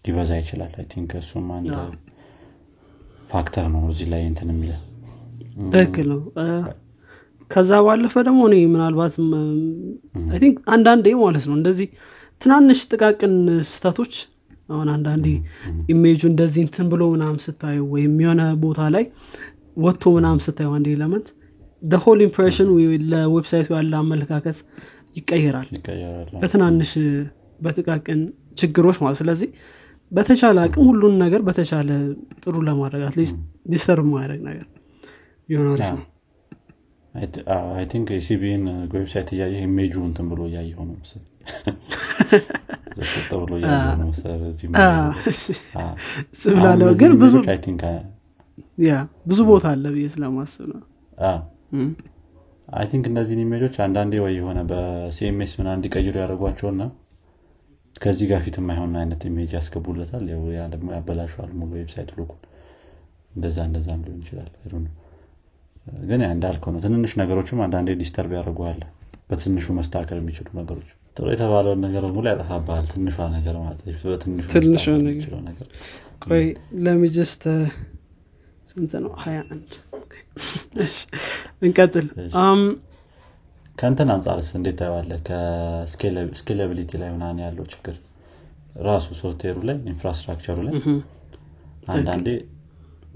ሊበዛ 0.05 0.31
ይችላል። 0.41 0.73
I 0.79 0.87
think 0.93 1.11
እሱም 1.21 1.49
አንድ 1.57 1.73
factor 3.31 3.67
ነው 3.75 3.83
እዚህ 3.93 4.09
ላይ 4.13 4.23
እንትን 4.31 4.49
የሚለ 4.53 4.73
ትክክል 5.75 6.09
ነው። 6.13 6.23
ከዛ 7.51 7.71
ባለፈ 7.87 8.15
ደግሞ 8.29 8.41
እኔ 8.49 8.57
ምናልባት 8.75 9.15
think 10.37 10.57
አንዳንዴ 10.75 11.07
ማለት 11.23 11.45
ነው 11.49 11.57
እንደዚህ 11.59 11.89
ትናንሽ 12.41 12.81
ጥቃቅን 12.91 13.35
ስህተቶች 13.71 14.15
አሁን 14.69 14.89
አንዳንዴ 14.95 15.27
ኢሜጁ 15.93 16.21
እንደዚህ 16.31 16.61
እንትን 16.67 16.87
ብሎ 16.93 17.03
ምናም 17.13 17.37
ስታዩ 17.45 17.79
ወይም 17.95 18.15
የሆነ 18.23 18.43
ቦታ 18.63 18.81
ላይ 18.95 19.05
ወጥቶ 19.85 20.13
ምናም 20.17 20.39
ስታዩ 20.47 20.71
አንድ 20.77 20.87
element 20.93 21.29
whole 22.03 22.21
impression 22.27 22.69
ለ 23.13 23.23
website 23.23 23.58
ኡ 23.58 23.69
ያለ 23.77 23.93
አመለካከት 24.01 24.59
ይቀየራል። 25.17 25.69
በትናንሽ 26.43 26.93
በጥቃቅን 27.61 28.21
ችግሮች 28.61 28.97
ማለት 29.03 29.19
ስለዚህ 29.21 29.49
በተቻለ 30.13 30.57
አቅም 30.65 30.87
ሁሉን 30.89 31.15
ነገር 31.23 31.41
በተቻለ 31.47 31.91
ጥሩ 32.43 32.55
ለማድረግ 32.67 33.03
at 33.09 33.17
least 33.17 33.37
disturb 33.73 34.07
ማድረግ 34.15 34.41
ነገር 34.49 34.67
ነው። 35.93 36.01
I 37.75 37.85
think 37.91 38.09
የ 38.15 38.28
CBE 38.28 38.49
ን 38.49 38.63
website 38.93 39.31
እያየ 39.35 39.57
ኢሜጁ 39.67 39.95
እንትን 40.09 40.27
ብሎ 40.31 40.41
እያየ 40.51 40.71
ሆነ 40.79 40.91
ምስል 40.95 41.23
ብሎ 43.43 43.53
ስብላለው 46.43 46.91
ግን 47.01 47.13
ብዙ 47.23 47.35
ብዙ 49.27 49.41
ቦታ 49.51 49.67
አለ 49.75 49.85
ብዬ 49.95 50.07
ስለማስብ 50.15 50.67
ነው 50.73 50.81
I 52.73 52.87
think 52.91 53.05
እነዚህን 53.11 53.41
image 53.45 53.61
ኦች 53.61 53.75
አንዳንዴ 53.85 54.15
ወይ 54.25 54.35
የሆነ 54.39 54.59
በ 54.71 55.03
CMS 55.03 55.53
ምና 55.59 55.69
እንዲቀይሩ 55.77 56.15
ያደርጓቸውና 56.21 56.83
ከዚህ 57.97 58.27
ጋር 58.31 58.41
ፊት 58.45 58.57
የማይሆን 58.61 58.93
አይነት 59.01 59.23
image 59.29 59.51
ያስገቡለታል። 59.57 60.25
ያ 60.53 60.63
ደግሞ 60.73 60.89
ያበላሸዋል 60.97 61.51
ሙሉ 61.59 61.71
website 61.81 62.11
look 62.19 62.30
ኡን 62.30 62.41
እንደዛ 63.35 63.59
እንደዛም 63.69 64.01
ሊሆን 64.07 64.21
ይችላል። 64.25 64.51
ግን 66.05 66.21
እንዳልከው 66.29 66.73
ነው። 66.75 66.81
ትንንሽ 66.85 67.13
ነገሮችም 67.21 67.61
አንዳንዴ 67.65 67.95
disturb 68.01 68.33
ያደርገዋል 68.37 68.81
በትንሹ 69.31 69.67
መስተካከል 69.79 70.19
የሚችሉ 70.21 70.49
ነገሮች። 70.59 70.89
ጥሩ 71.17 71.27
የተባለውን 71.33 71.81
ነገር 71.87 72.03
በሙሉ 72.07 72.25
ያጠፋባል 72.31 72.85
ትንሿ 72.93 73.17
ነገር 73.35 73.57
ማለት 73.63 73.81
ነገር። 75.49 75.67
ቆይ 76.27 76.45
let 76.85 77.04
me 77.04 77.17
just 77.17 77.43
ስንት 78.69 78.93
ነው? 79.05 79.13
ሀያ 79.23 79.39
አንድ 79.51 79.71
እንቀጥል። 81.63 82.07
ከእንትን 83.79 84.09
አንጻርስ 84.15 84.49
እንዴት 84.59 84.77
ታየዋለ 84.81 85.13
ከ 85.27 85.52
scalability 85.52 86.91
ላይ 87.01 87.11
ምናን 87.15 87.39
ያለው 87.45 87.65
ችግር? 87.73 87.95
ራሱ 88.87 89.07
ሶፍትዌሩ 89.21 89.59
ላይ 89.69 89.77
infrastructure 89.93 90.49
ኡ 90.49 90.57
ላይ? 90.67 90.75
አንዳንዴ 91.93 92.29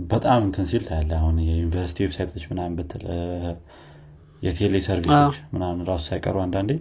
በጣም 0.06 0.40
እንትን 0.46 0.66
ሲል 0.70 0.82
ታያለህ 0.88 1.12
አሁን 1.18 1.36
የዩኒቨርሲቲ 1.46 1.98
website 2.04 2.30
ኦች 2.30 2.44
ምናምን 2.50 2.74
ብትል 2.78 3.04
የቴሌ 4.42 4.74
service 4.86 5.18
ኦች 5.18 5.36
ምናምን 5.54 5.80
ራሱ 5.90 6.02
ሳይቀሩ 6.10 6.36
አንዳንዴ 6.42 6.72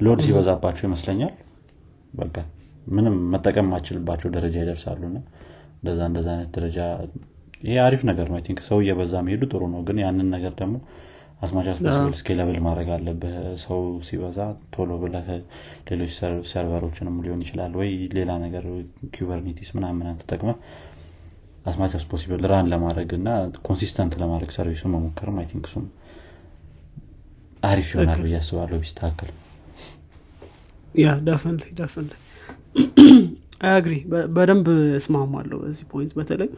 load 0.00 0.20
ሲበዛባቸው 0.24 0.84
ይመስለኛል። 0.88 1.34
በቃ 2.14 2.36
ምንም 2.86 3.16
መጠቀም 3.32 3.68
ማትችልባቸው 3.72 4.30
ደረጃ 4.36 4.56
ይደርሳሉ። 4.62 5.02
እና 5.10 5.18
እንደዛ 5.76 6.00
እንደዛ 6.10 6.28
አይነት 6.34 6.50
ደረጃ 6.56 6.78
ይሄ 7.62 7.74
አሪፍ 7.84 8.02
ነገር 8.08 8.26
ነው። 8.30 8.38
think 8.46 8.60
ሰው 8.68 8.78
እየበዛ 8.82 9.14
መሄዱ 9.26 9.42
ጥሩ 9.52 9.62
ነው። 9.72 9.80
ግን 9.88 9.98
ያንን 10.02 10.28
ነገር 10.34 10.52
ደግሞ 10.60 10.76
as 11.42 11.51
much 11.51 11.68
as 11.70 11.79
possible 11.79 12.14
scalable 12.18 12.58
ማድረግ 12.66 12.88
አለብህ። 12.96 13.34
ሰው 13.62 13.78
ሲበዛ 14.06 14.38
ቶሎ 14.74 14.90
ብለህ 15.02 15.28
ሌሎች 15.88 16.12
server 16.50 16.78
ኦችንም 16.78 17.16
ሊሆን 17.24 17.40
ይችላል 17.44 17.72
ወይ 17.80 17.90
ሌላ 18.16 18.30
ነገር 18.44 18.64
Kubernetes 19.14 19.70
ምናምን 19.76 20.18
ተጠቅመህ 20.22 20.52
as 21.66 21.79
much 21.79 22.04
possible 22.10 22.44
run 22.52 22.68
ለማድረግ 22.72 23.10
እና 23.18 23.28
consistent 23.66 24.14
ለማድረግ 24.22 24.50
service 24.56 24.78
ኡ 24.78 24.84
መሞከርም 24.94 25.36
I 25.40 25.46
think 25.50 25.66
እሱም 25.68 25.84
አሪፍ 27.62 27.88
ይሆናል 27.92 28.20
ብዬ 28.24 28.34
አስባለሁ 28.40 28.78
ቢስተካከል። 28.82 29.30
Yeah 30.94 31.12
definitely 31.28 31.62
definitely 31.78 32.12
agree 33.70 33.94
በደንብ 34.36 34.66
እስማማለሁ 34.96 35.56
በዚህ 35.62 35.84
point 35.90 36.12
በተለይ 36.18 36.48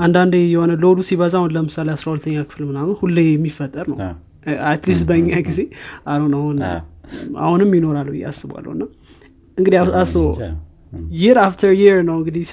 አንዳንዴ 0.00 0.36
የሆነ 0.46 0.72
load 0.82 0.93
ኡ 0.93 0.98
ሲበዛ 1.08 1.34
አሁን 1.40 1.52
ለምሳሌ 1.56 1.88
አስራ 1.94 2.06
ሁለተኛ 2.12 2.44
ክፍል 2.46 2.64
ምናምን 2.70 2.94
ሁሌ 3.00 3.18
የሚፈጠር 3.28 3.86
ነው። 3.92 3.98
at 4.68 4.78
least 4.78 5.04
በእኛ 5.08 5.30
ጊዜ 5.48 5.60
አሁን 6.12 6.32
አሁን 6.36 6.58
አሁንም 7.42 7.70
ይኖራል 7.78 8.08
ብዬ 8.14 8.24
አስባለሁ። 8.30 8.72
እና 8.76 8.84
እንግዲህ 9.58 9.78
አስበው 10.00 10.30
year 11.16 11.38
after 11.42 11.72
year 11.80 11.98
ነው 12.08 12.16
እንግዲህ 12.20 12.44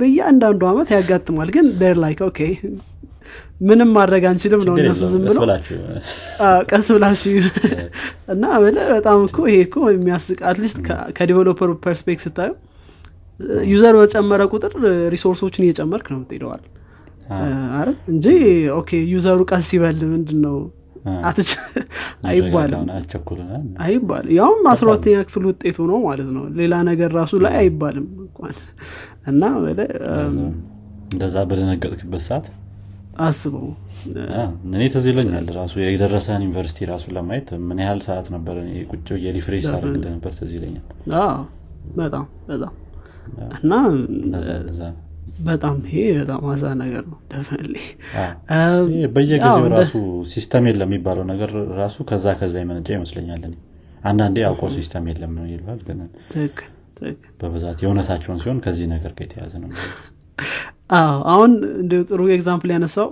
በየአንዳንዱ 0.00 0.62
አመት 0.70 0.90
ያጋጥማል 0.96 1.48
ግን 1.56 1.66
they're 1.82 1.96
like 2.04 2.20
okay 2.28 2.40
ምንም 3.62 3.90
ማድረግ 3.96 4.22
አንችልም 4.28 4.60
ነው 4.66 4.74
እነሱ 4.80 5.00
ዝም 5.12 5.24
ብሎ 5.28 5.38
ቀስ 6.70 6.86
ብላችሁ 6.94 7.32
እና 8.32 8.44
በጣም 8.92 9.18
እኮ 9.26 9.38
ይሄ 9.48 9.58
እኮ 9.66 9.78
የሚያስቅ 9.92 10.38
at 10.50 10.58
least 10.58 10.78
ከ 11.16 11.26
developer 11.26 11.70
perspective 11.84 12.22
ስታዩ 12.26 12.52
user 13.70 13.94
በጨመረ 13.98 14.42
ቁጥር 14.52 14.72
resource 15.14 15.43
ኦችን 15.43 15.64
እየጨመርክ 15.66 16.06
ነው 16.12 16.18
ምትሄደው 16.22 16.62
አረ 17.78 17.88
እንጂ 18.12 18.26
okay 18.76 18.90
user 19.12 19.31
ኡ 19.31 19.40
ቀስ 19.50 19.68
ይበል 19.76 19.98
ምንድን 20.12 20.38
ነው 20.46 20.56
አይባልም። 22.30 22.86
አይባልም። 23.82 24.30
ያውም 24.38 24.62
አስራ 24.72 24.86
ሁለተኛ 24.90 25.18
ክፍል 25.28 25.44
ውጤቱ 25.48 25.78
ነው 25.90 25.98
ማለት 26.06 26.30
ነው። 26.36 26.44
ሌላ 26.60 26.74
ነገር 26.88 27.10
ራሱ 27.18 27.32
ላይ 27.44 27.54
አይባልም 27.60 28.06
እንኳን። 28.24 28.56
እና 29.26 29.42
እንደዛ 31.12 31.36
በደነገጥክበት 31.50 32.22
ሰዓት? 32.26 32.46
አስበው። 33.20 33.68
እኔ 34.68 34.82
ተዝ 34.92 35.06
ይለኛል 35.10 35.46
ራሱ 35.56 35.74
የደረሰን 35.84 36.42
ዩኒቨርሲቲ 36.44 36.86
ራሱ 36.90 37.04
ለማየት 37.16 37.48
ምን 37.68 37.78
ያህል 37.84 38.00
ሰዓት 38.06 38.26
ነበር 38.34 38.56
ቁጭ 38.90 39.08
የ 39.24 39.33
refresh 39.33 39.64
ሳደርግ 39.68 39.94
እንደነበር 39.98 40.34
ተዝ 40.38 40.52
ይለኛል። 40.58 40.84
በጣም 41.96 42.26
በጣም 42.48 42.74
እና 43.58 43.72
በጣም 45.38 45.76
ይሄ 45.88 45.98
በጣም 46.20 46.42
አዛ 46.52 46.64
ነገር 46.80 47.02
ነው። 47.10 47.18
definitely 47.32 47.74
በየጊዜው 49.14 49.66
ራሱ 49.74 49.92
system 50.32 50.64
የለም 50.68 50.88
የሚባለው 50.88 51.24
ነገር 51.32 51.50
ራሱ 51.80 51.96
ከዛ 52.10 52.34
ከዛ 52.40 52.54
የመነጨ 52.62 52.88
ይመስለኛል 52.96 53.42
አንዳንዴ 54.04 54.36
ያውቀው 54.44 54.70
system 54.76 55.06
የለም 55.10 55.32
ነው 55.38 55.46
ይልል 55.50 55.80
ግን 55.88 56.00
በብዛት 57.40 57.78
የእውነታቸውን 57.82 58.40
ሲሆን 58.42 58.60
ከዚህ 58.64 58.86
ነገር 58.94 59.12
ጋር 59.12 59.24
የተያዘ 59.26 59.52
ነው 59.62 59.70
አዎ 60.98 61.16
አሁን 61.32 61.50
እንደ 61.80 61.94
ጥሩ 62.08 62.20
example 62.34 62.70
ያነሳው 62.74 63.08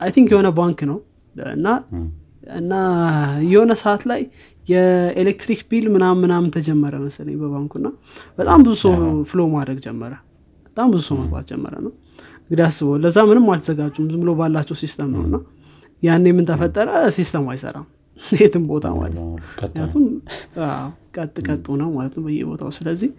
I 0.00 0.10
think 0.14 0.28
የሆነ 0.34 0.48
ባንክ 0.56 0.80
ነው 0.90 0.98
እና 1.54 1.66
እና 2.52 2.72
የሆነ 3.46 3.72
ሰዓት 3.80 4.02
ላይ 4.10 4.20
የኤሌክትሪክ 4.66 5.60
bill 5.70 5.86
ምናምን 5.94 6.20
ምናምን 6.24 6.50
ተጀመረ 6.56 6.94
መሰለኝ 7.04 7.36
በባንኩና 7.40 7.86
በጣም 8.38 8.58
ብዙ 8.66 8.74
ሰው 8.82 8.94
flow 9.30 9.40
ማድረግ 9.54 9.78
ጀመረ። 9.86 10.12
በጣም 10.66 10.88
ብዙ 10.92 11.02
ሰው 11.08 11.16
መግባት 11.22 11.46
ጀመረ 11.50 11.74
ነው። 11.86 11.92
እንግዲህ 12.40 12.64
አስበው 12.66 12.94
ለዛ 13.02 13.18
ምንም 13.28 13.46
አልተዘጋጁም 13.52 14.06
ዝም 14.12 14.20
ብሎ 14.22 14.30
ባላቸው 14.38 14.76
system 14.80 15.10
ነው 15.14 15.22
እና 15.26 15.36
ያኔ 16.02 16.26
ምን 16.36 16.44
ተፈጠረ? 16.48 16.88
system 17.16 17.46
አይሰራም። 17.52 17.86
የትም 18.40 18.64
ቦታ 18.70 18.86
ማለት 18.94 19.14
ምክንያቱም 19.58 20.02
ቀጥ 21.16 21.36
ቀጡ 21.46 21.66
ነው 21.80 21.88
ማለት 21.94 22.14
ነው 22.16 22.22
በየቦታው። 22.26 22.70
ስለዚህ 22.78 23.10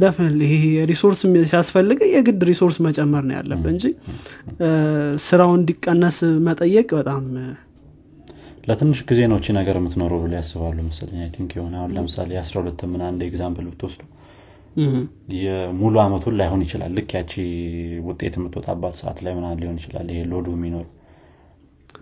definitely 0.00 0.38
ይሄ 0.44 0.54
resource 0.90 1.20
ሲያስፈልግ 1.50 2.00
የግድ 2.10 2.40
resource 2.48 2.76
መጨመር 2.86 3.22
ነው 3.28 3.34
ያለብን 3.38 3.70
እንጂ 3.74 3.84
ስራው 5.24 5.52
እንዲቀነስ 5.58 6.18
መጠየቅ 6.46 6.88
በጣም 6.98 7.22
ለትንሽ 8.64 9.00
ጊዜ 9.08 9.20
ነው 9.30 9.38
እቺ 9.40 9.54
ነገር 9.58 9.76
የምትኖረው 9.78 10.20
ብሎ 10.22 10.32
ያስባሉ 10.38 10.78
መሰለኝ። 10.86 11.18
I 11.24 11.30
think 11.34 11.50
የሆነ 11.56 11.74
አሁን 11.80 11.90
ለምሳሌ 11.96 12.30
አስራ 12.42 12.54
ሁለት 12.62 12.82
ምን 12.92 13.02
አንድ 13.08 13.22
example 13.26 13.66
ብትወስዱ 13.70 14.02
የሙሉ 15.38 15.94
አመቱን 16.04 16.36
ላይሆን 16.38 16.62
ይችላል። 16.64 16.92
ልክ 16.96 17.10
ያቺ 17.16 17.32
ውጤት 18.08 18.34
የምትወጣባት 18.38 18.94
ሰዓት 19.00 19.18
ላይ 19.24 19.32
ምናን 19.36 19.58
ሊሆን 19.62 19.76
ይችላል 19.80 20.08
ይሄ 20.12 20.22
load 20.32 20.41
ኡ 20.41 20.46
የሚኖር። 20.56 20.86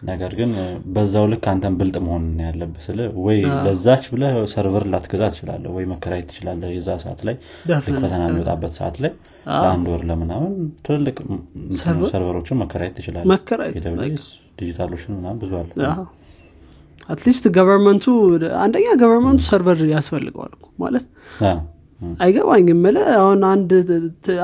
ነገር 0.02 0.32
ግን 0.38 0.52
በዛው 0.94 1.24
ልክ 1.32 1.44
አንተን 1.50 1.74
ብልጥ 1.80 1.96
መሆን 2.04 2.22
ነው 2.30 2.44
ያለብህ 2.46 2.82
ስለ 2.86 3.00
ወይ 3.24 3.36
ለዛች 3.66 4.04
ብለህ 4.12 4.36
server 4.52 4.84
ላትገዛ 4.92 5.22
ትችላለህ 5.34 5.70
ወይ 5.76 5.84
መከራየት 5.92 6.26
ትችላለህ 6.30 6.70
የዛ 6.74 6.88
ሰዓት 7.04 7.20
ላይ 7.28 7.36
ልክ 7.88 8.00
ፈተና 8.04 8.22
የሚወጣበት 8.28 8.72
ሰዓት 8.78 8.96
ላይ 9.04 9.12
ለአንድ 9.56 9.86
ወር 9.92 10.02
ለምናምን 10.10 10.54
ትልልቅ 10.86 11.16
server 12.10 12.35
ኦችን 12.35 12.60
መከራየት 12.62 12.96
ትችላለህ። 12.98 13.30
DigitalOcean 14.58 15.16
ምናምን 15.18 15.38
ብዙ 15.42 15.52
አለ 15.60 15.70
at 17.08 17.18
least 17.18 17.44
government 17.56 17.98
ኡ 17.98 18.06
አንደኛ 18.60 18.88
government 19.00 19.42
ኡ 19.48 19.56
server 19.56 19.80
ያስፈልገዋል 19.94 20.52
ማለት 20.78 21.06
አይገባኝም 22.20 22.80
ምለ 22.84 22.98
አሁን 23.18 23.40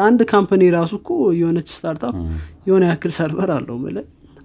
አንድ 0.04 0.20
company 0.32 0.62
ራሱ 0.76 0.92
እኮ 1.00 1.10
የሆነች 1.38 1.68
startup 1.76 2.14
የሆነ 2.68 2.84
ያክል 2.90 3.12
server 3.16 3.50
አለው 3.56 3.78
ምለ 3.84 3.98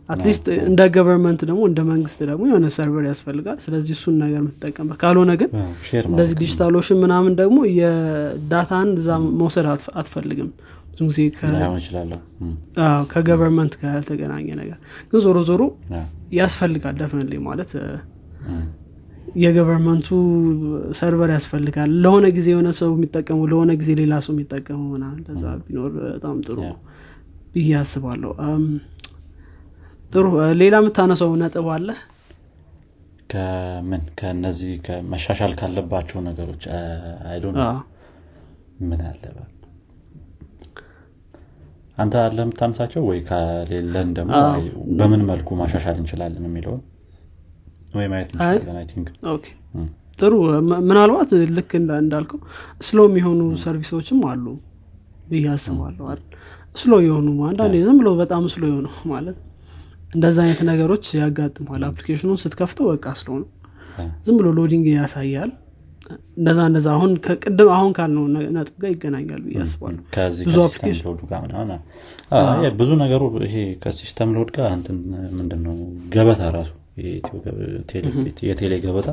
at 0.09 0.20
least 0.20 0.45
እንደ 0.63 0.81
government 0.95 1.41
ደግሞ 1.49 1.61
እንደ 1.69 1.81
መንግስት 1.89 2.19
ደግሞ 2.29 2.43
የሆነ 2.49 2.67
server 2.75 3.05
ያስፈልጋል። 3.09 3.57
ስለዚህ 3.65 3.93
እሱን 3.97 4.15
ነገር 4.23 4.39
የምትጠቀምበት 4.39 4.97
ካልሆነ 5.03 5.31
ግን 5.41 5.51
እንደዚህ 6.09 6.35
DigitalOcean 6.41 6.99
ምናምን 7.03 7.33
ደግሞ 7.39 7.57
ዳታህን 7.77 8.89
እዛ 8.97 9.09
መውሰድ 9.39 9.67
አትፈልግም 10.01 10.49
ብዙ 10.93 11.05
ጊዜ 11.09 11.19
ከ 13.11 13.22
government 13.22 13.73
ጋር 13.81 13.91
ያልተገናኘ 13.95 14.47
ነገር 14.59 14.77
ግን 15.11 15.21
ዞሮ 15.25 15.37
ዞሮ 15.49 15.61
ያስፈልጋል 16.37 16.95
definitely 17.01 17.41
ማለት 17.47 17.71
የ 19.35 19.47
government 19.47 20.07
ኡ 20.97 21.05
server 21.05 21.29
ያስፈልጋል። 21.35 21.91
ለሆነ 22.03 22.25
ጊዜ 22.35 22.47
የሆነ 22.53 22.69
ሰው 22.79 22.89
የሚጠቀመው 22.95 23.45
ለሆነ 23.51 23.71
ጊዜ 23.79 23.91
ሌላ 24.01 24.13
ሰው 24.25 24.33
የሚጠቀመው 24.35 24.87
ምናምን 24.93 25.19
እንደዛ 25.21 25.43
ቢኖር 25.63 25.91
በጣም 26.07 26.35
ጥሩ 26.47 26.59
ብዬ 27.55 27.71
አስባለሁ። 27.79 28.31
ጥሩ። 30.11 30.25
ሌላ 30.61 30.75
የምታነሰው 30.81 31.31
ነጥብ 31.41 31.67
አለ? 31.75 31.87
ከምን? 33.29 34.03
ከነዚህ 34.19 34.73
መሻሻል 35.13 35.53
ካለባቸው 35.59 36.19
ነገሮች 36.27 36.63
ምን 38.83 39.01
አለ 39.09 39.23
አንተ 41.97 42.13
አለ 42.21 42.37
የምታነሳቸው 42.43 43.01
ወይ 43.09 43.19
ከሌለን 43.27 44.09
ደግሞ 44.17 44.31
በምን 44.99 45.21
መልኩ 45.29 45.49
ማሻሻል 45.59 45.97
እንችላለን 46.01 46.45
የሚለውን? 46.47 46.81
ወይ 47.93 48.07
ማየት 48.11 48.29
እንችላለን 48.33 48.87
ጥሩ። 50.19 50.33
ምናልባት 50.87 51.29
ልክ 51.57 51.71
እንዳልከው 51.77 52.39
slow 52.87 52.99
የሚሆኑ 53.07 53.41
service 53.63 53.93
ኦችም 53.93 54.19
አሉ 54.31 54.45
ብዬ 55.27 55.45
አስባለሁ 55.53 56.05
አይደል? 56.11 56.21
slow 56.75 56.93
የሆኑ 57.05 57.27
አንዳንዴ 57.49 57.75
ዝም 57.87 57.97
ብሎ 58.01 58.09
በጣም 58.21 58.43
slow 58.53 58.63
የሆኑ 58.71 58.87
ማለት 59.11 59.37
እንደዛ 60.13 60.37
አይነት 60.43 60.61
ነገሮች 60.69 61.05
ያጋጥማል 61.19 61.83
application 61.87 62.25
ኑን 62.25 62.39
ስትከፍተው 62.43 62.87
በቃ 62.91 63.05
slow 63.19 63.29
ነው። 63.41 63.49
ዝም 64.25 64.35
ብሎ 64.39 64.47
loading 64.57 64.85
ያሳያል 64.93 65.51
እንደዛ 66.37 66.59
እንደዛ 66.69 66.87
አሁን 66.95 67.11
ከቅድም 67.25 67.69
አሁን 67.75 67.91
ካልነው 67.97 68.23
ነጥብ 68.55 68.75
ጋር 68.81 68.89
ይገናኛል 68.93 69.41
ብዬ 69.45 69.57
አስባለሁ። 69.63 70.01
ብዙ 70.47 70.57
ብዙ 72.79 72.89
ነገሩ 73.03 73.21
ይሄ 73.45 73.55
ከ 73.83 73.95
system 73.95 74.31
load 74.37 74.49
ጋር 74.57 74.67
እንትን 74.77 74.97
ምንድነው 75.37 75.75
ገበታ 76.15 76.41
ራሱ 76.55 76.71
የቴሌ 78.47 78.73
ገበታ 78.85 79.09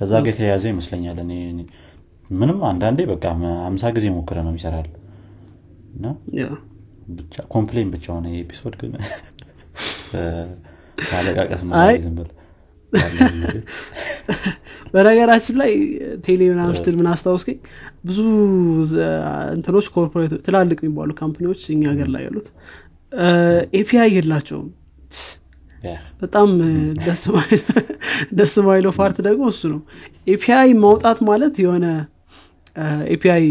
ከዛ 0.00 0.12
ጋር 0.18 0.30
የተያያዘ 0.32 0.64
ይመስለኛል። 0.72 1.18
እኔ 1.24 1.32
ምንም 2.30 2.58
አንዳንዴ 2.70 3.00
በቃ 3.10 3.24
አምሳ 3.68 3.84
ጊዜ 3.96 4.06
ሞክሬ 4.16 4.38
ነው 4.46 4.54
ይሰራል 4.58 4.88
እና 5.94 6.06
ብቻ 7.18 7.36
complain 7.54 7.88
ብቻ 7.94 8.06
ሆነ 8.16 8.26
episode 8.40 8.66
ኡ 8.66 8.74
ግን 8.80 8.92
ማለቃቀስ 11.10 11.60
እንዳንል 12.04 12.28
በነገራችን 14.92 15.56
ላይ 15.60 15.72
ቴሌ 16.26 16.40
ምናምን 16.52 16.76
ስትል 16.78 16.94
ምን 16.98 17.08
አስታውስከኝ 17.12 17.56
ብዙ 18.04 18.18
እንትኖች 19.54 19.86
corporate 19.94 20.34
ትላልቅ 20.46 20.78
የሚባሉ 20.82 21.10
company 21.20 21.47
ዎች 21.47 21.62
እኛ 21.74 21.82
ሀገር 21.92 22.08
ላይ 22.14 22.22
ያሉት 22.28 22.48
API 23.80 24.10
የላቸውም። 24.16 24.68
በጣም 26.22 26.48
ደስ 28.38 28.54
ማይለው 28.66 28.92
part 28.96 29.18
ደግሞ 29.26 29.44
እሱ 29.52 29.62
ነው። 29.72 29.80
API 30.26 30.70
ማውጣት 30.82 31.18
ማለት 31.28 31.56
የሆነ 31.64 31.86
ኤፒአይ 33.14 33.44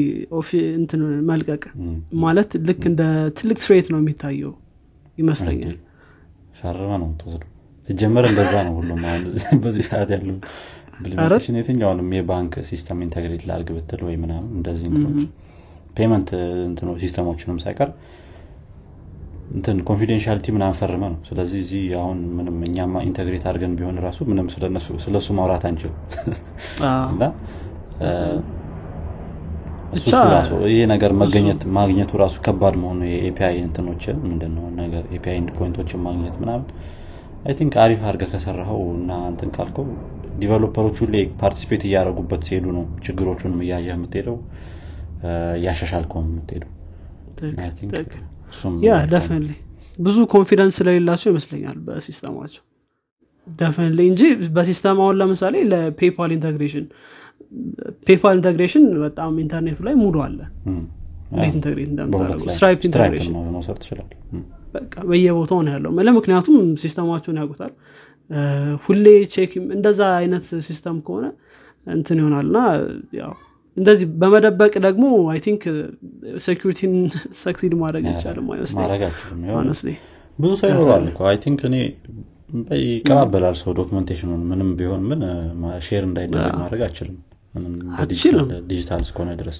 እንትን 0.77 1.01
መልቀቅ 1.29 1.63
ማለት 2.21 2.51
ልክ 2.67 2.81
እንደ 2.91 3.03
ትልቅ 3.37 3.57
ትሬት 3.63 3.87
ነው 3.93 3.99
የሚታየው 4.01 4.53
ይመስለኛል። 5.17 5.75
ፈርመ 6.59 6.91
ነው 7.01 7.09
ተወስደው 7.21 7.51
ሲጀመር 7.87 8.25
እንደዛ 8.29 8.53
ነው 8.67 8.73
ሁሉም 8.79 9.01
አሁን 9.09 9.23
በዚህ 9.63 9.83
ሰዓት 9.89 10.09
ያሉ 10.15 10.29
ኢምፕሊሜንቴሽን 10.93 11.57
የትኛውንም 11.59 12.09
የባንክ 12.17 12.53
ሲስተም 12.69 13.01
ኢንተግሬት 13.05 13.43
ላርግ 13.49 13.67
ብትል 13.75 14.01
ወይ 14.07 14.15
ምናምን 14.21 14.49
እንደዚህ 14.57 14.85
እንትኖች 14.91 15.19
ፔመንት 15.95 16.29
እንትኖ 16.67 16.89
ሲስተሞችንም 17.01 17.59
ሳይቀር 17.63 17.89
እንትን 19.49 19.77
ኮንፊደንሻሊቲ 19.87 20.47
ምናምን 20.55 20.75
ፈርመ 20.79 21.03
ነው። 21.11 21.19
ስለዚህ 21.27 21.59
እዚህ 21.63 21.83
አሁን 21.99 22.17
ምንም 22.37 22.57
እኛማ 22.67 23.03
ኢንተግሬት 23.07 23.43
አድርገን 23.49 23.75
ቢሆን 23.79 23.97
ራሱ 24.05 24.19
ምንም 24.29 24.47
ስለሱ 25.05 25.27
ማውራት 25.37 25.63
አንችል 25.69 25.93
እና 27.11 27.23
ይህ 30.69 30.81
ነገር 30.91 31.11
መገኘት 31.21 31.61
ማግኘቱ 31.77 32.11
ራሱ 32.21 32.35
ከባድ 32.45 32.75
መሆኑ 32.81 32.99
የ 33.11 33.29
API 33.29 33.55
እንትኖችን 33.63 34.17
ምንድነው 34.25 34.65
ነገር 34.79 35.03
API 35.15 35.37
end 35.41 35.51
point 35.57 35.77
ኦችን 35.77 36.01
ማግኘት 36.07 36.35
ምናምን 36.41 36.65
I 37.45 37.53
think 37.57 37.73
አሪፍ 37.83 38.01
አድርገህ 38.07 38.23
ከሰራኸው 38.31 38.79
እና 38.95 39.11
እንትን 39.31 39.49
ካልከው 39.55 39.85
developer 40.37 40.79
ኦች 40.79 40.97
ሁሌ 41.03 41.15
participate 41.39 41.83
እያደረጉበት 41.87 42.41
ሲሄዱ 42.47 42.65
ነው 42.77 42.85
ችግሮቹንም 43.05 43.59
እያየ 43.65 43.87
የምትሄደው 43.91 44.37
እያሻሻልከው 45.57 46.21
የምትሄደው። 46.25 46.71
ያ 48.85 48.95
ደፍንሊ 49.13 49.49
ብዙ 49.99 50.17
confidence 50.33 50.75
ስለሌላቸው 50.79 51.29
ይመስለኛል 51.31 51.77
በ 51.87 51.97
system 51.97 52.25
ኣቸው። 52.25 52.63
Definitely 53.47 53.99
እንጂ 54.11 54.21
በ 54.55 54.66
system 54.66 54.97
አሁን 55.03 55.15
ለምሳሌ 55.19 55.55
ለ 55.71 55.86
PayPal 55.86 56.31
integration 56.35 56.85
PayPal 58.07 58.35
integration 58.39 58.85
በጣም 59.03 59.33
ኢንተርኔቱ 59.43 59.79
ላይ 59.87 59.95
ሙሉ 60.01 60.15
አለ። 60.25 60.39
እንዴት 61.31 61.53
integrate 61.53 61.89
እንደምታደርገው? 61.91 62.49
Stripe 62.55 62.81
integration። 62.89 63.33
መውሰድ 63.55 63.77
ትችላል 63.81 64.07
በቃ 64.73 64.93
በየቦታው 65.09 65.59
ነው 65.65 65.71
ያለው። 65.75 65.91
ምክንያቱም 66.17 66.55
system 66.81 67.05
ኣቸውን 67.05 67.39
ያውቁታል። 67.41 67.73
ሁሌ 68.85 69.05
check 69.33 69.51
እንደዛ 69.71 70.01
አይነት 70.17 70.45
system 70.67 70.97
ከሆነ 71.05 71.25
እንትን 71.87 72.17
ይሆናል። 72.21 72.47
እና 72.49 72.59
ያው 73.19 73.33
እንደዚህ 73.77 74.07
በመደበቅ 74.21 74.73
ደግሞ 74.85 75.03
I 75.31 75.39
think 75.45 75.63
security 76.45 76.84
ን 76.84 76.93
succeed 77.43 77.73
ማድረግ 77.81 78.05
አይቻልም። 78.11 78.47
አይመስለኝ 78.51 79.97
ብዙ 80.39 80.51
ሰው 80.59 80.67
ይኖራል 80.71 81.05
I 81.29 81.37
think 81.43 81.61
እኔ 81.69 81.75
ይቀባበላል 82.87 83.55
ሰው 83.61 83.71
documentation 83.79 84.27
ኑን 84.27 84.41
ምንም 84.49 84.69
ቢሆን 84.79 85.01
ምን 85.09 85.21
share 85.87 86.03
እንዳይደረግ 86.07 86.53
ማድረግ 86.59 86.81
አትችልም 86.87 87.17
ዲጂታል 88.69 89.01
እስከሆነ 89.05 89.31
ድረስ 89.41 89.57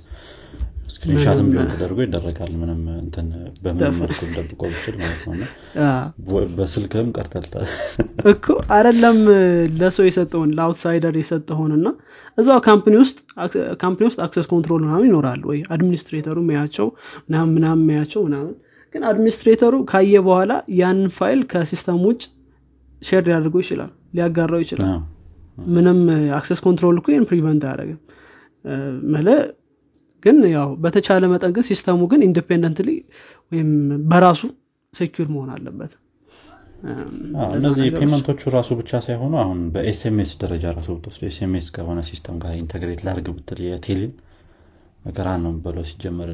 screenshot 0.88 1.38
ም 1.38 1.48
ቢሆን 1.52 1.68
ተደርጎ 1.72 1.98
ይደረጋል። 2.04 2.52
ምንም 2.60 2.82
እንትን 2.96 3.28
በምን 3.64 3.96
መልኩ 3.98 4.20
ብችል 4.64 4.96
ማለት 5.00 5.24
ነው። 5.32 5.48
በስልክም 6.58 7.08
ቀርተልታል 7.18 7.66
እኮ 8.34 8.46
አረለም 8.76 9.20
ለሰው 9.80 10.06
የሰጠውን 10.08 10.54
ለ 10.58 10.70
outsider 10.70 11.18
የሰጠውን 11.22 11.74
እና 11.78 11.88
እዛው 12.38 12.60
company 12.68 12.96
ውስጥ 13.04 13.18
company 13.84 14.06
ውስጥ 14.10 14.20
access 14.26 14.48
control 14.52 14.82
ምናምን 14.86 15.06
ይኖራል 15.10 15.44
ወይ? 15.50 15.60
administrator 15.74 16.29
ኡ 16.29 16.38
የሚያያቸው 16.46 16.88
ምናምን 17.28 17.54
ምናምን 17.58 17.84
የሚያያቸው 17.86 18.24
ምናምን። 18.28 18.56
ግን 18.96 19.04
administrator 19.10 19.67
ኡ 19.67 19.76
ካየ 19.90 20.18
በኋላ 20.26 20.52
ያንን 20.78 21.10
file 21.18 21.40
ከ 21.52 21.64
system 21.64 22.02
ውጭ 22.08 22.22
share 23.02 23.24
ሊያደርገው 23.28 23.62
ይችላል 23.64 23.90
ሊያጋራው 24.14 24.62
ይችላል። 24.64 24.92
ምንም 25.74 26.00
access 26.38 26.60
control 26.66 26.98
እኮ 27.00 27.08
ይህን 27.14 27.26
prevent 27.30 27.64
አያደረግም 27.68 28.00
መለ 29.14 29.28
ግን 30.28 30.38
ያው 30.54 30.70
በተቻለ 30.84 31.24
መጠን 31.32 31.54
ግን 31.56 31.66
system 31.70 31.94
ኡ 31.94 32.02
ግን 32.12 32.22
independently 32.28 32.90
ወይም 33.52 33.70
በራሱ 34.12 34.42
secure 34.94 35.28
መሆን 35.34 35.50
አለበት። 35.56 35.94
እነዚህ 37.48 37.86
payment 37.96 38.25
ኦቹ 38.25 38.42
ራሱ 38.56 38.70
ብቻ 38.80 39.00
ሳይሆኑ 39.06 39.34
አሁን 39.44 39.60
በ 39.74 39.97
SMS 39.97 40.32
ደረጃ 40.42 40.66
ራሱ 40.78 40.90
ብትወስዱ 40.98 41.24
SMS 41.30 41.68
ከሆነ 41.76 42.00
system 42.10 42.36
ጋር 42.44 42.52
integrate 42.60 43.02
ላርግ 43.08 43.28
ብትል 43.38 43.60
የቴሌን 43.66 44.12
መከራ 45.06 45.30
ነው 45.44 45.54
በለው 45.64 45.86
ሲጀመር። 45.90 46.30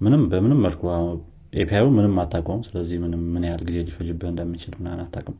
ምንም 0.00 0.22
በምንም 0.32 0.60
መልኩ 0.66 0.82
API 1.54 1.73
ው 1.73 1.86
ምንም 1.96 2.14
አታውቀውም። 2.22 2.62
ስለዚህ 2.68 2.96
ምንም 3.02 3.22
ምን 3.34 3.44
ያህል 3.48 3.62
ጊዜ 3.68 3.78
ሊፈጅብህ 3.88 4.28
እንደሚችል 4.32 4.74
ምናምን 4.78 5.00
አታቅም 5.04 5.36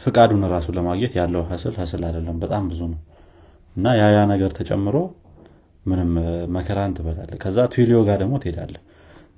ፍቃዱን 0.00 0.42
ራሱ 0.52 0.66
ለማግኘት 0.76 1.14
ያለው 1.18 1.42
hassle 1.48 1.74
hassle 1.80 2.02
አይደለም 2.08 2.36
በጣም 2.42 2.64
ብዙ 2.70 2.80
ነው። 2.92 3.00
እና 3.76 3.86
ያ 3.98 4.04
ያ 4.14 4.20
ነገር 4.30 4.50
ተጨምሮ 4.58 4.96
ምንም 5.86 6.10
መከራን 6.54 6.94
ትበላለህ 6.96 7.30
ከዛ 7.42 7.58
Twilio 7.72 7.98
ጋር 8.08 8.16
ደግሞ 8.22 8.34
ትሄዳለህ 8.42 8.74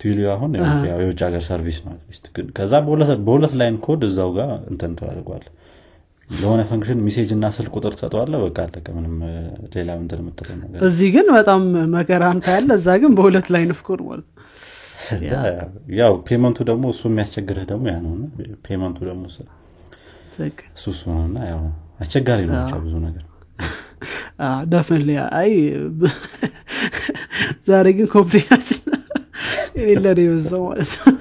Twilio 0.00 0.28
አሁን 0.34 0.52
የውጭ 0.90 1.20
ሀገር 1.26 1.42
service 1.48 1.78
ነው 1.84 1.92
ከዛ 2.56 2.72
በሁለት 3.26 3.52
line 3.60 3.76
code 3.84 4.02
እዛው 4.08 4.30
ጋር 4.38 4.50
እንትን 4.70 4.94
ተደርጓል 5.00 5.44
ለሆነ 6.30 6.60
function 6.68 7.00
message 7.06 7.30
እና 7.36 7.46
ስልክ 7.56 7.72
ቁጥር 7.76 7.92
ትሰጠዋለህ 7.96 8.34
በቃ 8.42 8.58
አለቀ። 8.64 8.86
ምንም 8.96 9.14
ሌላ 9.74 9.90
እንትን 10.00 10.20
የምትለው 10.22 10.56
ነገር 10.62 10.80
እዚህ 10.88 11.08
ግን 11.16 11.26
በጣም 11.36 11.62
መከራ 11.94 12.22
አንተ 12.32 12.46
ያለ 12.56 12.70
እዛ 12.78 12.94
ግን 13.02 13.12
በሁለት 13.18 13.48
line 13.54 13.72
of 13.74 13.80
code 13.88 14.00
ማለት 14.06 14.28
ያው 15.98 16.12
payment 16.28 16.52
ኡ 16.52 16.58
ደግሞ 16.70 16.84
እሱ 16.94 17.02
የሚያስቸግርህ 17.10 17.66
ደግሞ 17.70 17.84
ያ 17.90 17.96
ነው። 18.04 18.12
payment 18.66 18.91
ኡ 18.91 18.98
ደግሞ 19.10 19.22
እሱ 19.30 19.38
እሱ 20.92 21.02
ነው። 21.10 21.24
እና 21.28 21.38
ያው 21.50 21.60
አስቸጋሪ 22.00 22.40
ነው 22.48 22.56
ብቻ 22.60 22.74
ብዙ 22.84 22.94
ነገር 23.06 23.24
Definitely 24.70 25.08
አይ 25.38 25.52
ዛሬ 27.66 27.86
ግን 27.98 28.08
complain 28.14 28.49
ኣችን 28.49 28.80
የሌለ 29.78 30.06
ነው 30.16 30.24
የበዛው 30.24 30.62
ማለት 30.68 30.92
ነው። 31.00 31.14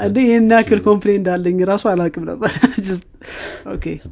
እንዴ 0.00 0.16
ይህን 0.24 0.46
ያክል 0.54 0.80
complain 0.86 1.18
እንዳለኝ 1.20 1.58
ራሱ 1.70 1.84
አላቅም 1.92 2.24
ነበር። 2.30 2.50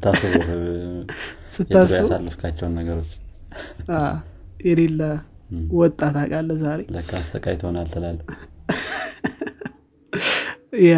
ስታስበው 1.53 1.97
ያሳልፍካቸውን 2.01 2.75
ነገሮች። 2.79 3.11
የሌለ 4.61 5.01
ወጣት 5.75 6.17
አቃለ 6.23 6.51
ዛሬ? 6.63 6.81
ለካ 6.95 7.11
አሰቃይተውናል 7.21 7.89
ትላለህ 7.93 8.19
Yeah 10.87 10.95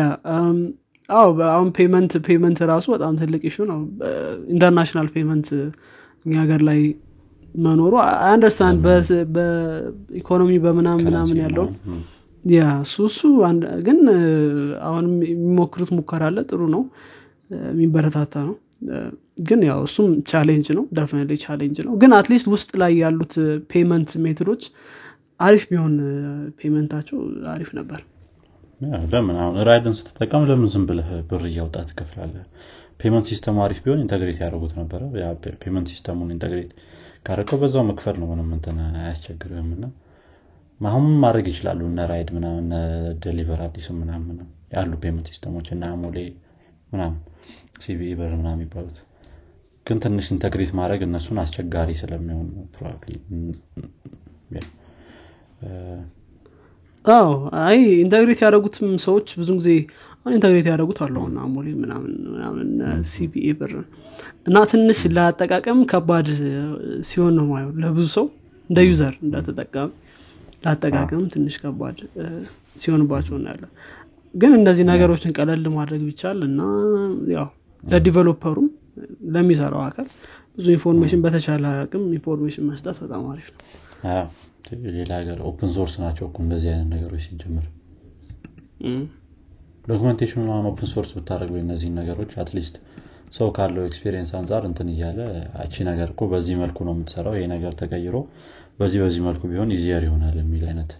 አዎ 1.08 1.28
አሁን 1.50 1.68
payment 1.76 2.12
payment 2.26 2.58
ራሱ 2.70 2.86
በጣም 2.94 3.12
ትልቅ 3.20 3.42
issue 3.50 3.66
ነው። 3.70 3.78
International 4.54 5.08
payment 5.14 5.48
እኛ 6.24 6.34
ሀገር 6.42 6.62
ላይ 6.68 6.80
መኖሩ 7.54 7.92
understand 8.28 8.78
በኢኮኖሚ 9.34 10.50
በምናምን 10.64 11.04
ምናምን 11.08 11.38
ያለው 11.44 11.66
Yeah 12.44 12.64
እሱ 12.84 12.96
እሱ 13.10 13.20
ግን 13.86 13.98
አሁንም 14.88 15.14
የሚሞክሩት 15.28 15.90
ሙከራ 15.96 16.24
አለ 16.30 16.38
ጥሩ 16.50 16.60
ነው 16.74 16.82
የሚበረታታ 17.70 18.34
ነው 18.48 18.56
ግን 19.40 19.60
ያው 19.68 19.80
እሱም 19.86 20.10
challenge 20.30 20.68
ነው 20.78 20.84
definitely 20.96 21.36
challenge 21.44 21.78
ነው 21.86 21.92
ግን 22.02 22.12
at 22.18 22.26
least 22.26 22.46
ውስጥ 22.54 22.70
ላይ 22.82 22.92
ያሉት 23.02 23.34
payment 23.72 24.10
method 24.24 24.47
ኦች 24.47 24.62
አሪፍ 25.40 25.64
ቢሆን 25.70 25.94
payment 26.60 26.89
ኣቸው 26.89 27.18
አሪፍ 27.52 27.70
ነበር። 27.78 28.00
ለምን 29.12 29.36
አሁን 29.42 29.56
ራይድን 29.68 29.94
ስትጠቀም 29.98 30.44
ለምን 30.48 30.68
ዝም 30.72 30.84
ብለህ 30.88 31.08
ብር 31.30 31.42
እያወጣህ 31.48 31.76
ትከፍላለህ 31.88 32.34
payment 33.00 33.26
system 33.30 33.50
ኡ 33.50 33.56
አሪፍ 33.64 33.78
ቢሆን 33.84 34.00
integrate 34.04 34.38
ያደርጉት 34.42 34.72
ነበረ። 34.78 35.00
payment 35.62 35.88
system 35.92 36.15
ኡን 36.15 36.30
integrate 36.34 36.70
ካረገው 37.26 37.58
በዛው 37.62 37.84
መክፈል 37.88 38.16
ነው 38.20 38.28
ምንም 38.30 38.50
እንትን 38.56 38.76
አያስቸግርህም 39.00 39.68
እና 39.76 39.86
አሁን 40.80 41.06
ማድረግ 41.22 41.46
ይችላሉ። 41.52 41.80
እነ 41.88 42.00
ራይድ 42.10 42.28
ምናምን 42.36 42.66
ደሊቨር 43.24 43.60
አዲስ 43.64 43.86
ምናምን 43.98 44.36
ያሉ 44.74 44.92
payment 45.02 45.28
system 45.32 45.54
ኦች 45.54 45.68
እና 45.74 45.84
አሞሌ 45.94 46.18
ምናምን 46.92 47.18
CBE 47.84 48.12
ብር 48.18 48.32
ምናምን 48.38 48.58
የሚባሉት። 48.58 48.98
ግን 49.86 49.98
ትንሽ 50.04 50.26
integrate 50.34 50.72
ማድረግ 50.78 51.00
እነሱን 51.06 51.38
አስቸጋሪ 51.42 51.90
ስለሚሆን 52.00 52.48
አዎ 57.04 57.28
አይ 57.62 57.78
integrate 58.00 58.40
ያደረጉትም 58.44 58.90
ሰዎች 59.04 59.28
ብዙ 59.38 59.50
ጊዜ 59.58 59.70
integrate 60.30 60.66
ያደረጉት 60.70 60.98
አሁን 61.04 61.34
አሞሌ 61.42 61.66
ምናምን 61.82 62.12
ምናምን 62.32 62.68
CBE 63.10 63.52
ብር 63.58 63.72
እና 64.48 64.58
ትንሽ 64.70 65.00
ለአጠቃቀም 65.16 65.80
ከባድ 65.90 66.28
ሲሆን 67.08 67.34
ነው 67.38 67.46
የማየው 67.50 67.70
ለብዙ 67.82 68.06
ሰው 68.16 68.26
እንደ 68.70 68.80
user 68.88 69.14
እንደተጠቃሚ 69.24 69.90
ለአጠቃቀም 70.62 71.22
ትንሽ 71.34 71.56
ከባድ 71.62 71.98
ሲሆንባቸው 72.82 73.34
እናያለን 73.38 73.64
ግን 74.34 74.52
እነዚህ 74.58 74.84
ነገሮችን 74.90 75.34
ቀለል 75.36 75.64
ማድረግ 75.76 76.00
ቢቻል 76.08 76.40
እና 76.48 76.60
ያው 77.34 77.48
ለ 77.84 77.95
developer 77.95 78.46
ኡም 78.46 78.68
ለሚሰራው 79.34 79.82
አካል 79.86 80.08
ብዙ 80.58 80.66
information 80.76 81.20
በተቻለ 81.24 81.66
አቅም 81.76 82.04
information 82.16 82.64
መስጠት 82.70 82.96
በጣም 83.04 83.24
አሪፍ 83.32 83.48
ነው። 83.52 83.64
ሌላ 84.96 85.10
ሀገር 85.20 85.38
open 85.48 85.70
source 85.76 85.94
ናቸው 86.02 86.24
እኮ 86.28 86.38
እንደዚህ 86.44 86.68
አይነት 86.72 86.88
ነገሮች 86.94 87.22
ሲጀምር 87.26 87.66
documentation 89.88 90.37
ኑ 90.37 90.44
አሁን 90.52 90.66
open 90.70 90.88
source 90.92 91.10
ብታደረግ 91.16 91.54
እነዚህን 91.60 91.94
ነገሮች 92.00 92.32
at 92.42 92.52
least 92.52 92.76
ሰው 93.36 93.48
ካለው 93.56 93.82
experience 93.88 94.30
አንጻር 94.38 94.62
እንትን 94.68 94.88
እያለ 94.92 95.18
ይቺ 95.62 95.84
ነገር 95.88 96.08
እኮ 96.14 96.22
በዚህ 96.32 96.56
መልኩ 96.62 96.78
ነው 96.88 96.94
የምትሰራው 96.96 97.34
ይሄ 97.36 97.46
ነገር 97.54 97.72
ተቀይሮ 97.80 98.16
በዚህ 98.78 98.98
በዚህ 99.04 99.20
መልኩ 99.28 99.42
ቢሆን 99.52 99.70
easier 99.76 100.02
ይሆናል 100.06 100.36
የሚል 100.42 100.64
አይነት 100.70 100.92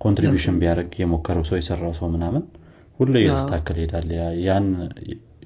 contribution 0.00 0.56
ቢያደርግ 0.62 0.92
የሞከረው 1.02 1.44
ሰው 1.48 1.56
የሰራው 1.58 1.92
ሰው 2.00 2.08
ምናምን 2.14 2.42
ሁሉ 3.00 3.12
እየተስተካከል 3.20 3.76
ይሄዳል። 3.80 4.08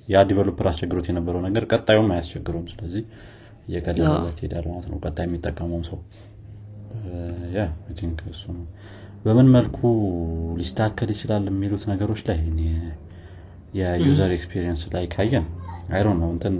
ያ 0.08 0.20
developer 0.28 0.66
አስቸግሮት 0.70 1.06
የነበረው 1.10 1.40
ነገር 1.46 1.64
ቀጣዩም 1.72 2.08
አያስቸግረውም። 2.14 2.66
ስለዚህ 2.72 3.02
እየቀለለለት 3.68 4.38
ይሄዳል 4.42 4.66
ማለት 4.70 4.86
ነው። 4.92 4.98
ቀጣይ 5.04 5.26
የሚጠቀመውም 5.28 5.84
ሰው። 5.90 5.98
I 7.56 7.60
think 7.98 8.18
እሱ 8.32 8.42
ነው 8.56 8.64
በምን 9.24 9.48
መልኩ 9.54 9.78
ሊስተካከል 10.60 11.10
ይችላል 11.14 11.44
የሚሉት 11.50 11.82
ነገሮች 11.92 12.20
ላይ 12.28 12.38
የ 13.74 13.93
user 13.93 14.30
experience 14.36 14.82
ላይ 14.94 15.04
ካየን 15.12 15.44
አይሮን 15.92 16.18
ነው 16.22 16.30
እንትን 16.34 16.54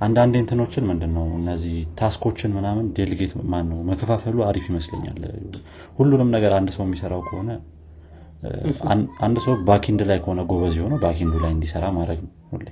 አንዳንድ 0.00 0.34
እንትኖችን 0.40 0.86
ምንድን 0.88 1.12
ነው 1.16 1.26
እነዚህ 1.36 1.74
task 1.98 2.20
ኦችን 2.20 2.54
ምናምን 2.56 2.86
delegate 2.96 3.32
ማን 3.52 3.66
ነው 3.72 3.78
መከፋፈሉ 3.90 4.38
አሪፍ 4.48 4.64
ይመስለኛል። 4.70 5.20
ሁሉንም 5.98 6.30
ነገር 6.36 6.52
አንድ 6.56 6.70
ሰው 6.76 6.82
የሚሰራው 6.86 7.20
ከሆነ 7.28 7.50
አንድ 9.24 9.36
ሰው 9.44 9.54
backend 9.68 10.00
ላይ 10.08 10.18
ከሆነ 10.24 10.40
ጎበዝ 10.50 10.74
የሆነው 10.78 10.98
backend 11.04 11.27
ኡ 11.27 11.34
ላይ 11.44 11.52
እንዲሰራ 11.56 11.84
ማድረግ 11.98 12.18
ነው 12.24 12.32
ሁሌ። 12.52 12.66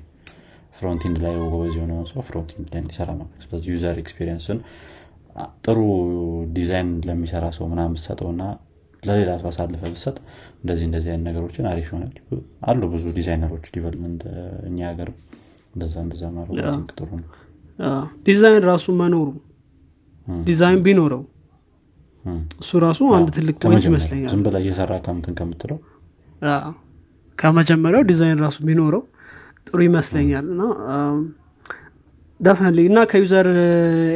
frontend 0.79 1.17
ላይ 1.25 1.35
ጎበዝ 1.45 1.75
የሆነ 1.79 1.93
ሰው 2.11 2.21
frontend 2.29 2.67
ላይ 2.73 2.81
እንዲሰራ 2.83 3.09
ማድረግ። 3.19 3.41
ስለዚህ 3.45 3.71
user 3.75 3.97
experience 4.03 4.50
ን 4.50 4.59
ጥሩ 5.65 5.79
ዲዛይን 6.57 6.91
ለሚሰራ 7.09 7.47
ሰው 7.59 7.67
ምናምን 7.73 7.95
ብሰጠውና 7.99 8.43
ለሌላ 9.03 9.31
ሰው 9.41 9.49
አሳልፈ 9.51 9.83
ብሰጥ 9.93 10.17
እንደዚህ 10.61 10.85
እንደዚህ 10.89 11.11
አይነት 11.13 11.25
ነገሮችን 11.29 11.67
አሪፍ 11.71 11.87
ይሆናል። 11.91 12.15
አሉ 12.69 12.81
ብዙ 12.93 13.05
designer 13.19 13.51
ኦች 13.51 13.67
development 13.75 14.23
እኛ 14.69 14.79
ሀገር 14.91 15.11
እንደዛ 15.75 15.95
እንደዛ 16.05 16.23
ማድረግ 16.37 16.59
ጥሩ 16.93 17.09
ነው። 17.19 17.29
ዲዛይን 18.27 18.65
ራሱ 18.71 18.87
መኖሩ 19.01 19.29
ዲዛይን 20.45 20.81
ቢኖረው 20.87 21.23
እሱ 22.61 22.71
ራሱ 22.85 23.01
አንድ 23.17 23.29
ትልቅ 23.37 23.55
point 23.63 23.85
ይመስለኛል። 23.89 24.31
ዝም 24.33 24.43
ብላ 24.47 24.57
እየሰራ 24.65 24.93
እንትን 25.05 25.35
ከምትለው 25.39 25.79
ከመጀመሪያው 27.39 28.03
ዲዛይን 28.11 28.41
ራሱ 28.45 28.59
ቢኖረው 28.69 29.03
ጥሩ 29.67 29.79
ይመስለኛል። 29.87 30.47
እና 30.53 30.63
definitely 32.41 32.81
እና 32.91 32.99
ከ 33.11 33.24
user 33.24 33.49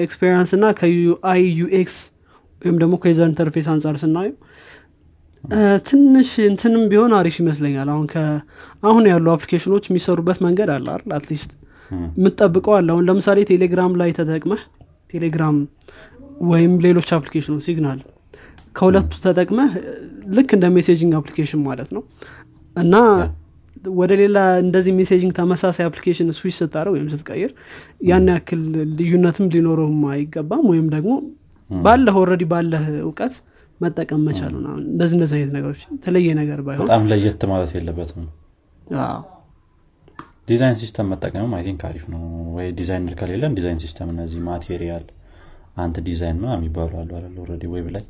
experience 0.05 0.51
እና 0.59 0.67
ከ 0.79 1.43
UI 1.61 1.79
UX 1.79 1.97
ወይም 2.63 2.77
ደግሞ 2.83 2.95
ከ 3.03 3.11
user 3.11 3.29
interface 3.33 3.67
አንጻር 3.73 3.97
ስናየው 4.03 4.35
ትንሽ 5.89 6.31
እንትንም 6.45 6.83
ቢሆን 6.91 7.13
አሪፍ 7.19 7.35
ይመስለኛል። 7.41 7.89
አሁን 7.95 8.07
አሁን 8.83 9.05
ያሉ 9.11 9.27
application 9.35 9.71
ኦች 9.71 9.85
የሚሰሩበት 9.89 10.39
መንገድ 10.45 10.71
አለ 10.75 10.87
አይደል? 10.95 11.13
at 11.19 11.28
least 11.28 11.51
የምትጠብቀው 12.17 12.75
አለ። 12.79 12.89
አሁን 12.95 13.05
ለምሳሌ 13.09 13.39
ቴሌግራም 13.51 13.93
ላይ 14.01 14.11
ተጠቅመህ 14.19 14.63
ቴሌግራም 15.13 15.57
ወይም 16.49 16.73
ሌሎች 16.85 17.09
application 17.17 17.65
ኦች 17.67 17.80
Signal 17.80 18.01
ከሁለቱ 18.77 19.13
ተጠቅመህ 19.25 19.73
ልክ 20.37 20.51
እንደ 20.57 20.67
messaging 20.77 21.13
application 21.19 21.61
ማለት 21.67 21.91
ነው። 21.97 22.03
እና 22.77 22.95
ወደ 23.97 24.13
ሌላ 24.21 24.39
እንደዚህ 24.63 24.93
messaging 24.99 25.33
ተመሳሳይ 25.39 25.85
application 25.89 26.29
switch 26.37 26.55
ስታደርግ 26.59 26.93
ወይም 26.95 27.09
ስትቀይር 27.13 27.51
ያን 28.09 28.29
ያክል 28.33 28.63
ልዩነትም 28.99 29.49
ሊኖረውም 29.55 30.03
አይገባም። 30.13 30.65
ወይም 30.71 30.87
ደግሞ 30.95 31.13
ባለህ 31.71 32.15
already 32.21 32.45
ባለህ 32.51 32.85
እውቀት 33.03 33.35
መጠቀም 33.85 34.23
መቻል 34.29 34.53
እንደዚህ 34.85 35.15
እንደዚህ 35.17 35.37
አይነት 35.39 35.53
ነገሮች 35.57 35.81
የተለየ 35.89 36.29
ነገር 36.41 36.61
ባይሆን 36.67 36.85
በጣም 36.85 37.05
ለየት 37.11 37.43
ማለት 37.53 37.73
የለበትም። 37.77 38.27
design 40.49 40.79
system 40.81 41.07
መጠቀምም 41.13 41.53
I 41.57 41.63
think 41.67 41.83
አሪፍ 41.89 42.05
ነው። 42.13 42.23
ወይ 42.57 42.67
ዲዛይነር 42.79 43.15
ከሌለን 43.21 43.53
design 43.59 43.79
system 43.85 44.09
እነዚህ 44.15 44.41
Material 44.49 45.05
Ant 45.77 45.97
Design 46.09 46.37
ነው 46.43 46.51
የሚባሉ 46.55 46.93
አሉ 47.01 47.11
አለ 47.19 47.37
already 47.45 47.65
web 47.73 47.87
ላይ 47.95 48.05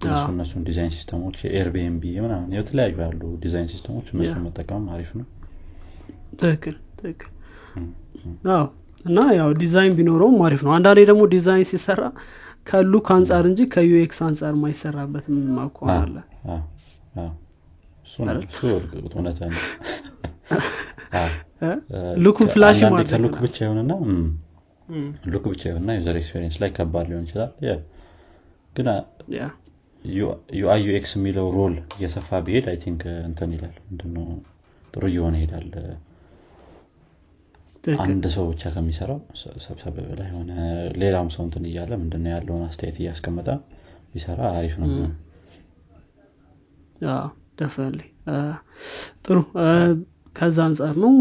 እነሱ 0.00 0.24
እነሱን 0.32 0.62
design 0.68 0.92
system 0.94 1.20
ኦች 1.20 1.38
Airbnb 1.58 2.04
ምናምን 2.24 2.54
የተለያዩ 2.56 2.94
ያሉ 3.04 3.22
design 3.42 3.68
system 3.72 3.92
ኦች 3.92 4.06
እነሱን 4.14 4.42
መጠቀም 4.46 4.84
አሪፍ 4.94 5.10
ነው። 5.18 5.26
ትክክል 6.40 6.76
ትክክል። 7.00 7.30
እና 9.04 9.20
ያው 9.36 9.50
ዲዛይን 9.60 9.92
ቢኖረውም 9.98 10.38
አሪፍ 10.46 10.62
ነው። 10.66 10.72
አንዳንዴ 10.76 11.00
ደግሞ 11.10 11.22
ዲዛይን 11.34 11.66
ሲሰራ 11.70 12.00
ከ 12.66 12.79
look 12.79 13.06
አንጻር 13.14 13.44
እንጂ 13.50 13.60
ከ 13.72 13.95
UX 13.95 14.18
አንጻር 14.26 14.54
ማይሰራበትም 14.60 15.36
ማኳን 15.56 15.90
አለ። 15.96 16.16
እውነት 18.16 19.38
look 22.24 22.36
ኡን 22.36 22.48
flash 22.52 22.78
ከ 23.10 23.18
look 23.18 23.34
ብቻ 23.44 23.56
ይሆንና 23.64 23.92
look 25.32 25.44
ብቻ 25.52 25.62
ይሆንና 25.70 25.90
user 25.98 26.16
experience 26.20 26.56
ላይ 26.62 26.70
ከባድ 26.76 27.06
ሊሆን 27.10 27.24
ይችላል። 27.26 27.50
ግን 28.76 28.88
UI 30.54 30.80
UX 30.86 31.12
የሚለው 31.16 31.46
role 31.56 31.74
እየሰፋ 31.96 32.38
ቢሄድ 32.46 32.66
I 32.70 32.76
think 32.84 33.02
እንትን 33.28 33.50
ይላል። 33.56 33.74
ምንድነው? 33.86 34.26
ጥሩ 34.94 35.02
እየሆነ 35.10 35.34
ይሄዳል 35.40 35.66
አንድ 38.02 38.24
ሰው 38.34 38.44
ብቻ 38.50 38.62
ከሚሰራው 38.74 39.18
ሰብሰብ 39.64 39.94
ብሎ 40.06 40.20
የሆነ 40.28 40.50
ሌላም 41.02 41.28
ሰው 41.34 41.42
እንትን 41.46 41.64
እያለ 41.70 41.92
ምንድነው 42.00 42.32
ያለውን 42.34 42.64
አስተያየት 42.66 42.98
እያስቀመጠ 43.02 43.48
ቢሰራ 44.14 44.40
አሪፍ 44.56 44.74
ነው 44.80 44.88
definitely 47.58 48.00
ጥሩ። 49.24 49.38
ከዛ 50.36 50.58
አንጻር 50.66 50.94
ነው። 51.02 51.12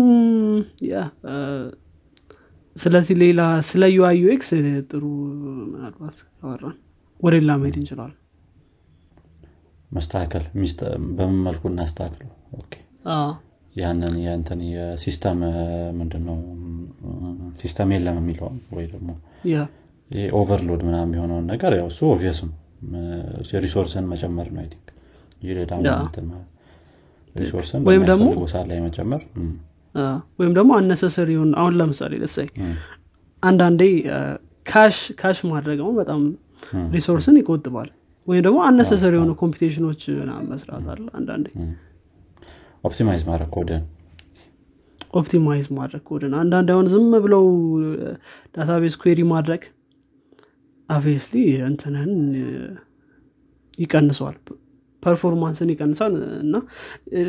ስለዚህ 2.75 3.15
ሌላ 3.23 3.41
ስለ 3.69 3.83
UI 3.93 4.17
UX 4.21 4.49
ጥሩ 4.89 5.03
ምናልባት 5.69 6.17
ያወራን 6.41 6.75
ወደ 7.19 7.33
ሌላ 7.41 7.51
መሄድ 7.61 7.77
እንችላለን። 7.79 8.17
መስተካከል 9.91 10.43
በምን 11.17 11.39
መልኩ 11.47 11.63
እናስተካክለው 11.71 12.31
ያንን 13.79 14.15
የእንትን 14.23 14.59
የ 14.69 14.87
system 14.87 15.39
ምንድነው 15.99 16.37
system 17.61 17.89
የለም 17.95 18.17
የሚለውን 18.21 18.57
ወይ 18.75 18.85
ደግሞ 18.93 19.09
overload 20.37 20.81
ምናምን 20.87 21.11
የሆነውን 21.17 21.45
ነገር 21.51 21.71
ያው 21.79 21.87
እሱ 21.91 21.99
obvious 22.13 22.39
ነው። 22.45 22.55
resource 23.61 23.96
ን 23.96 24.05
መጨመር 24.11 24.47
ነው 24.53 24.63
think። 24.67 24.87
ማለት 26.29 26.47
resource 27.35 27.72
ን 27.72 27.81
ወይም 27.89 28.03
ደግሞ- 28.09 28.29
ሰዓት 28.53 28.67
ላይ 28.71 28.79
መጨመር። 28.85 29.21
ወይም 30.39 30.53
ደግሞ 30.57 30.71
unnecessary 30.79 31.29
የሆኑ 31.35 31.51
አሁን 31.61 31.73
ለምሳሌ 31.79 32.13
ለሳይ 32.23 32.47
አንዳንዴ 33.43 33.81
cache 34.65 34.97
cache 35.19 35.37
ማድረግ 35.51 35.79
አሁን 35.83 35.95
በጣም 35.99 36.21
resource 36.95 37.29
ን 37.29 37.37
ይቆጥባል። 37.39 37.89
ወይም 38.27 38.41
ደግሞ 38.45 38.57
unnecessary 38.65 39.13
የሆኑ 39.17 39.31
computation 39.39 39.85
ኦች 39.85 40.01
መስራት 40.49 40.87
አለ 40.93 41.05
አንዳንዴ 41.19 41.47
optimize 42.83 43.21
ማድረግ 43.29 43.49
ኮድን? 43.55 43.83
optimize 45.13 45.67
ማድረግ 45.77 46.03
ኮድን። 46.09 46.33
አንዳንድ 46.39 46.69
አሁን 46.73 46.87
ዝም 46.91 47.11
ብለው 47.23 47.45
database 48.55 48.95
query 49.01 49.21
ማድረግ 49.31 49.61
obviously 50.89 51.33
እንትንህን 51.67 52.13
እ፣ 52.39 52.49
ይቀንሰዋል። 53.77 54.37
performance 55.03 55.59
ን 55.59 55.69
ይቀንሳል 55.73 56.13
እና 56.41 56.55
እ፣ 57.13 57.21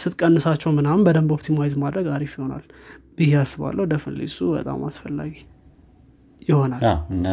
ስትቀንሳቸው 0.00 0.70
ምናምን 0.76 1.04
በደንብ 1.06 1.30
optimize 1.36 1.74
ማድረግ 1.82 2.06
አሪፍ 2.14 2.32
ይሆናል 2.38 2.64
ብዬ 3.18 3.32
አስባለሁ። 3.40 3.84
definitely 3.92 4.16
እሱ 4.26 4.38
በጣም 4.54 4.80
አስፈላጊ 4.88 5.34
ይሆናል። 6.42 6.82
እነ 7.12 7.26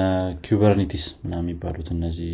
Kubernetes 0.46 1.04
ምናምን 1.24 1.46
የሚባሉት 1.46 1.90
እነዚህ 1.96 2.30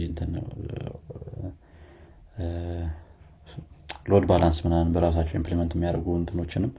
load 4.09 4.25
balance 4.29 4.57
ምናምን 4.65 4.89
በራሳቸው 4.95 5.35
implement 5.39 5.71
የሚያደርጉ 5.75 6.07
እንትኖችንም 6.19 6.71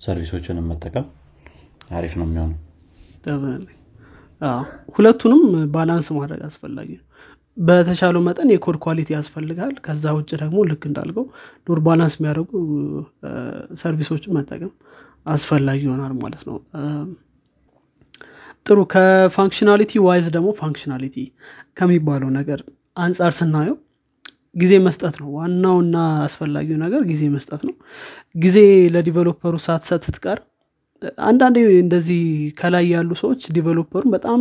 service 0.00 0.32
ኦችንም 0.32 0.68
መጠቀም 0.70 1.06
አሪፍ 1.96 2.14
ነው 2.20 2.26
የሚሆነው። 2.28 2.58
ሁለቱንም 4.96 5.42
balance 5.74 6.08
ማድረግ 6.16 6.40
አስፈላጊ 6.48 6.88
ነው። 6.96 7.04
በተቻለው 7.56 8.20
መጠን 8.26 8.48
የ 8.52 8.60
code 8.60 8.76
quality 8.84 9.08
ያስፈልጋል። 9.16 9.74
ከዛ 9.84 10.04
ውጭ 10.16 10.30
ደግሞ 10.42 10.58
ልክ 10.70 10.82
እንዳልከው 10.88 11.24
load 11.68 11.80
balance 11.86 12.14
የሚያደርጉ 12.18 12.50
service 13.82 14.10
ኦችን 14.10 14.34
መጠቀም 14.38 14.72
አስፈላጊ 15.26 15.80
ይሆናል 15.86 16.12
ማለት 16.20 16.42
ነው። 16.48 16.56
ጥሩ። 18.66 18.78
ከ 18.92 19.05
functionality 19.05 19.92
wise 20.06 20.26
ደግሞ 20.36 20.48
functionality 20.60 21.16
ከሚባለው 21.78 22.30
ነገር 22.38 22.60
አንጻር 22.96 23.32
ስናየው 23.38 23.76
ጊዜ 24.56 24.72
መስጠት 24.84 25.14
ነው። 25.20 25.28
ዋናውና 25.36 25.96
አስፈላጊው 26.26 26.78
ነገር 26.84 27.02
ጊዜ 27.10 27.22
መስጠት 27.34 27.62
ነው። 27.68 27.74
ጊዜ 28.36 28.58
ለ 28.94 29.03
developer 29.03 29.45
ኡ 29.45 29.54
ሳትሰጥ 29.66 30.02
ስትቀር 30.08 30.38
አንዳንዴ 31.24 31.56
እንደዚህ 31.80 32.20
ከላይ 32.58 32.86
ያሉ 32.92 33.10
ሰዎች 33.22 33.42
developer 33.56 33.95
ኡን 33.95 34.12
በጣም 34.14 34.40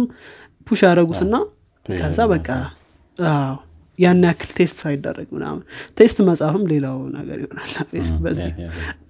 push 0.67 0.81
ያደረጉትና 0.85 1.35
ከዛ 1.85 2.19
በቃ 2.31 2.47
ያን 3.99 4.21
ያክል 4.27 4.49
test 4.57 4.77
ሳይደረግ 4.83 5.27
ምናምን። 5.35 5.61
test 5.97 6.17
መጻፍም 6.27 6.63
ሌላው 6.71 6.97
ነገር 7.17 7.37
ይሆናል። 7.43 7.69
test 7.91 8.15
በዚህ 8.23 8.51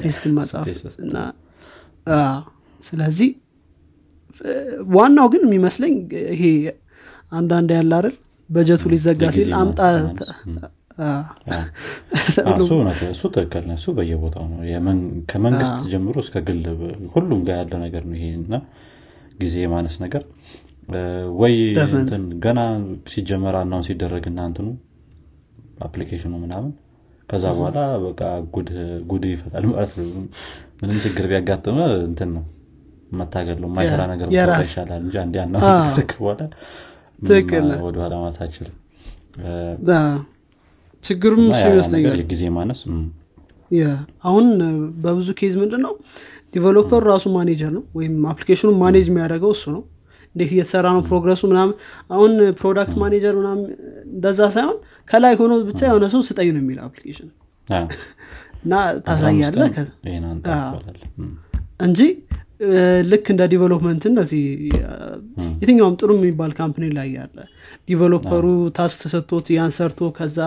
test 0.02 0.24
test 0.68 0.98
እና 1.06 1.16
ስለዚህ 2.82 3.30
ዋናው 4.96 5.28
ግን 5.34 5.44
የሚመስለኝ 5.48 5.94
ይሄ 6.34 6.44
አንዳንድ 7.32 7.70
ያለ 7.76 7.92
አይደል? 8.00 8.16
በጀቱ 8.50 8.84
ሊዘጋ 8.92 9.22
ሲል 9.36 9.52
አምጣ 9.60 9.80
እሱ 13.10 13.22
ትክክል 13.34 13.64
ነው። 13.68 13.76
እሱ 13.78 13.88
በየቦታው 13.98 14.46
ነው። 14.52 14.60
ከመንግስት 15.30 15.76
ጀምሮ 15.94 16.16
እስከ 16.26 16.44
ግል 16.48 16.62
ሁሉም 17.16 17.42
ጋር 17.48 17.58
ያለ 17.62 17.74
ነገር 17.86 18.04
ነው 18.10 18.18
ይሄ 18.20 18.28
እና 18.40 18.56
ጊዜ 19.42 19.56
የማነስ 19.64 19.96
ነገር። 20.04 20.24
ወይ 21.40 21.56
ገና 22.44 22.60
ሲጀመር 23.12 23.56
announce 23.62 23.86
ሲደረግ 23.88 24.26
እና 24.32 24.42
እንትኑ 24.50 24.68
application 25.86 26.26
ኡ 26.26 26.34
ምናምን 26.44 26.72
ከዛ 27.30 27.46
በኋላ 27.56 27.80
በቃ 28.04 28.22
ጉድ 29.10 29.24
ይፈጠራል 29.30 29.66
ማለት 29.72 29.94
ነው። 30.00 30.06
ምንም 30.82 30.98
ችግር 31.06 31.26
ቢያጋጥመ 31.32 31.78
እንትን 32.10 32.30
ነው። 32.36 32.44
መታገል 33.12 33.58
ነው። 33.64 33.70
የማይሰራ 33.72 34.02
ነገር 34.14 34.28
ይሻላል 34.64 35.02
እንጂ 35.04 35.16
አንዴ 35.24 35.36
announce 35.44 35.66
ሲደረግ 35.90 36.12
በኋላ 36.20 36.52
ወደኋላ 37.86 38.14
ማለት 38.24 38.40
አይችልም 38.46 38.76
ችግሩም 41.06 41.44
እሱ 41.50 41.64
ይመስለኛል 41.72 42.18
የጊዜ 42.22 42.44
ማነስ 42.56 42.82
አሁን 44.24 44.46
በብዙ 45.04 45.30
case 45.40 45.54
ምንድን 45.62 45.82
ነው 45.86 45.94
developer 46.54 46.93
ኡ 46.93 47.02
ራሱ 47.12 47.26
ማኔጀር 47.36 47.72
ነው 47.76 47.84
ወይም 47.98 48.16
application 48.32 48.64
ኡን 48.64 48.76
manage 48.82 49.06
የሚያደርገው 49.10 49.52
እሱ 49.56 49.66
ነው። 49.76 49.84
እንዴት 50.36 50.52
እየተሰራ 50.54 50.86
ነው 50.96 51.02
progress 51.08 51.35
ኡ 51.35 51.42
ምናምን። 51.52 51.74
አሁን 52.12 52.32
product 52.60 52.94
manager 53.02 53.34
ምናምን 53.40 53.66
እንደዛ 54.10 54.40
ሳይሆን 54.56 54.78
ከላይ 55.08 55.34
ሆኖ 55.42 55.54
ብቻ 55.70 55.82
የሆነ 55.90 56.06
ሰው 56.14 56.22
ስጠኝ 56.30 56.50
ነው 56.56 56.62
የሚል 56.64 56.80
application 56.86 57.30
እና 58.64 58.74
እም፣ 61.20 61.32
እንጂ 61.80 62.00
ልክ 63.10 63.26
እንደ 63.32 63.44
development 63.52 64.04
እንደዚህ 64.10 64.42
እ፣ 64.68 64.70
እም፣ 65.38 65.48
የትኛውም 65.62 65.94
ጥሩ 66.00 66.10
የሚባል 66.18 66.52
company 66.58 66.84
ላይ 66.96 67.08
ያለ 67.16 67.38
developer 67.90 68.44
ኡ 68.76 68.83
task 68.83 68.98
ተሰጥቶት 69.04 69.46
ያን 69.54 69.72
ሰርቶ 69.78 70.00
ከዛ 70.18 70.38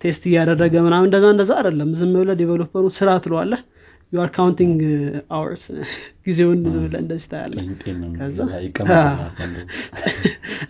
test 0.00 0.22
እያደረገ 0.28 0.74
ምናምን 0.86 1.06
እንደዛ 1.08 1.24
እንደዛ 1.34 1.50
አይደለም። 1.58 1.88
ዝም 1.98 2.10
ብለህ 2.16 2.36
developer 2.40 2.76
ኡ 2.76 2.84
ስራ 2.96 3.08
ትለዋለህ። 3.24 3.60
you're 4.12 4.28
counting 4.34 4.78
hours 5.34 5.64
ጊዜውን 6.26 6.58
ዝም 6.68 6.82
ብለህ 6.86 6.98
እንደዚህ 7.02 7.28
አንዱ። 7.40 7.58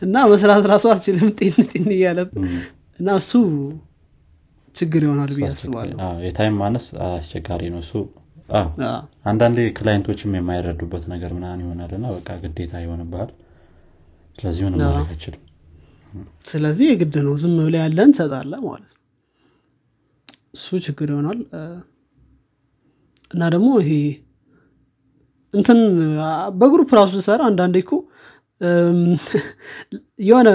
እና 0.05 0.17
መስራት 0.31 0.65
ራሱ 0.71 0.85
አልችልም። 0.93 1.29
ጤን 1.41 1.57
ጤን 1.71 1.89
እያለብህ 1.95 2.37
እም፣ 2.43 2.53
እና 2.99 3.09
እሱ 3.21 3.31
ችግር 4.75 5.01
ይሆናል 5.07 5.31
ብዬ 5.37 5.45
አስባለሁ። 5.51 5.97
የ 6.27 6.36
time 6.36 6.55
ማነስ 6.61 6.85
አስቸጋሪ 7.09 7.63
ነው። 7.73 7.81
እሱ 7.85 7.93
አንዳንዴ 9.31 9.59
client 9.77 10.06
ኦችም 10.06 10.35
የማይረዱበት 10.37 11.05
ነገር 11.13 11.31
ምናምን 11.37 11.61
ይሆናል 11.65 11.93
እና 11.99 12.07
በቃ 12.15 12.29
ግዴታ 12.43 12.73
ይሆንብሃል። 12.85 13.31
ስለዚህ 14.39 14.63
ምንም 14.67 14.81
ማድረግ 14.85 15.09
አይችልም። 15.13 15.43
ስለዚህ 16.47 16.87
የግድ 16.91 17.17
ነው። 17.27 17.35
ዝም 17.43 17.55
ብለህ 17.61 17.83
ያለን 17.85 18.11
ትሰጣለህ 18.15 18.61
ማለት 18.67 18.91
ነው። 18.91 19.01
እሱ 20.55 20.79
ችግር 20.87 21.09
ይሆናል። 21.13 21.41
እና 23.31 23.43
ደግሞ 23.55 23.69
ይሄ 23.83 23.93
እንትን 25.55 25.79
በ 26.59 26.68
group 26.68 26.91
ራሱ 26.99 27.15
ሰራ 27.27 27.41
አንዳንዴ 27.51 27.77
እኮ 27.85 27.93
የሆነ 30.23 30.49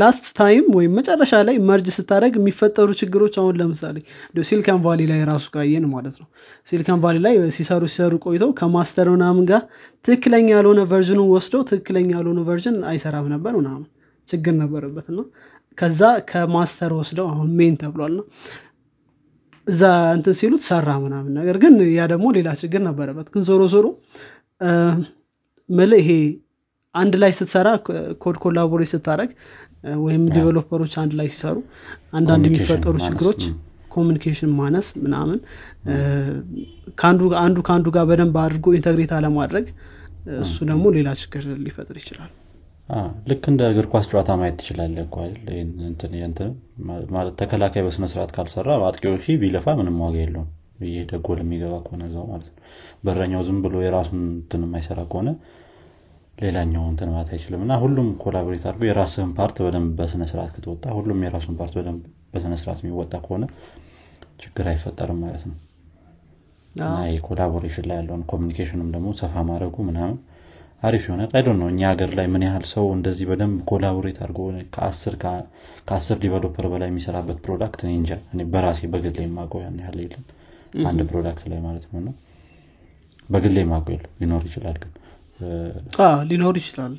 last 0.00 0.26
time 0.36 0.66
ወይም 0.76 0.92
መጨረሻ 0.98 1.32
ላይ 1.46 1.56
merge 1.68 1.86
ስታደረግ 1.96 2.34
የሚፈጠሩ 2.38 2.88
ችግሮች 3.00 3.34
አሁን 3.40 3.56
ለምሳሌ 3.60 3.96
Silicon 4.48 4.80
Valley 4.84 5.00
ላይ 5.10 5.20
ራሱ 5.30 5.46
ካየን 5.54 5.86
ማለት 5.92 6.16
ነው። 6.20 6.28
Silicon 6.66 7.00
Valley 7.04 7.18
ላይ 7.26 7.34
ሲሰሩ 7.56 7.82
ሲሰሩ 7.90 8.14
ቆይተው 8.26 8.50
ከ 8.60 8.72
master 8.72 9.08
ምናምን 9.14 9.46
ጋር 9.50 9.62
ትክክለኛ 10.04 10.48
ያልሆነ 10.54 10.82
version 10.90 11.09
ኡን 11.09 11.20
ወስደው 11.34 11.62
ትክክለኛ 11.70 12.10
ያልሆነ 12.16 12.42
version 12.48 12.78
አይሰራም 12.90 13.28
ነበር 13.34 13.54
ምናምን። 13.60 13.84
ችግር 14.28 14.54
ነበረበት 14.60 15.06
እና 15.12 15.20
ከዛ 15.78 16.00
ከ 16.30 16.45
master 16.45 16.92
ወስደው 16.96 17.26
አሁን 17.32 17.50
main 17.58 17.76
ተብሏል 17.82 18.14
እና 18.14 18.22
እዛ 19.66 19.82
እንትን 20.16 20.34
ሲሉት 20.38 20.62
ሰራ 20.66 20.90
ምናምን። 21.02 21.32
ነገር 21.38 21.56
ግን 21.62 21.74
ያ 21.92 22.04
ደግሞ 22.12 22.26
ሌላ 22.36 22.50
ችግር 22.60 22.82
ነበረበት። 22.86 23.26
ግን 23.34 23.42
ዞሮ 23.48 23.62
ዞሮ 23.72 23.86
እ፣ 24.60 24.70
ምልህ 25.68 25.98
ይሄ 26.02 26.10
አንድ 26.98 27.14
ላይ 27.22 27.32
ስትሰራ 27.38 27.68
code 28.22 28.36
collaborate 28.42 28.90
ስታደረግ 28.92 29.30
ወይም 30.04 30.22
developer 30.34 30.75
ኦች 30.75 30.94
አንድ 31.02 31.12
ላይ 31.18 31.28
ሲሰሩ 31.34 31.56
አንዳንድ 32.18 32.44
የሚፈጠሩ 32.48 32.94
ችግሮች 33.06 33.42
communication 33.94 34.50
ማነስ 34.58 34.88
ምናምን 35.04 35.38
ከአንዱ 36.98 37.22
አንዱ 37.42 37.58
ከአንዱ 37.68 37.86
ጋር 37.96 38.04
በደንብ 38.10 38.36
አድርጎ 38.42 38.74
integrate 38.78 39.12
አለማድረግ 39.18 39.66
እሱ 40.42 40.56
ደግሞ 40.70 40.84
ሌላ 40.96 41.08
ችግር 41.20 41.44
ሊፈጥር 41.64 41.96
ይችላል። 42.00 42.30
ልክ 43.30 43.42
እንደ 43.50 43.62
እግር 43.72 43.86
ኳስ 43.92 44.06
ጨዋታ 44.10 44.30
ማየት 44.40 44.60
ማለት 47.14 47.34
ተከላካይ 47.40 47.82
በስነስርዓት 47.86 48.30
ካልሰራ 48.36 48.76
አጥቂው 48.86 49.16
ሺ 49.24 49.36
ቢለፋ 49.42 49.74
ምንም 49.80 49.98
ዋጋ 50.04 50.16
የለውም። 50.22 50.48
እየሄደ 50.80 51.12
ጎል 51.26 51.38
የሚገባ 51.42 51.74
ከሆነ 51.86 52.02
እዛው 52.08 52.24
ማለት 52.30 52.48
ነው። 52.50 52.58
በረኛው 53.04 53.40
ዝም 53.46 53.58
ብሎ 53.64 53.74
የራሱን 53.84 54.20
እንትን 54.32 54.62
የማይሰራ 54.66 55.00
ከሆነ 55.10 55.28
ሌላኛው 56.38 56.84
እንትን 56.90 57.08
ማለት 57.12 57.30
አይችልም። 57.34 57.62
እና 57.64 57.74
ሁሉም 57.82 58.08
collaborate 58.22 58.64
አድርጎ 58.68 58.82
የራስህን 58.88 59.30
part 59.38 59.56
በደንብ 59.64 59.90
በስነስርዓት 59.98 60.50
ከተወጣ 60.56 60.84
ሁሉም 60.98 61.24
የራሱን 61.26 61.56
part 61.60 61.74
በደንብ 61.78 62.02
በስነስርዓት 62.32 62.80
የሚወጣ 62.82 63.14
ከሆነ 63.24 63.44
ችግር 64.42 64.66
አይፈጠርም 64.72 65.18
ማለት 65.24 65.44
ነው። 65.48 65.56
እና 66.74 66.82
የ 67.12 67.22
collaboration 67.22 67.86
ላይ 67.90 67.96
ያለውን 68.00 68.22
communication 68.32 68.75
ንም 68.75 68.88
ደግሞ 68.94 69.08
ሰፋ 69.20 69.42
ማድረጉ 69.48 69.76
ምናምን 69.88 70.16
አሪፍ 70.82 71.04
የሆነ 71.06 71.22
idea 71.32 71.48
ነው 71.60 71.68
እኛ 71.70 71.80
ሀገር 71.90 72.10
ላይ 72.18 72.26
ምን 72.32 72.42
ያህል 72.46 72.64
ሰው 72.72 72.84
እንደዚህ 72.96 73.26
በደንብ 73.30 73.56
collaborate 73.70 74.18
አድርጎ 74.22 74.40
ከአስር 75.88 76.18
developer 76.22 76.66
በላይ 76.72 76.88
የሚሰራበት 76.90 77.38
product 77.46 77.80
እኔ 77.84 77.92
እንጃ 78.00 78.12
በራሴ 78.52 78.80
በግል 78.92 79.16
የማውቀው 79.22 79.62
ያን 79.64 79.80
ያህል 79.82 79.98
የለም። 80.04 80.24
አንድ 80.86 81.00
product 81.10 81.44
ላይ 81.52 81.60
ማለት 81.66 81.84
ነው። 81.98 82.14
በግል 83.28 83.56
የማውቀው 83.60 83.94
የለም 83.96 84.12
ሊኖር 84.20 84.44
ይችላል 84.48 84.76
ግን 84.82 84.92
ሊኖር 86.28 86.56
ይችላል። 86.60 86.94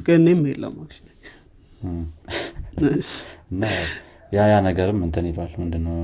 ግን 0.00 0.22
እኔም 0.22 0.40
የለም 0.50 0.76
ያ 4.32 4.40
ያ 4.48 4.56
ነገርም 4.66 4.98
እንትን 5.04 5.24
ይሏል። 5.28 5.52
ምንድነው 5.60 5.94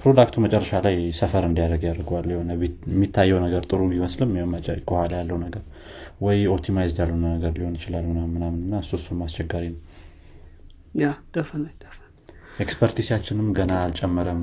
product 0.00 0.26
ኡ 0.26 0.34
መጨረሻ 0.44 0.78
ላይ 0.86 0.94
suffer 1.18 1.44
እንዲያደርግ 1.48 1.82
ያደርገዋል። 1.88 2.28
የሆነ 2.32 2.50
የሚታየው 2.88 3.38
ነገር 3.44 3.62
ጥሩ 3.68 3.80
ቢመስልም 3.90 4.30
ከኋላ 4.86 5.12
ያለው 5.20 5.38
ነገር 5.42 5.64
ወይ 6.20 6.38
optimized 6.54 6.98
ያልሆነ 7.02 7.24
ነገር 7.34 7.52
ሊሆን 7.58 7.74
ይችላል 7.78 8.06
ምናምን 8.10 8.56
እና 8.60 8.80
እሱ 8.82 8.92
እሱም 8.98 9.20
አስቸጋሪ 9.26 9.66
ነው። 9.72 9.80
expertise 12.58 13.03
ኣችንም 13.03 13.48
ገና 13.58 13.72
አልጨመረም። 13.84 14.40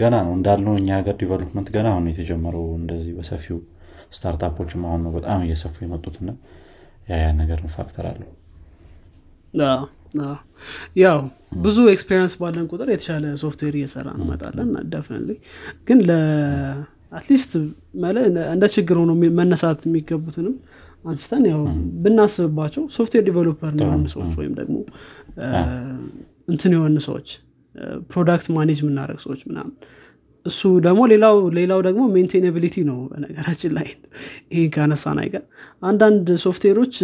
ገና 0.00 0.14
ነው 0.26 0.34
እንዳልነው 0.36 0.74
እኛ 0.80 0.88
ሀገር 0.98 1.16
development 1.22 1.68
ገና 1.76 1.86
አሁን 1.94 2.04
የተጀመረው 2.10 2.66
እንደዚህ 2.80 3.12
በሰፊው 3.18 3.58
startup 4.12 4.50
ኦችም 4.50 4.82
አሁን 4.88 5.00
ነው 5.04 5.12
በጣም 5.16 5.40
እየሰፉ 5.46 5.76
የመጡትና 5.84 6.28
ያ 7.12 7.30
ነገር 7.40 7.58
factor 7.76 8.04
አለው። 8.10 8.30
ያው 10.96 11.18
ብዙ 11.58 11.76
experience 11.92 12.34
ባለን 12.40 12.66
ቁጥር 12.72 12.88
የተሻለ 12.92 13.24
ሶፍትዌር 13.42 13.74
እየሰራ 13.78 14.08
እንመጣለን 14.16 14.70
definitely 14.92 15.32
ግን 15.88 15.98
at 17.12 17.23
least 17.23 17.52
እንደ 18.54 18.64
ችግር 18.74 18.96
ሆኖ 19.02 19.10
መነሳት 19.38 19.82
የሚገቡትንም 19.88 20.54
አንስተን 21.04 21.44
ያው 21.50 21.60
ብናስብባቸው 22.04 22.84
software 22.96 23.24
developer 23.28 23.74
የሆኑ 23.82 24.04
ሰዎች 24.14 24.32
ወይም 24.40 24.54
ደግሞ 24.60 24.76
እንትን 26.48 26.72
የሆኑ 26.76 26.96
ሰዎች 27.06 27.28
product 28.10 28.46
manage 28.56 28.78
የምናደረግ 28.82 29.20
ሰዎች 29.24 29.40
ምናምን 29.50 29.74
እሱ 30.46 30.60
ደግሞ 30.84 31.00
ሌላው 31.12 31.36
ሌላው 31.56 31.80
ደግሞ 31.86 32.02
maintainability 32.14 32.76
ነው 32.88 32.98
በነገራችን 33.10 33.72
ላይ 33.76 33.88
ይህን 34.54 34.70
ካነሳን 34.74 35.18
አይቀር። 35.22 35.44
አንዳንድ 35.82 36.26
ሶፍትዌሮች 36.44 36.96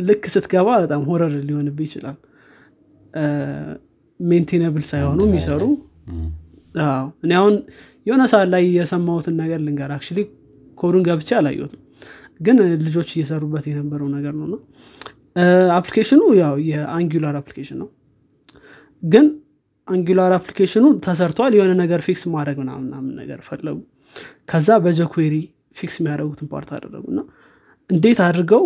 ልክ 0.00 0.24
ስትገባ 0.34 0.68
በጣም 0.84 1.02
horror 1.08 1.34
ሊሆንብህ 1.48 1.78
ይችላል። 1.86 2.16
maintainable 4.20 4.84
ሳይሆኑ 4.88 5.20
የሚሰሩ 5.26 5.62
እኔ 7.24 7.32
አሁን 7.38 7.54
የሆነ 8.06 8.22
ሰዓት 8.32 8.48
ላይ 8.52 8.64
የሰማሁትን 8.76 9.34
ነገር 9.40 9.60
ልንገርህ 9.66 9.92
አክ 9.94 10.04
ኮዱን 10.78 11.02
ገብቼ 11.06 11.30
አላየሁትም 11.38 11.80
ግን 12.40 12.56
ልጆች 12.84 13.08
እየሰሩበት 13.14 13.64
የነበረው 13.68 14.08
ነገር 14.16 14.34
ነው 14.42 14.60
application 15.76 16.13
ኡ 16.13 16.20
ያው 16.40 16.54
የ 16.68 16.83
Angular 16.83 17.34
application 17.40 17.78
ነው። 17.82 17.88
ግን 19.02 19.26
Angular 19.88 20.32
application 20.36 20.78
ኡ 20.78 20.86
ተሰርቷል 21.04 21.52
የሆነ 21.56 21.72
ነገር 21.82 22.00
fix 22.06 22.22
ማድረግ 22.32 22.56
ምናምን 22.62 23.08
ነገር 23.20 23.40
ፈለጉ። 23.48 23.76
ከዛ 24.50 24.68
በ 24.84 24.97
jQuery 24.97 25.34
fix 25.76 25.96
የሚያደረጉትን 26.00 26.48
part 26.52 26.70
አደረጉ 26.76 27.04
እና 27.12 27.20
እንዴት 27.90 28.20
አድርገው 28.26 28.64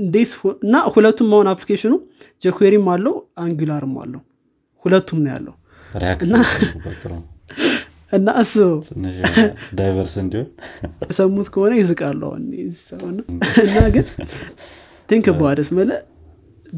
እንዴት 0.00 0.32
እና 0.62 0.76
ሁለቱም 0.94 1.28
መሆን 1.32 1.48
አፕሊኬሽኑ 1.52 1.92
ጀኩዌሪም 2.42 2.86
አለው 2.94 3.14
አንጉላርም 3.42 3.94
አለው። 4.02 4.22
ሁለቱም 4.84 5.20
ነው 5.24 5.30
ያለው። 5.34 5.54
እና 8.12 8.30
እሱ 8.40 8.54
ዳይቨርስ 9.78 10.14
እንዲሆን 10.20 10.46
የሰሙት 11.02 11.48
ከሆነ 11.54 11.72
ይዝቃሉ 11.80 12.22
እና 13.62 13.76
ግን 13.94 14.06
ቲንክ 15.08 15.26
በዋደስ 15.38 15.68
መለ 15.78 15.90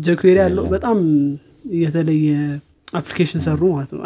ጀኩዌሪ 0.00 0.36
ያለው 0.42 0.64
በጣም 0.74 0.98
የተለየ 1.78 2.28
አፕሊኬሽን 2.92 3.42
ሰሩ 3.46 3.60
ማለት 3.74 3.92
ነው። 3.94 4.02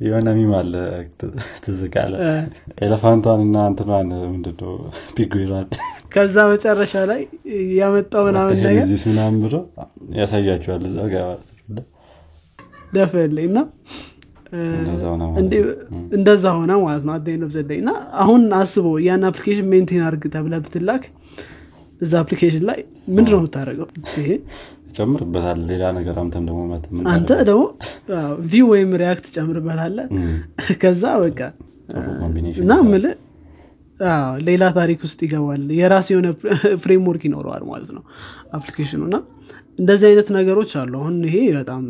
የሆነ 0.00 0.28
ሚም 0.38 0.50
አለ 0.58 0.72
ትዝቃለ 1.62 2.14
ኤሌፋንቷን 2.82 3.40
እና 3.44 3.58
እንትኗን 3.70 4.10
ምንድነው 4.32 4.72
ፒጉራል 5.16 5.68
ከዛ 6.12 6.36
መጨረሻ 6.50 6.94
ላይ 7.10 7.20
ያመጣው 7.78 8.22
ምናምን 8.28 8.58
ነገር 8.66 8.84
ምናምን 9.06 9.38
ብሎ 9.44 9.54
ያሳያቸዋል 10.16 10.84
እዛ 10.90 10.98
ደፈለኝ 12.92 13.46
እና 13.50 13.58
እንደዛ 16.12 16.44
ሆነ 16.56 16.72
ማለት 16.82 17.04
ነው። 17.06 17.12
አደ 17.16 17.28
ነው 17.40 17.48
ዘላይ 17.54 17.78
እና 17.82 17.90
አሁን 18.22 18.42
አስበው 18.58 18.94
ያን 19.06 19.24
አፕሊኬሽን 19.30 19.68
ሜንቴን 19.72 20.04
አርግ 20.08 20.24
ተብለ 20.34 20.60
ብትላክ 20.64 21.04
እዛ 22.00 22.12
አፕሊኬሽን 22.22 22.64
ላይ 22.68 22.78
ምንድ 23.08 23.28
ነው 23.32 23.38
የምታደረገው 23.40 23.88
ጨምርበታል። 24.96 25.58
ሌላ 25.70 25.84
ነገር 25.98 26.16
አንተም 26.22 26.44
ደግሞ 26.48 26.60
አንተ 27.12 27.30
ደግሞ 27.48 27.62
Vue 28.46 28.66
ወይም 28.72 28.90
React 29.02 29.26
ትጨምርበታለህ 29.36 29.98
ከዛ 30.82 31.04
በቃ 31.24 31.40
እና 32.62 32.74
ምልህ 32.86 33.04
ሌላ 34.46 34.64
ታሪክ 34.78 35.00
ውስጥ 35.06 35.18
ይገባል። 35.26 35.62
የራሱ 35.78 36.08
የሆነ 36.12 36.28
framework 36.82 37.22
ይኖረዋል 37.28 37.62
ማለት 37.70 37.90
ነው 37.96 38.02
application 38.56 38.93
ኡ 38.93 39.00
እና 39.08 39.16
እንደዚህ 39.78 40.06
አይነት 40.10 40.28
ነገሮች 40.36 40.72
አሉ። 40.80 40.92
አሁን 41.00 41.16
ይሄ 41.28 41.36
በጣም 41.58 41.82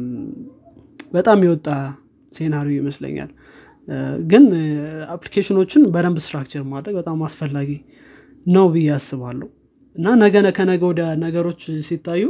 በጣም 1.13 1.39
የወጣ 1.47 1.69
scenario 2.33 2.77
ይመስለኛል። 2.81 3.31
ግን 4.31 4.45
application 5.15 5.59
ኦችን 5.59 5.83
በደንብ 5.95 6.17
structure 6.25 6.63
ማድረግ 6.73 6.95
በጣም 7.01 7.19
አስፈላጊ 7.27 7.71
ነው 8.47 8.67
ብዬ 8.73 8.89
አስባለሁ 8.97 9.49
እና 9.97 10.09
ነገ 10.23 10.37
ከነገ 10.57 10.83
ወደ 10.91 11.03
ነገሮች 11.23 11.61
ሲታዩ 11.87 12.25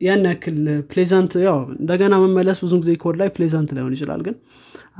ያን 0.00 0.24
ያክል 0.28 0.58
pleasant 0.90 1.32
ያው 1.46 1.56
እንደገና 1.76 2.14
መመለስ 2.24 2.58
ብዙ 2.64 2.74
ጊዜ 2.82 2.90
ኮድ 3.02 3.16
ላይ 3.20 3.28
pleasant 3.36 3.70
ላይሆን 3.76 3.94
ይችላል 3.96 4.20
ግን 4.26 4.36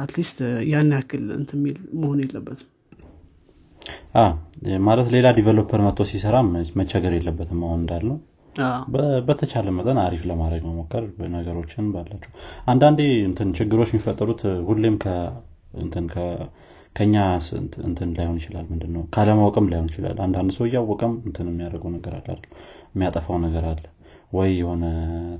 at 0.03 0.13
least 0.13 0.39
ያን 0.71 0.91
ያክል 0.97 1.25
እንት 1.37 1.51
የሚል 1.57 1.77
መሆን 2.01 2.19
የለበትም። 2.25 2.69
ማለት 4.87 5.07
ሌላ 5.15 5.27
developer 5.37 5.81
መጥቶ 5.85 6.07
ሲሰራ 6.11 6.37
መቸገር 6.81 7.13
የለበትም 7.17 7.61
አሁን 7.67 7.81
እንዳልነው። 7.83 8.19
በተቻለ 9.29 9.69
መጠን 9.77 9.99
አሪፍ 10.05 10.23
ለማድረግ 10.31 10.63
መሞከር 10.69 11.05
ነገሮችን 11.35 11.91
ባላቸው። 11.95 12.33
አንዳንዴ 12.67 13.01
እንትን 13.29 13.49
ችግሮች 13.59 13.91
የሚፈጠሩት 13.93 14.41
ሁሌም 14.69 14.97
እንትን 15.83 16.07
ከኛ 16.97 17.15
እንትን 17.87 18.09
ላይሆን 18.17 18.39
ይችላል 18.41 18.65
ምንድነው? 18.71 19.03
ካለማወቅም 19.15 19.67
ላይሆን 19.71 19.89
ይችላል። 19.91 20.17
አንዳንድ 20.25 20.51
ሰው 20.57 20.65
እያወቀም 20.69 21.13
እንትን 21.27 21.47
የሚያደርገው 21.51 21.91
ነገር 21.97 22.15
አለ 22.19 22.43
የሚያጠፋው 22.93 23.39
ነገር 23.47 23.65
አለ። 23.71 23.83
ወይ 24.33 24.51
የሆነ 24.59 24.85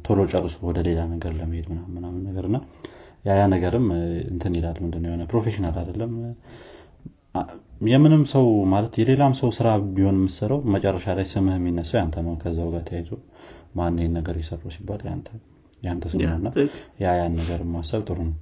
ቶሎ 0.07 0.21
ጨርሶ 0.33 0.57
ወደ 0.69 0.79
ሌላ 0.87 1.01
ነገር 1.15 1.33
ለመሄድ 1.39 1.67
ምናምን 1.95 2.21
ነገር 2.29 2.45
እና 2.51 2.59
ያ 3.29 3.47
ነገርም 3.55 3.87
እንትን 4.33 4.53
ይላል። 4.59 4.77
ምንድነው? 4.85 5.11
የሆነ 5.11 5.25
professional 5.33 5.77
አይደለም። 5.83 6.13
የምንም 7.89 8.23
ሰው 8.33 8.45
ማለት 8.73 8.95
የሌላም 9.01 9.35
ሰው 9.41 9.51
ስራ 9.57 9.67
ቢሆን 9.97 10.17
የምትሰራው 10.19 10.61
መጨረሻ 10.75 11.15
ላይ 11.19 11.27
ስምህ 11.33 11.57
የሚነሳው 11.59 11.99
ያንተ 12.01 12.17
ነው። 12.27 12.35
ከዛው 12.43 12.69
ጋር 12.75 12.83
ተያይዞ 12.89 13.11
ማን 13.79 13.99
ይህን 14.01 14.15
ነገር 14.19 14.37
የሰራው 14.41 14.73
ሲባል 14.75 15.03
ያንተ 15.83 16.05
ስለሆነ 16.13 16.47
ያ 17.03 17.13
ያን 17.19 17.35
ነገር 17.41 17.61
ማሰብ 17.73 18.03
ጥሩ 18.09 18.19
ነው 18.25 18.37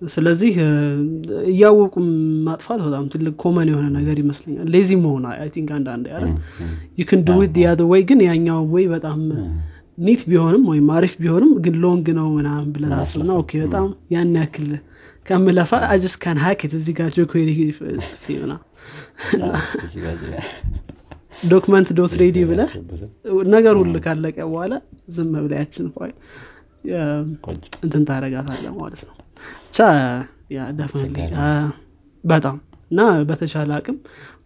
ስለዚህ 0.00 0.52
እያወቁም 1.50 2.06
ማጥፋት 2.46 2.80
በጣም 2.86 3.04
ትልቅ 3.12 3.32
ኮመን 3.42 3.68
የሆነ 3.70 3.86
ነገር 3.96 4.16
ይመስለኛል። 4.22 4.68
ሌዚ 4.74 4.90
መሆን 5.02 5.24
አይ 5.32 5.48
ቲንክ 5.54 5.70
አንዳንድ 5.78 6.06
ያለ 6.12 6.26
ይክን 7.00 7.22
ድዊት 7.28 7.56
ያደ 7.64 7.82
ወይ 7.90 8.02
ግን 8.10 8.20
ያኛው 8.28 8.62
ወይ 8.74 8.86
በጣም 8.94 9.20
ኒት 9.98 10.22
ቢሆንም 10.28 10.62
ወይም 10.70 10.86
አሪፍ 10.96 11.14
ቢሆንም 11.22 11.50
ግን 11.64 11.74
ሎንግ 11.82 12.06
ነው 12.18 12.28
ምናምን 12.36 12.68
ብለህ 12.74 12.92
ታስብና 12.94 13.30
ኦኬ 13.40 13.52
በጣም 13.64 13.86
ያን 14.14 14.32
ያክል 14.40 14.70
ከምለፋ 15.26 15.80
አጅስ 15.88 16.14
ካን 16.22 16.38
ሀክት 16.44 16.72
እዚህ 16.78 16.94
ጋር 16.98 17.10
ጆኩዌሪ 17.16 17.50
ጽፌ 18.10 18.24
ና 18.44 18.54
ዶክመንት 21.50 21.88
ዶት 21.98 22.12
ሬዲ 22.20 22.38
ብለ 22.48 22.60
ነገር 23.54 23.74
ሁሉ 23.80 23.94
ካለቀ 24.04 24.38
በኋላ 24.48 24.72
ዝም 25.14 25.32
ብለ 25.44 25.52
ያችን 25.60 25.86
ፋይል 25.94 26.14
እንትን 27.84 28.02
ታረጋታለ 28.08 28.66
ማለት 28.78 29.02
ነው 29.08 29.16
ብቻ 29.72 29.78
በጣም 32.24 32.56
እና 32.90 33.00
በተቻለ 33.28 33.70
አቅም 33.76 33.96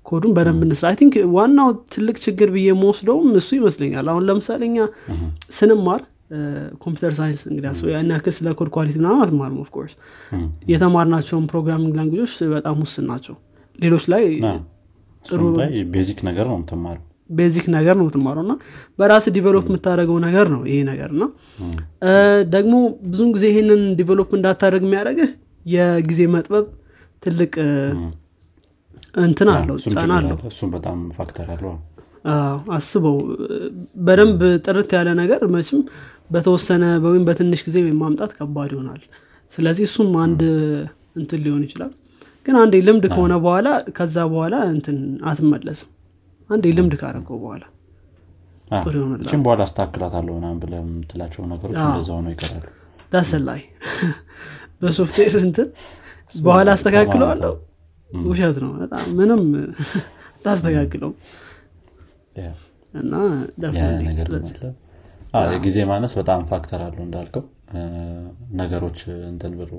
ኮዱን 0.07 0.33
በደንብ 0.37 0.63
እንስራ። 0.67 0.87
I 0.91 0.97
think 1.01 1.15
ዋናው 1.37 1.69
ትልቅ 1.95 2.17
ችግር 2.25 2.49
ብዬ 2.55 2.67
የምወስደውም 2.71 3.29
እሱ 3.41 3.49
ይመስለኛል። 3.59 4.09
አሁን 4.13 4.25
ለምሳሌ 4.29 4.63
እኛ 4.69 4.79
ስንማር 5.59 6.03
computer 6.83 7.13
science 7.19 7.41
እንግዲህ 7.49 7.67
ያን 7.93 8.13
ያክል 8.15 8.35
ስለ 8.37 8.53
code 8.59 8.69
quality 8.77 8.97
ምናምን 9.01 9.23
አትማርም 9.25 9.59
of 9.65 9.72
course 9.72 9.95
የተማርናቸውን 10.73 11.47
programming 11.53 11.97
language 11.99 12.23
ኦች 12.23 12.35
በጣም 12.55 12.77
ውስን 12.85 13.07
ናቸው። 13.11 13.37
ሌሎች 13.79 14.05
ላይ 14.13 14.25
basic 15.95 16.19
ነገር 16.29 16.47
ነው 16.51 16.57
የምትማረው 16.59 17.05
basic 17.31 17.67
ነገር 17.75 17.95
ነው 17.97 18.05
የምትማረው 18.05 18.43
እና 18.45 18.55
በራስ 18.99 19.27
develop 19.37 19.67
የምታደረገው 19.71 20.19
ነገር 20.27 20.47
ነው 20.55 20.61
ይሄ 20.69 20.79
ነገር 20.91 21.11
እና 21.15 21.25
ደግሞ 22.55 22.75
ብዙን 23.07 23.31
ጊዜ 23.37 23.45
ይህንን 23.53 23.83
develop 24.01 24.31
እንዳታደረግ 24.39 24.85
የሚያደረግህ 24.87 25.31
የጊዜ 25.67 26.21
መጥበብ 26.35 26.67
ትልቅ 27.23 27.53
እንትን 29.25 29.49
አለው 29.53 29.77
ጫና 29.87 30.13
አለው። 30.19 30.39
እሱም 30.51 30.71
በጣም 30.75 30.99
factor 31.19 31.49
አለው። 31.55 31.75
አስበው። 32.77 33.17
በደንብ 34.07 34.41
ጥርት 34.65 34.91
ያለ 34.97 35.09
ነገር 35.21 35.41
መችም 35.55 35.81
በተወሰነ 36.31 36.85
ወይም 37.05 37.25
በትንሽ 37.29 37.61
ጊዜ 37.67 37.79
ማምጣት 38.01 38.31
ከባድ 38.39 38.71
ይሆናል። 38.75 39.03
ስለዚህ 39.51 39.85
እሱም 39.91 40.13
አንድ 40.25 40.41
እንትን 41.21 41.41
ሊሆን 41.45 41.65
ይችላል። 41.67 41.93
ግን 42.47 42.57
አንዴ 42.63 42.75
ልምድ 42.87 43.05
ከሆነ 43.13 43.35
በኋላ 43.45 43.69
ከዛ 43.99 44.17
በኋላ 44.33 44.55
እንትን 44.73 44.97
አትመለስም 45.31 45.91
አንዴ 46.55 46.73
ልምድ 46.77 46.95
ካረገው 47.01 47.39
በኋላ 47.43 47.65
ጥሩ 48.71 48.95
ይሆንላል 49.01 49.41
በኋላ 49.45 49.61
አስተካክላታለሁ 49.67 50.33
ምናምን 50.39 50.59
ብለህ 50.63 50.81
የምትላቸው 50.83 51.43
ነገሮች 51.53 51.79
እንደዛ 51.85 52.11
ሆነው 52.17 52.33
ይቀራሉ። 52.35 52.65
ዳሰላይ 53.13 53.61
በሶፍትዌር 54.81 55.35
እንትን 55.43 55.69
በኋላ 56.41 56.69
አስተካክለዋለሁ። 56.77 57.53
ውሸት 58.27 58.57
ነው። 58.65 58.71
በጣም 58.81 59.05
ምንም 59.19 59.43
ታስተካክለው 60.45 61.11
እና 62.95 63.15
የጊዜ 65.53 65.79
ማነስ 65.91 66.13
በጣም 66.19 66.41
ፋክተር 66.51 66.81
አለው 66.87 67.03
እንዳልከው። 67.07 67.45
ነገሮች 68.61 68.99
እንትን 69.31 69.53
ብሎ 69.61 69.73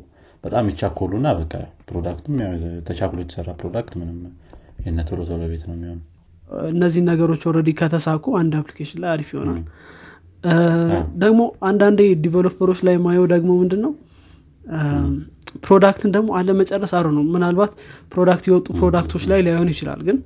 በጣም 0.44 0.66
ይቻኮሉና 0.72 1.28
በቃ 1.38 1.54
product 1.88 2.25
ም 2.25 2.36
ተቻክሎ 2.88 3.20
የተሰራ 3.24 3.52
product 3.62 3.94
ምንም 4.00 4.18
የነ 4.86 5.00
ቶሎ 5.10 5.22
ቶሎ 5.30 5.44
ቤት 5.52 5.64
ነው 5.68 5.76
የሚሆነው 5.78 6.04
እነዚህ 6.70 7.02
ነገሮች 7.08 7.44
already 7.50 7.70
ከተሳኩ 7.80 8.36
አንድ 8.40 8.54
application 8.60 9.00
ላይ 9.04 9.10
አሪፍ 9.14 9.30
ይሆናል። 9.36 9.62
ደግሞ 11.24 11.40
አንዳንዴ 11.70 12.02
developer 12.24 12.62
ኦች 12.62 12.80
ላይ 12.88 12.96
ማየው 13.06 13.26
ደግሞ 13.32 13.52
ምንድን 13.62 13.82
ነው 13.86 13.94
product 15.66 16.00
ን 16.00 16.10
ደግሞ 16.16 16.30
አለመጨረስ 16.38 16.92
አለ 16.98 17.08
ነው 17.16 17.24
ምናልባት 17.34 17.72
product 18.14 18.46
የወጡ 18.50 18.68
product 18.80 19.08
ኦች 19.08 19.24
ላይ 19.32 19.40
ላይሆን 19.48 19.70
ይችላል 19.74 20.02
ግን 20.08 20.18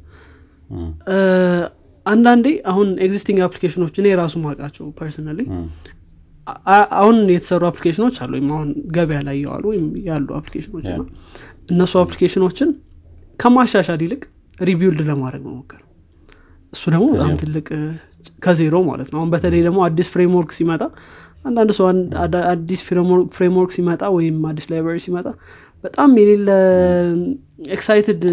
አንዳንዴ 2.05 2.47
አሁን 2.71 2.89
existing 3.05 3.39
application 3.47 3.82
ኦች 3.82 3.95
እኔ 4.01 4.07
የራሱ 4.11 4.35
ማውቃቸው 4.43 4.85
personally 4.99 5.39
አሁን 6.99 7.17
የተሰሩ 7.33 7.63
application 7.69 8.03
ኦች 8.03 8.15
አሉ 8.23 8.31
ወይም 8.37 8.49
አሁን 8.55 8.69
ገበያ 8.95 9.19
ላይ 9.27 9.37
የዋሉ 9.41 9.63
ወይም 9.71 9.87
ያሉ 10.07 10.27
application 10.39 10.74
ኦች 10.74 10.87
እነሱ 11.71 11.93
application 12.03 12.46
ኦችን 12.46 12.69
ከማሻሻል 13.39 14.01
ይልቅ 14.05 14.21
rebuild 14.59 15.01
ለማድረግ 15.09 15.43
መሞከር 15.49 15.81
እሱ 16.73 16.83
ደግሞ 16.93 17.05
በጣም 17.13 17.31
ትልቅ 17.41 17.67
ከዜሮ 18.43 18.75
ማለት 18.89 19.09
ነው። 19.11 19.19
አሁን 19.19 19.29
በተለይ 19.33 19.61
ደግሞ 19.67 19.79
አዲስ 19.85 20.07
framework 20.13 20.51
ሲመጣ 20.57 20.81
አንዳንድ 21.45 21.71
ሰው 21.77 21.85
አዲስ 22.51 22.81
framework 23.35 23.71
ሲመጣ 23.77 24.03
ወይም 24.15 24.37
አዲስ 24.49 24.65
library 24.71 24.99
ሲመጣ 25.05 25.27
በጣም 25.83 26.11
የሌለ 26.19 26.49
excited 27.75 28.23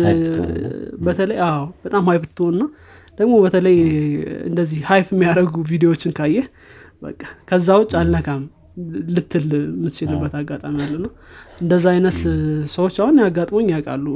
በተለይ 1.07 1.39
አዎ 1.47 1.63
በጣም 1.85 2.05
hype 2.11 2.25
ትሆንና 2.33 2.65
ደግሞ 3.19 3.35
በተለይ 3.45 3.77
እንደዚህ 4.49 4.81
hype 4.89 5.09
የሚያደርጉ 5.15 5.55
ቪዲዮዎችን 5.71 6.15
ካየህ 6.19 6.47
በቃ 7.03 7.21
ከዛ 7.49 7.69
ውጭ 7.81 7.93
አልነካም 8.01 8.43
ልትል 9.17 9.47
የምትችልበት 9.59 10.35
አጋጣሚ 10.41 10.77
አለ 10.85 10.95
ነው 11.05 11.13
እንደዛ 11.63 11.87
አይነት 11.95 12.19
ሰዎች 12.75 12.97
አሁን 13.03 13.21
ያጋጥሞኝ 13.25 13.69
ያውቃሉ 13.75 14.07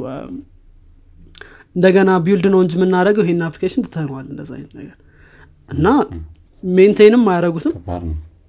እንደገና 1.76 2.10
build 2.24 2.46
ነው 2.52 2.60
እንጂ 2.64 2.74
የምናደረገው 2.78 3.24
ይሄን 3.26 3.42
application 3.48 3.84
ትተነዋል 3.86 4.26
እንደዛ 4.32 4.50
አይነት 4.56 4.72
ነገር። 4.78 4.96
እና 5.68 5.86
maintain 6.62 7.12
ም 7.12 7.24
አያደረጉትም 7.32 7.74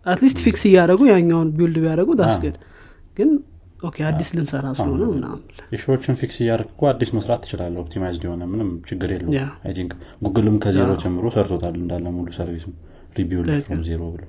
at 0.05 0.15
least 0.15 0.39
fix 0.45 0.63
እያደረጉ 0.69 1.01
ያኛውን 1.11 1.49
build 1.57 1.77
ቢያደረጉ 1.83 2.11
that's 2.21 2.42
good 2.42 2.55
ግን 3.17 3.29
okay 3.83 3.97
አዲስ 4.07 4.29
ልንሰራ 4.35 4.65
ስለሆነ 4.77 5.03
ምናምን 5.13 6.15
fix 6.21 6.35
እያደረግ 6.41 6.81
አዲስ 6.91 7.09
መስራት 7.17 7.39
ትችላለ 7.45 7.75
optimized 7.83 8.23
የሆነ 8.27 8.43
ምንም 8.51 8.69
ችግር 8.89 9.11
I 9.63 9.73
think 9.77 9.93
ጉግልም 10.25 10.57
ከዜሮ 10.65 10.89
ጀምሮ 11.03 11.25
ሰርቶታል 11.35 11.75
እንዳለ 11.81 12.05
ሙሉ 12.17 12.27
service 12.37 12.67
ኡ 13.17 13.24
rebuild 13.24 13.47
from 13.65 13.81
zero 13.87 14.01
ብሎ። 14.13 14.23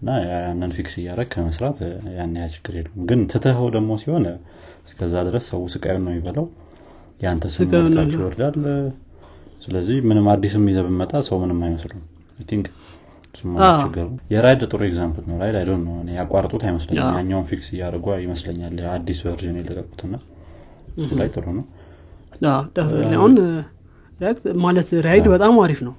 እና 0.00 0.10
ያንን 0.24 0.72
fix 0.76 0.94
እያደረግ 1.00 1.28
ከመስራት 1.34 1.78
ያን 2.16 2.34
ያ 2.38 2.46
ችግር 2.54 2.74
የለም 2.78 3.04
ግን 3.10 3.20
ትተኸው 3.32 3.68
ደግሞ 3.76 3.90
ሲሆን 4.02 4.24
እስከዛ 4.86 5.14
ድረስ 5.28 5.44
ሰው 5.52 5.62
ስቃዩን 5.74 6.04
ነው 6.06 6.12
የሚበላው 6.12 6.46
የአንተ 7.24 7.44
ስም 7.54 7.68
ይወርዳል። 8.14 8.56
ስለዚህ 9.64 9.96
ምንም 10.08 10.26
አዲስም 10.32 10.64
ይዘህ 10.70 10.82
ብመጣ 10.88 11.12
ሰው 11.28 11.36
ምንም 11.42 11.60
አይመስልም። 11.66 12.02
think 12.48 12.66
የራይድ 14.32 14.60
ጥሩ 14.66 14.80
example 14.88 15.24
ነው። 15.30 15.36
ራይድ 15.42 15.56
I 15.60 15.63
don't 15.63 15.80
know 15.86 15.94
ያቋርጡት 16.16 16.62
አይመስለኝም። 16.68 17.16
ያኛውን 17.18 17.46
fix 17.48 17.68
እያደረጉ 17.74 18.06
ይመስለኛል። 18.24 18.76
አዲስ 18.92 19.20
version 19.26 19.56
የለቀቁትና 19.60 20.14
እሱ 20.98 21.10
ላይ 21.20 21.28
ጥሩ 21.34 21.46
ነው። 21.58 21.64
አሁን 23.16 23.32
ማለት 24.64 24.88
ራይድ 25.06 25.26
በጣም 25.34 25.54
አሪፍ 25.64 25.80
ነው። 25.88 25.94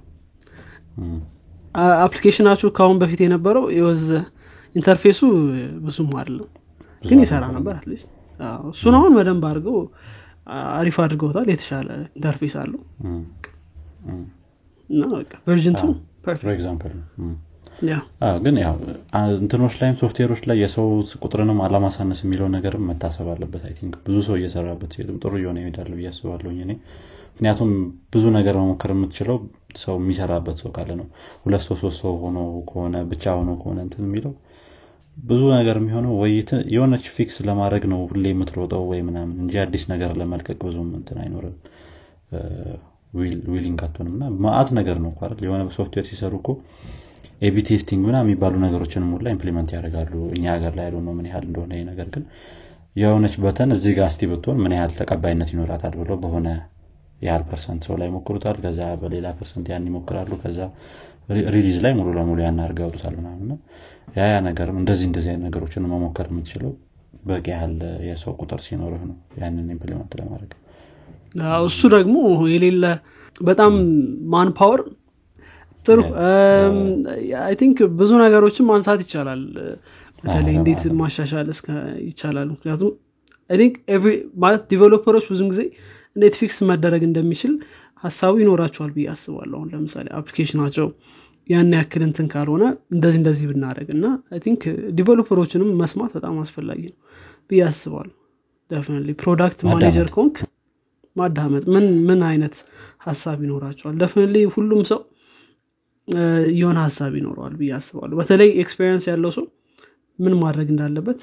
application 2.03 2.42
ኣችሁ 2.42 2.67
ከአሁን 2.75 2.99
በፊት 3.01 3.21
የነበረው 3.23 3.65
የ 3.77 3.86
user 3.86 4.03
interface 4.75 5.11
ኡ 5.11 5.19
ብዙም 5.83 6.11
አይደለም። 6.19 6.49
ግን 7.03 7.19
ይሰራ 7.23 7.43
ነበር 7.55 7.73
at 7.75 7.85
least 7.85 8.09
እሱን 8.71 8.95
አሁን 8.97 9.11
በደንብ 9.17 9.43
አድርገው 9.49 9.77
አሪፍ 10.73 10.97
አድርገውታል። 11.03 11.47
የተሻለ 11.51 11.87
interface 12.11 12.55
አለው። 12.61 12.81
እና 14.89 15.03
version 15.47 15.75
two 15.79 15.85
ግን 18.43 18.55
ያው 18.61 18.75
እንትኖች 19.37 19.73
ላይም 19.79 19.95
ሶፍትዌሮች 20.01 20.41
ላይ 20.49 20.57
የሰው 20.63 20.87
ቁጥርንም 21.23 21.59
አላማሳነስ 21.65 22.19
የሚለው 22.23 22.47
ነገርም 22.53 22.85
መታሰብ 22.89 23.27
አለበት። 23.33 23.63
I 23.67 23.73
think 23.79 23.95
ብዙ 24.05 24.17
ሰው 24.27 24.35
እየሰራበት 24.39 24.91
ሲሄድም 24.95 25.17
ጥሩ 25.23 25.33
እየሆነ 25.39 25.57
ይሄዳል 25.63 25.89
ብዬ 25.93 26.07
አስባለሁኝ 26.11 26.59
እኔ። 26.65 26.73
ምክንያቱም 27.31 27.71
ብዙ 28.13 28.25
ነገር 28.37 28.55
መሞከር 28.61 28.91
የምትችለው 28.93 29.37
ሰው 29.81 29.95
የሚሰራበት 29.99 30.57
ሰው 30.61 30.69
ካለ 30.75 30.91
ነው። 30.99 31.07
ሁለት 31.43 31.63
ሰው 31.65 31.75
ሶስት 31.81 31.97
ሰው 32.03 32.13
ሆኖ 32.21 32.37
ከሆነ 32.69 32.95
ብቻ 33.11 33.25
ሆኖ 33.39 33.51
ከሆነ 33.61 33.79
እንትን 33.85 34.05
የሚለው 34.07 34.33
ብዙ 35.17 35.41
ነገር 35.55 35.75
የሚሆነው 35.79 36.13
ወይ 36.21 36.33
የሆነች 36.73 37.05
fix 37.15 37.35
ለማድረግ 37.47 37.83
ነው 37.91 37.99
ሁሌ 38.09 38.25
የምትሮጠው 38.31 38.83
ወይ 38.89 38.99
ምናምን 39.07 39.35
እንጂ 39.43 39.55
አዲስ 39.63 39.83
ነገር 39.93 40.11
ለመልቀቅ 40.19 40.57
ብዙም 40.65 40.89
እንትን 40.99 41.19
አይኖርም። 41.23 41.55
willing 43.53 43.79
አትሆንም። 43.85 44.13
እና 44.17 44.25
ማአት 44.45 44.69
ነገር 44.77 44.97
ነው 45.03 45.11
አይደል? 45.17 45.41
የሆነ 45.45 45.61
ሶፍትዌር 45.75 46.05
ሲሰሩ 46.09 46.33
እኮ 46.41 46.49
A/B 47.41 47.57
testing 47.67 48.01
ምናምን 48.07 48.17
የሚባሉ 48.23 48.55
ነገሮችንም 48.65 49.09
ሁላ 49.15 49.27
implement 49.35 49.69
ያደርጋሉ። 49.75 50.13
እኛ 50.35 50.45
ሀገር 50.55 50.73
ላይ 50.79 50.87
ነው 50.97 51.13
ምን 51.17 51.27
ያህል 51.29 51.45
እንደሆነ 51.49 51.73
ነገር 51.89 52.07
ግን 52.13 52.23
የሆነች 52.95 53.33
button 53.43 53.69
እዚህ 53.75 53.93
ጋር 53.97 54.07
እስቲ 54.11 54.27
ብትሆን 54.31 54.59
ምን 54.63 54.73
ያህል 54.77 54.91
ተቀባይነት 54.99 55.49
ይኖራታል 55.53 55.95
ብሎ 56.01 56.11
በሆነ 56.21 56.47
ያህል 57.25 57.43
percent 57.49 57.81
ሰው 57.87 57.95
ላይ 58.01 58.09
ሞክሩታል 58.15 58.57
ከዛ 58.63 58.81
በሌላ 59.01 59.27
percent 59.37 59.67
ያን 59.71 59.87
ይሞክራሉ 59.89 60.31
ከዛ 60.41 60.59
release 61.55 61.77
ላይ 61.83 61.93
ሙሉ 61.97 62.09
ለሙሉ 62.17 62.39
ያን 62.43 62.59
አድርገው 62.63 62.83
ያወጡታል 62.85 63.15
ምናምን። 63.19 63.51
ያ 64.17 64.27
ያ 64.29 64.35
ነገርም 64.47 64.77
እንደዚህ 64.81 65.05
እንደዚህ 65.09 65.29
አይነት 65.31 65.43
ነገሮችን 65.47 65.87
መሞከር 65.93 66.27
የምትችለው 66.31 66.73
በቂ 67.23 67.45
ያህል 67.53 67.73
የሰው 68.07 68.33
ቁጥር 68.41 68.59
ሲኖርህ 68.65 69.03
ነው 69.09 69.17
ያንን 69.41 69.67
implement 69.75 70.11
ለማድረግ። 70.19 70.51
እሱ 71.65 71.81
ደግሞ 71.95 72.17
የሌለ 72.51 72.83
በጣም 73.41 73.73
manpower 74.33 74.81
ጥሩ 75.85 75.99
I 77.41 77.55
think 77.59 77.79
ብዙ 77.97 78.11
ነገሮችን 78.23 78.67
ማንሳት 78.69 78.99
ይቻላል። 79.03 79.41
በተለይ 80.19 80.53
እንዴት 80.59 80.83
ማሻሻል 80.99 81.47
እስከ 81.53 81.67
ይቻላል? 82.07 82.47
ምክንያቱም 82.53 82.91
think 83.49 83.73
ማለት 84.43 84.61
developer 84.71 85.09
ኦች 85.09 85.25
ብዙን 85.31 85.49
ጊዜ 85.51 85.61
እንዴት 86.15 86.35
fix 86.39 86.57
መደረግ 86.69 87.03
እንደሚችል 87.07 87.53
ሀሳቡ 88.03 88.33
ይኖራቸዋል 88.41 88.91
ብዬ 88.95 89.05
አስባለሁ። 89.13 89.55
አሁን 89.59 89.69
ለምሳሌ 89.73 90.07
application 90.19 90.61
ኣቸው 90.61 90.87
ያን 91.49 91.71
ያክል 91.77 92.03
እንትን 92.05 92.27
ካልሆነ 92.33 92.63
እንደዚህ 92.93 93.19
እንደዚህ 93.21 93.45
ብናደረግ 93.49 93.89
እና 93.95 94.05
think 94.45 94.61
developer 94.97 95.35
ኦችንም 95.35 95.69
መስማት 95.81 96.11
በጣም 96.17 96.37
አስፈላጊ 96.43 96.81
ነው 96.89 96.97
ብዬ 97.51 97.61
አስባለሁ። 97.67 98.13
definitely 98.71 99.11
product 99.21 99.59
manager 99.69 100.07
ከሆንክ 100.13 100.37
ማዳመጥ 101.15 101.63
ምን 101.73 101.85
ምን 102.07 102.21
አይነት 102.29 102.55
ሀሳብ 103.05 103.37
ይኖራቸዋል? 103.45 103.93
definitely 104.01 104.37
ሁሉም 104.55 104.81
ሰው 104.89 105.01
የሆነ 106.55 106.77
ሀሳብ 106.87 107.13
ይኖረዋል 107.19 107.53
ብዬ 107.59 107.71
አስባለሁ። 107.77 108.15
በተለይ 108.19 108.49
experience 108.63 109.05
ያለው 109.11 109.31
ሰው 109.37 109.45
ምን 110.19 110.33
ማድረግ 110.41 110.67
እንዳለበት 110.73 111.21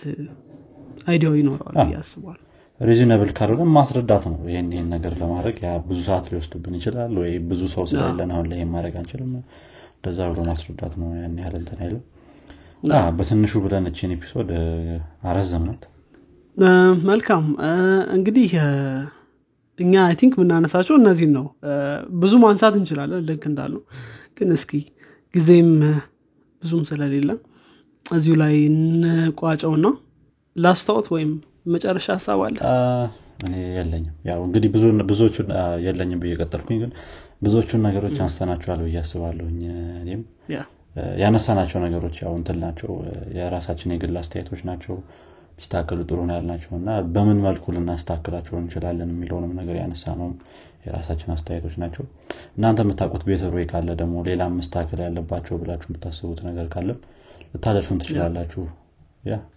idea 1.06 1.25
ው 1.25 1.34
ይኖረዋል 1.40 1.74
ብዬ 1.82 1.94
አስባለሁ 2.00 2.42
reasonable 2.82 3.30
ካልሆነ 3.36 3.64
ማስረዳት 3.74 4.24
ነው። 4.30 4.38
ይህን 4.48 4.68
ይህን 4.74 4.88
ነገር 4.94 5.12
ለማድረግ 5.20 5.56
ያ 5.64 5.72
ብዙ 5.86 5.98
ሰዓት 6.06 6.26
ሊወስድብን 6.30 6.74
ይችላል 6.78 7.12
ወይ 7.20 7.32
ብዙ 7.50 7.62
ሰው 7.74 7.84
ስለሌለን 7.90 8.30
አሁን 8.34 8.46
ላይ 8.52 8.60
ማድረግ 8.72 8.94
አንችልም። 9.00 9.32
እንደዛ 9.96 10.18
ብሎ 10.30 10.40
ማስረዳት 10.48 10.94
ነው 11.00 11.08
ያን 11.18 11.36
ያህል 11.42 11.54
እንትን 11.60 11.80
አይልም። 11.82 12.02
በትንሹ 13.18 13.52
ብለን 13.64 13.84
እችን 13.90 14.14
episode 14.16 14.48
አረዘምናት። 15.28 15.82
መልካም። 17.08 17.44
እንግዲህ 18.16 18.50
እኛ 19.78 19.94
I 20.06 20.14
think 20.20 20.34
የምናነሳቸው 20.36 20.94
እነዚህን 21.00 21.32
ነው። 21.36 21.46
ብዙ 22.22 22.32
ማንሳት 22.42 22.74
እንችላለን 22.80 23.22
ልክ 23.28 23.44
እንዳሉ 23.50 23.74
ግን 24.38 24.50
እስኪ 24.56 24.72
ጊዜም 25.34 25.70
ብዙም 26.62 26.82
ስለሌለ 26.88 27.30
እዚሁ 28.04 28.34
ላይ 28.42 28.54
እንቋጨውና 28.66 29.86
last 30.56 30.74
thought 30.74 31.06
ወይም 31.14 31.30
መጨረሻ 31.66 32.06
ሀሳብ 32.16 32.40
አለ? 32.46 32.56
እኔ 33.44 33.54
የለኝም። 33.76 34.14
ያው 34.28 34.40
እንግዲህ 34.46 34.68
ብዙዎቹ 35.10 35.36
የለኝም 35.84 36.20
ብዬ 36.22 36.32
ቀጠልኩኝ 36.40 36.78
ግን 36.82 36.92
ብዙዎቹን 37.42 37.82
ነገሮች 37.86 38.16
አንስተናቸዋል 38.24 38.80
ብዬ 38.86 38.96
አስባለሁኝ 39.02 39.60
እኔም። 40.02 40.22
ያነሳናቸው 41.20 41.78
ነገሮች 41.84 42.16
ያው 42.22 42.32
እንትን 42.38 42.58
ናቸው 42.64 42.90
የራሳችን 43.36 43.92
የግል 43.94 44.16
አስተያየቶች 44.20 44.60
ናቸው 44.68 44.96
ቢስተካከሉ 45.56 46.00
ጥሩ 46.08 46.18
ነው 46.28 46.34
ያልናቸው 46.36 46.72
እና 46.78 46.90
በምን 47.14 47.38
መልኩ 47.44 47.64
ልናስተካክላቸው 47.76 48.54
እንችላለን 48.60 49.10
የሚለውንም 49.12 49.52
ነገር 49.60 49.76
ያነሳነው 49.80 50.28
የራሳችን 50.86 51.32
አስተያየቶች 51.34 51.74
ናቸው። 51.82 52.04
እናንተ 52.56 52.78
የምታውቁት 52.84 53.24
better 53.28 53.52
way 53.56 53.66
ካለ 53.72 53.88
ደግሞ 54.00 54.24
ሌላ 54.28 54.42
መስተካከል 54.54 55.00
ያለባቸው 55.06 55.58
ብላችሁ 55.62 55.88
የምታስቡት 55.90 56.40
ነገር 56.48 56.68
ካለም 56.72 56.98
ልታደርሱን 57.54 58.00
ትችላላችሁ 58.02 58.64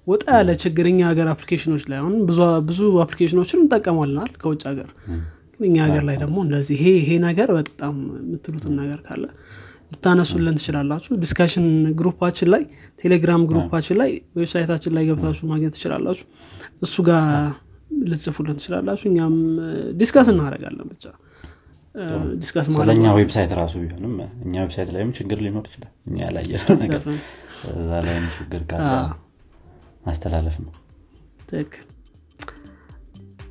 ወጣ 0.07 0.24
ያለ 0.38 0.51
ችግር 0.63 0.86
እኛ 0.89 1.01
ሀገር 1.09 1.28
application 1.32 1.70
ኦች 1.70 1.84
ላይ 1.91 1.97
አሁን 2.01 2.16
ብዙ 2.68 2.82
application 3.03 3.41
ኦችን 3.41 3.61
እንጠቀማልናል 3.63 4.32
ከውጭ 4.41 4.61
ሀገር። 4.72 4.89
ግን 5.53 5.66
እኛ 5.68 5.78
ሀገር 5.86 6.03
ላይ 6.09 6.18
ደግሞ 6.24 6.38
እንደዚህ 6.45 6.76
ይሄ 6.78 6.88
ይሄ 6.99 7.11
ነገር 7.26 7.49
በጣም 7.57 7.93
የምትሉትን 8.20 8.74
ነገር 8.82 8.99
ካለ 9.05 9.24
ልታነሱልን 9.91 10.55
ትችላላችሁ። 10.59 11.13
discussion 11.24 11.66
group 11.99 12.20
ኣችን 12.20 12.49
ላይ 12.53 12.63
ቴሌግራም 13.01 13.41
group 13.49 13.70
ኣችን 13.70 13.97
ላይ 14.01 14.09
website 14.39 14.66
ኣችን 14.66 14.93
ላይ 14.97 15.03
ገብታችሁ 15.09 15.45
ማግኘት 15.51 15.74
ትችላላችሁ። 15.78 16.26
እሱ 16.82 16.95
ጋር 17.09 17.24
ልትጽፉልን 18.11 18.57
ትችላላችሁ። 18.61 19.05
እኛም 19.11 19.36
discuss 20.01 20.30
እናደረጋለን 20.34 20.88
ብቻ። 20.93 21.05
discuss 22.39 22.66
ስለኛ 22.78 23.05
website 23.20 23.51
ራሱ 23.59 23.74
ቢሆንም 23.84 24.16
እኛ 24.45 24.55
website 24.63 24.89
ላይም 24.95 25.11
ችግር 25.20 25.38
ሊኖር 25.45 25.68
ይችላል። 25.70 25.93
እኛ 26.09 26.18
ያላየነው 26.26 26.78
ነገር 26.84 27.03
እዛ 27.76 27.91
ላይም 28.07 28.26
ችግር 28.38 28.63
ካለ 28.72 28.89
ማስተላለፍ 30.06 30.56
ነው። 30.64 30.72
ትክክል። 31.49 31.86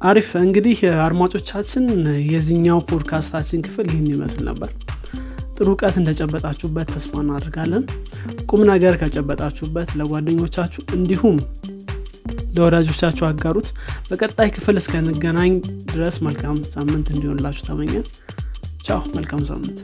አሪፍ። 0.00 0.30
እንግዲህ 0.40 0.78
አድማጮቻችን 1.04 1.84
የዚህኛው 2.32 2.78
ፖድካስታችን 2.88 3.64
ክፍል 3.66 3.86
ይህን 3.92 4.08
ይመስል 4.12 4.42
ነበር። 4.50 4.70
ጥሩ 5.56 5.66
እውቀት 5.72 5.96
እንደጨበጣችሁበት 6.00 6.88
ተስፋ 6.94 7.20
እናደርጋለን። 7.22 7.84
ቁም 8.48 8.62
ነገር 8.70 8.94
ከጨበጣችሁበት 9.02 9.90
ለጓደኞቻችሁ 10.00 10.82
እንዲሁም 10.96 11.36
ለወዳጆቻችሁ 12.56 13.24
አጋሩት። 13.28 13.68
በቀጣይ 14.10 14.50
ክፍል 14.56 14.76
እስከንገናኝ 14.80 15.54
ድረስ 15.92 16.18
መልካም 16.26 16.58
ሳምንት 16.74 17.08
እንዲሆንላችሁ 17.14 17.64
ተመኘን። 17.70 18.06
ቻው 18.86 19.02
መልካም 19.16 19.42
ሳምንት 19.50 19.78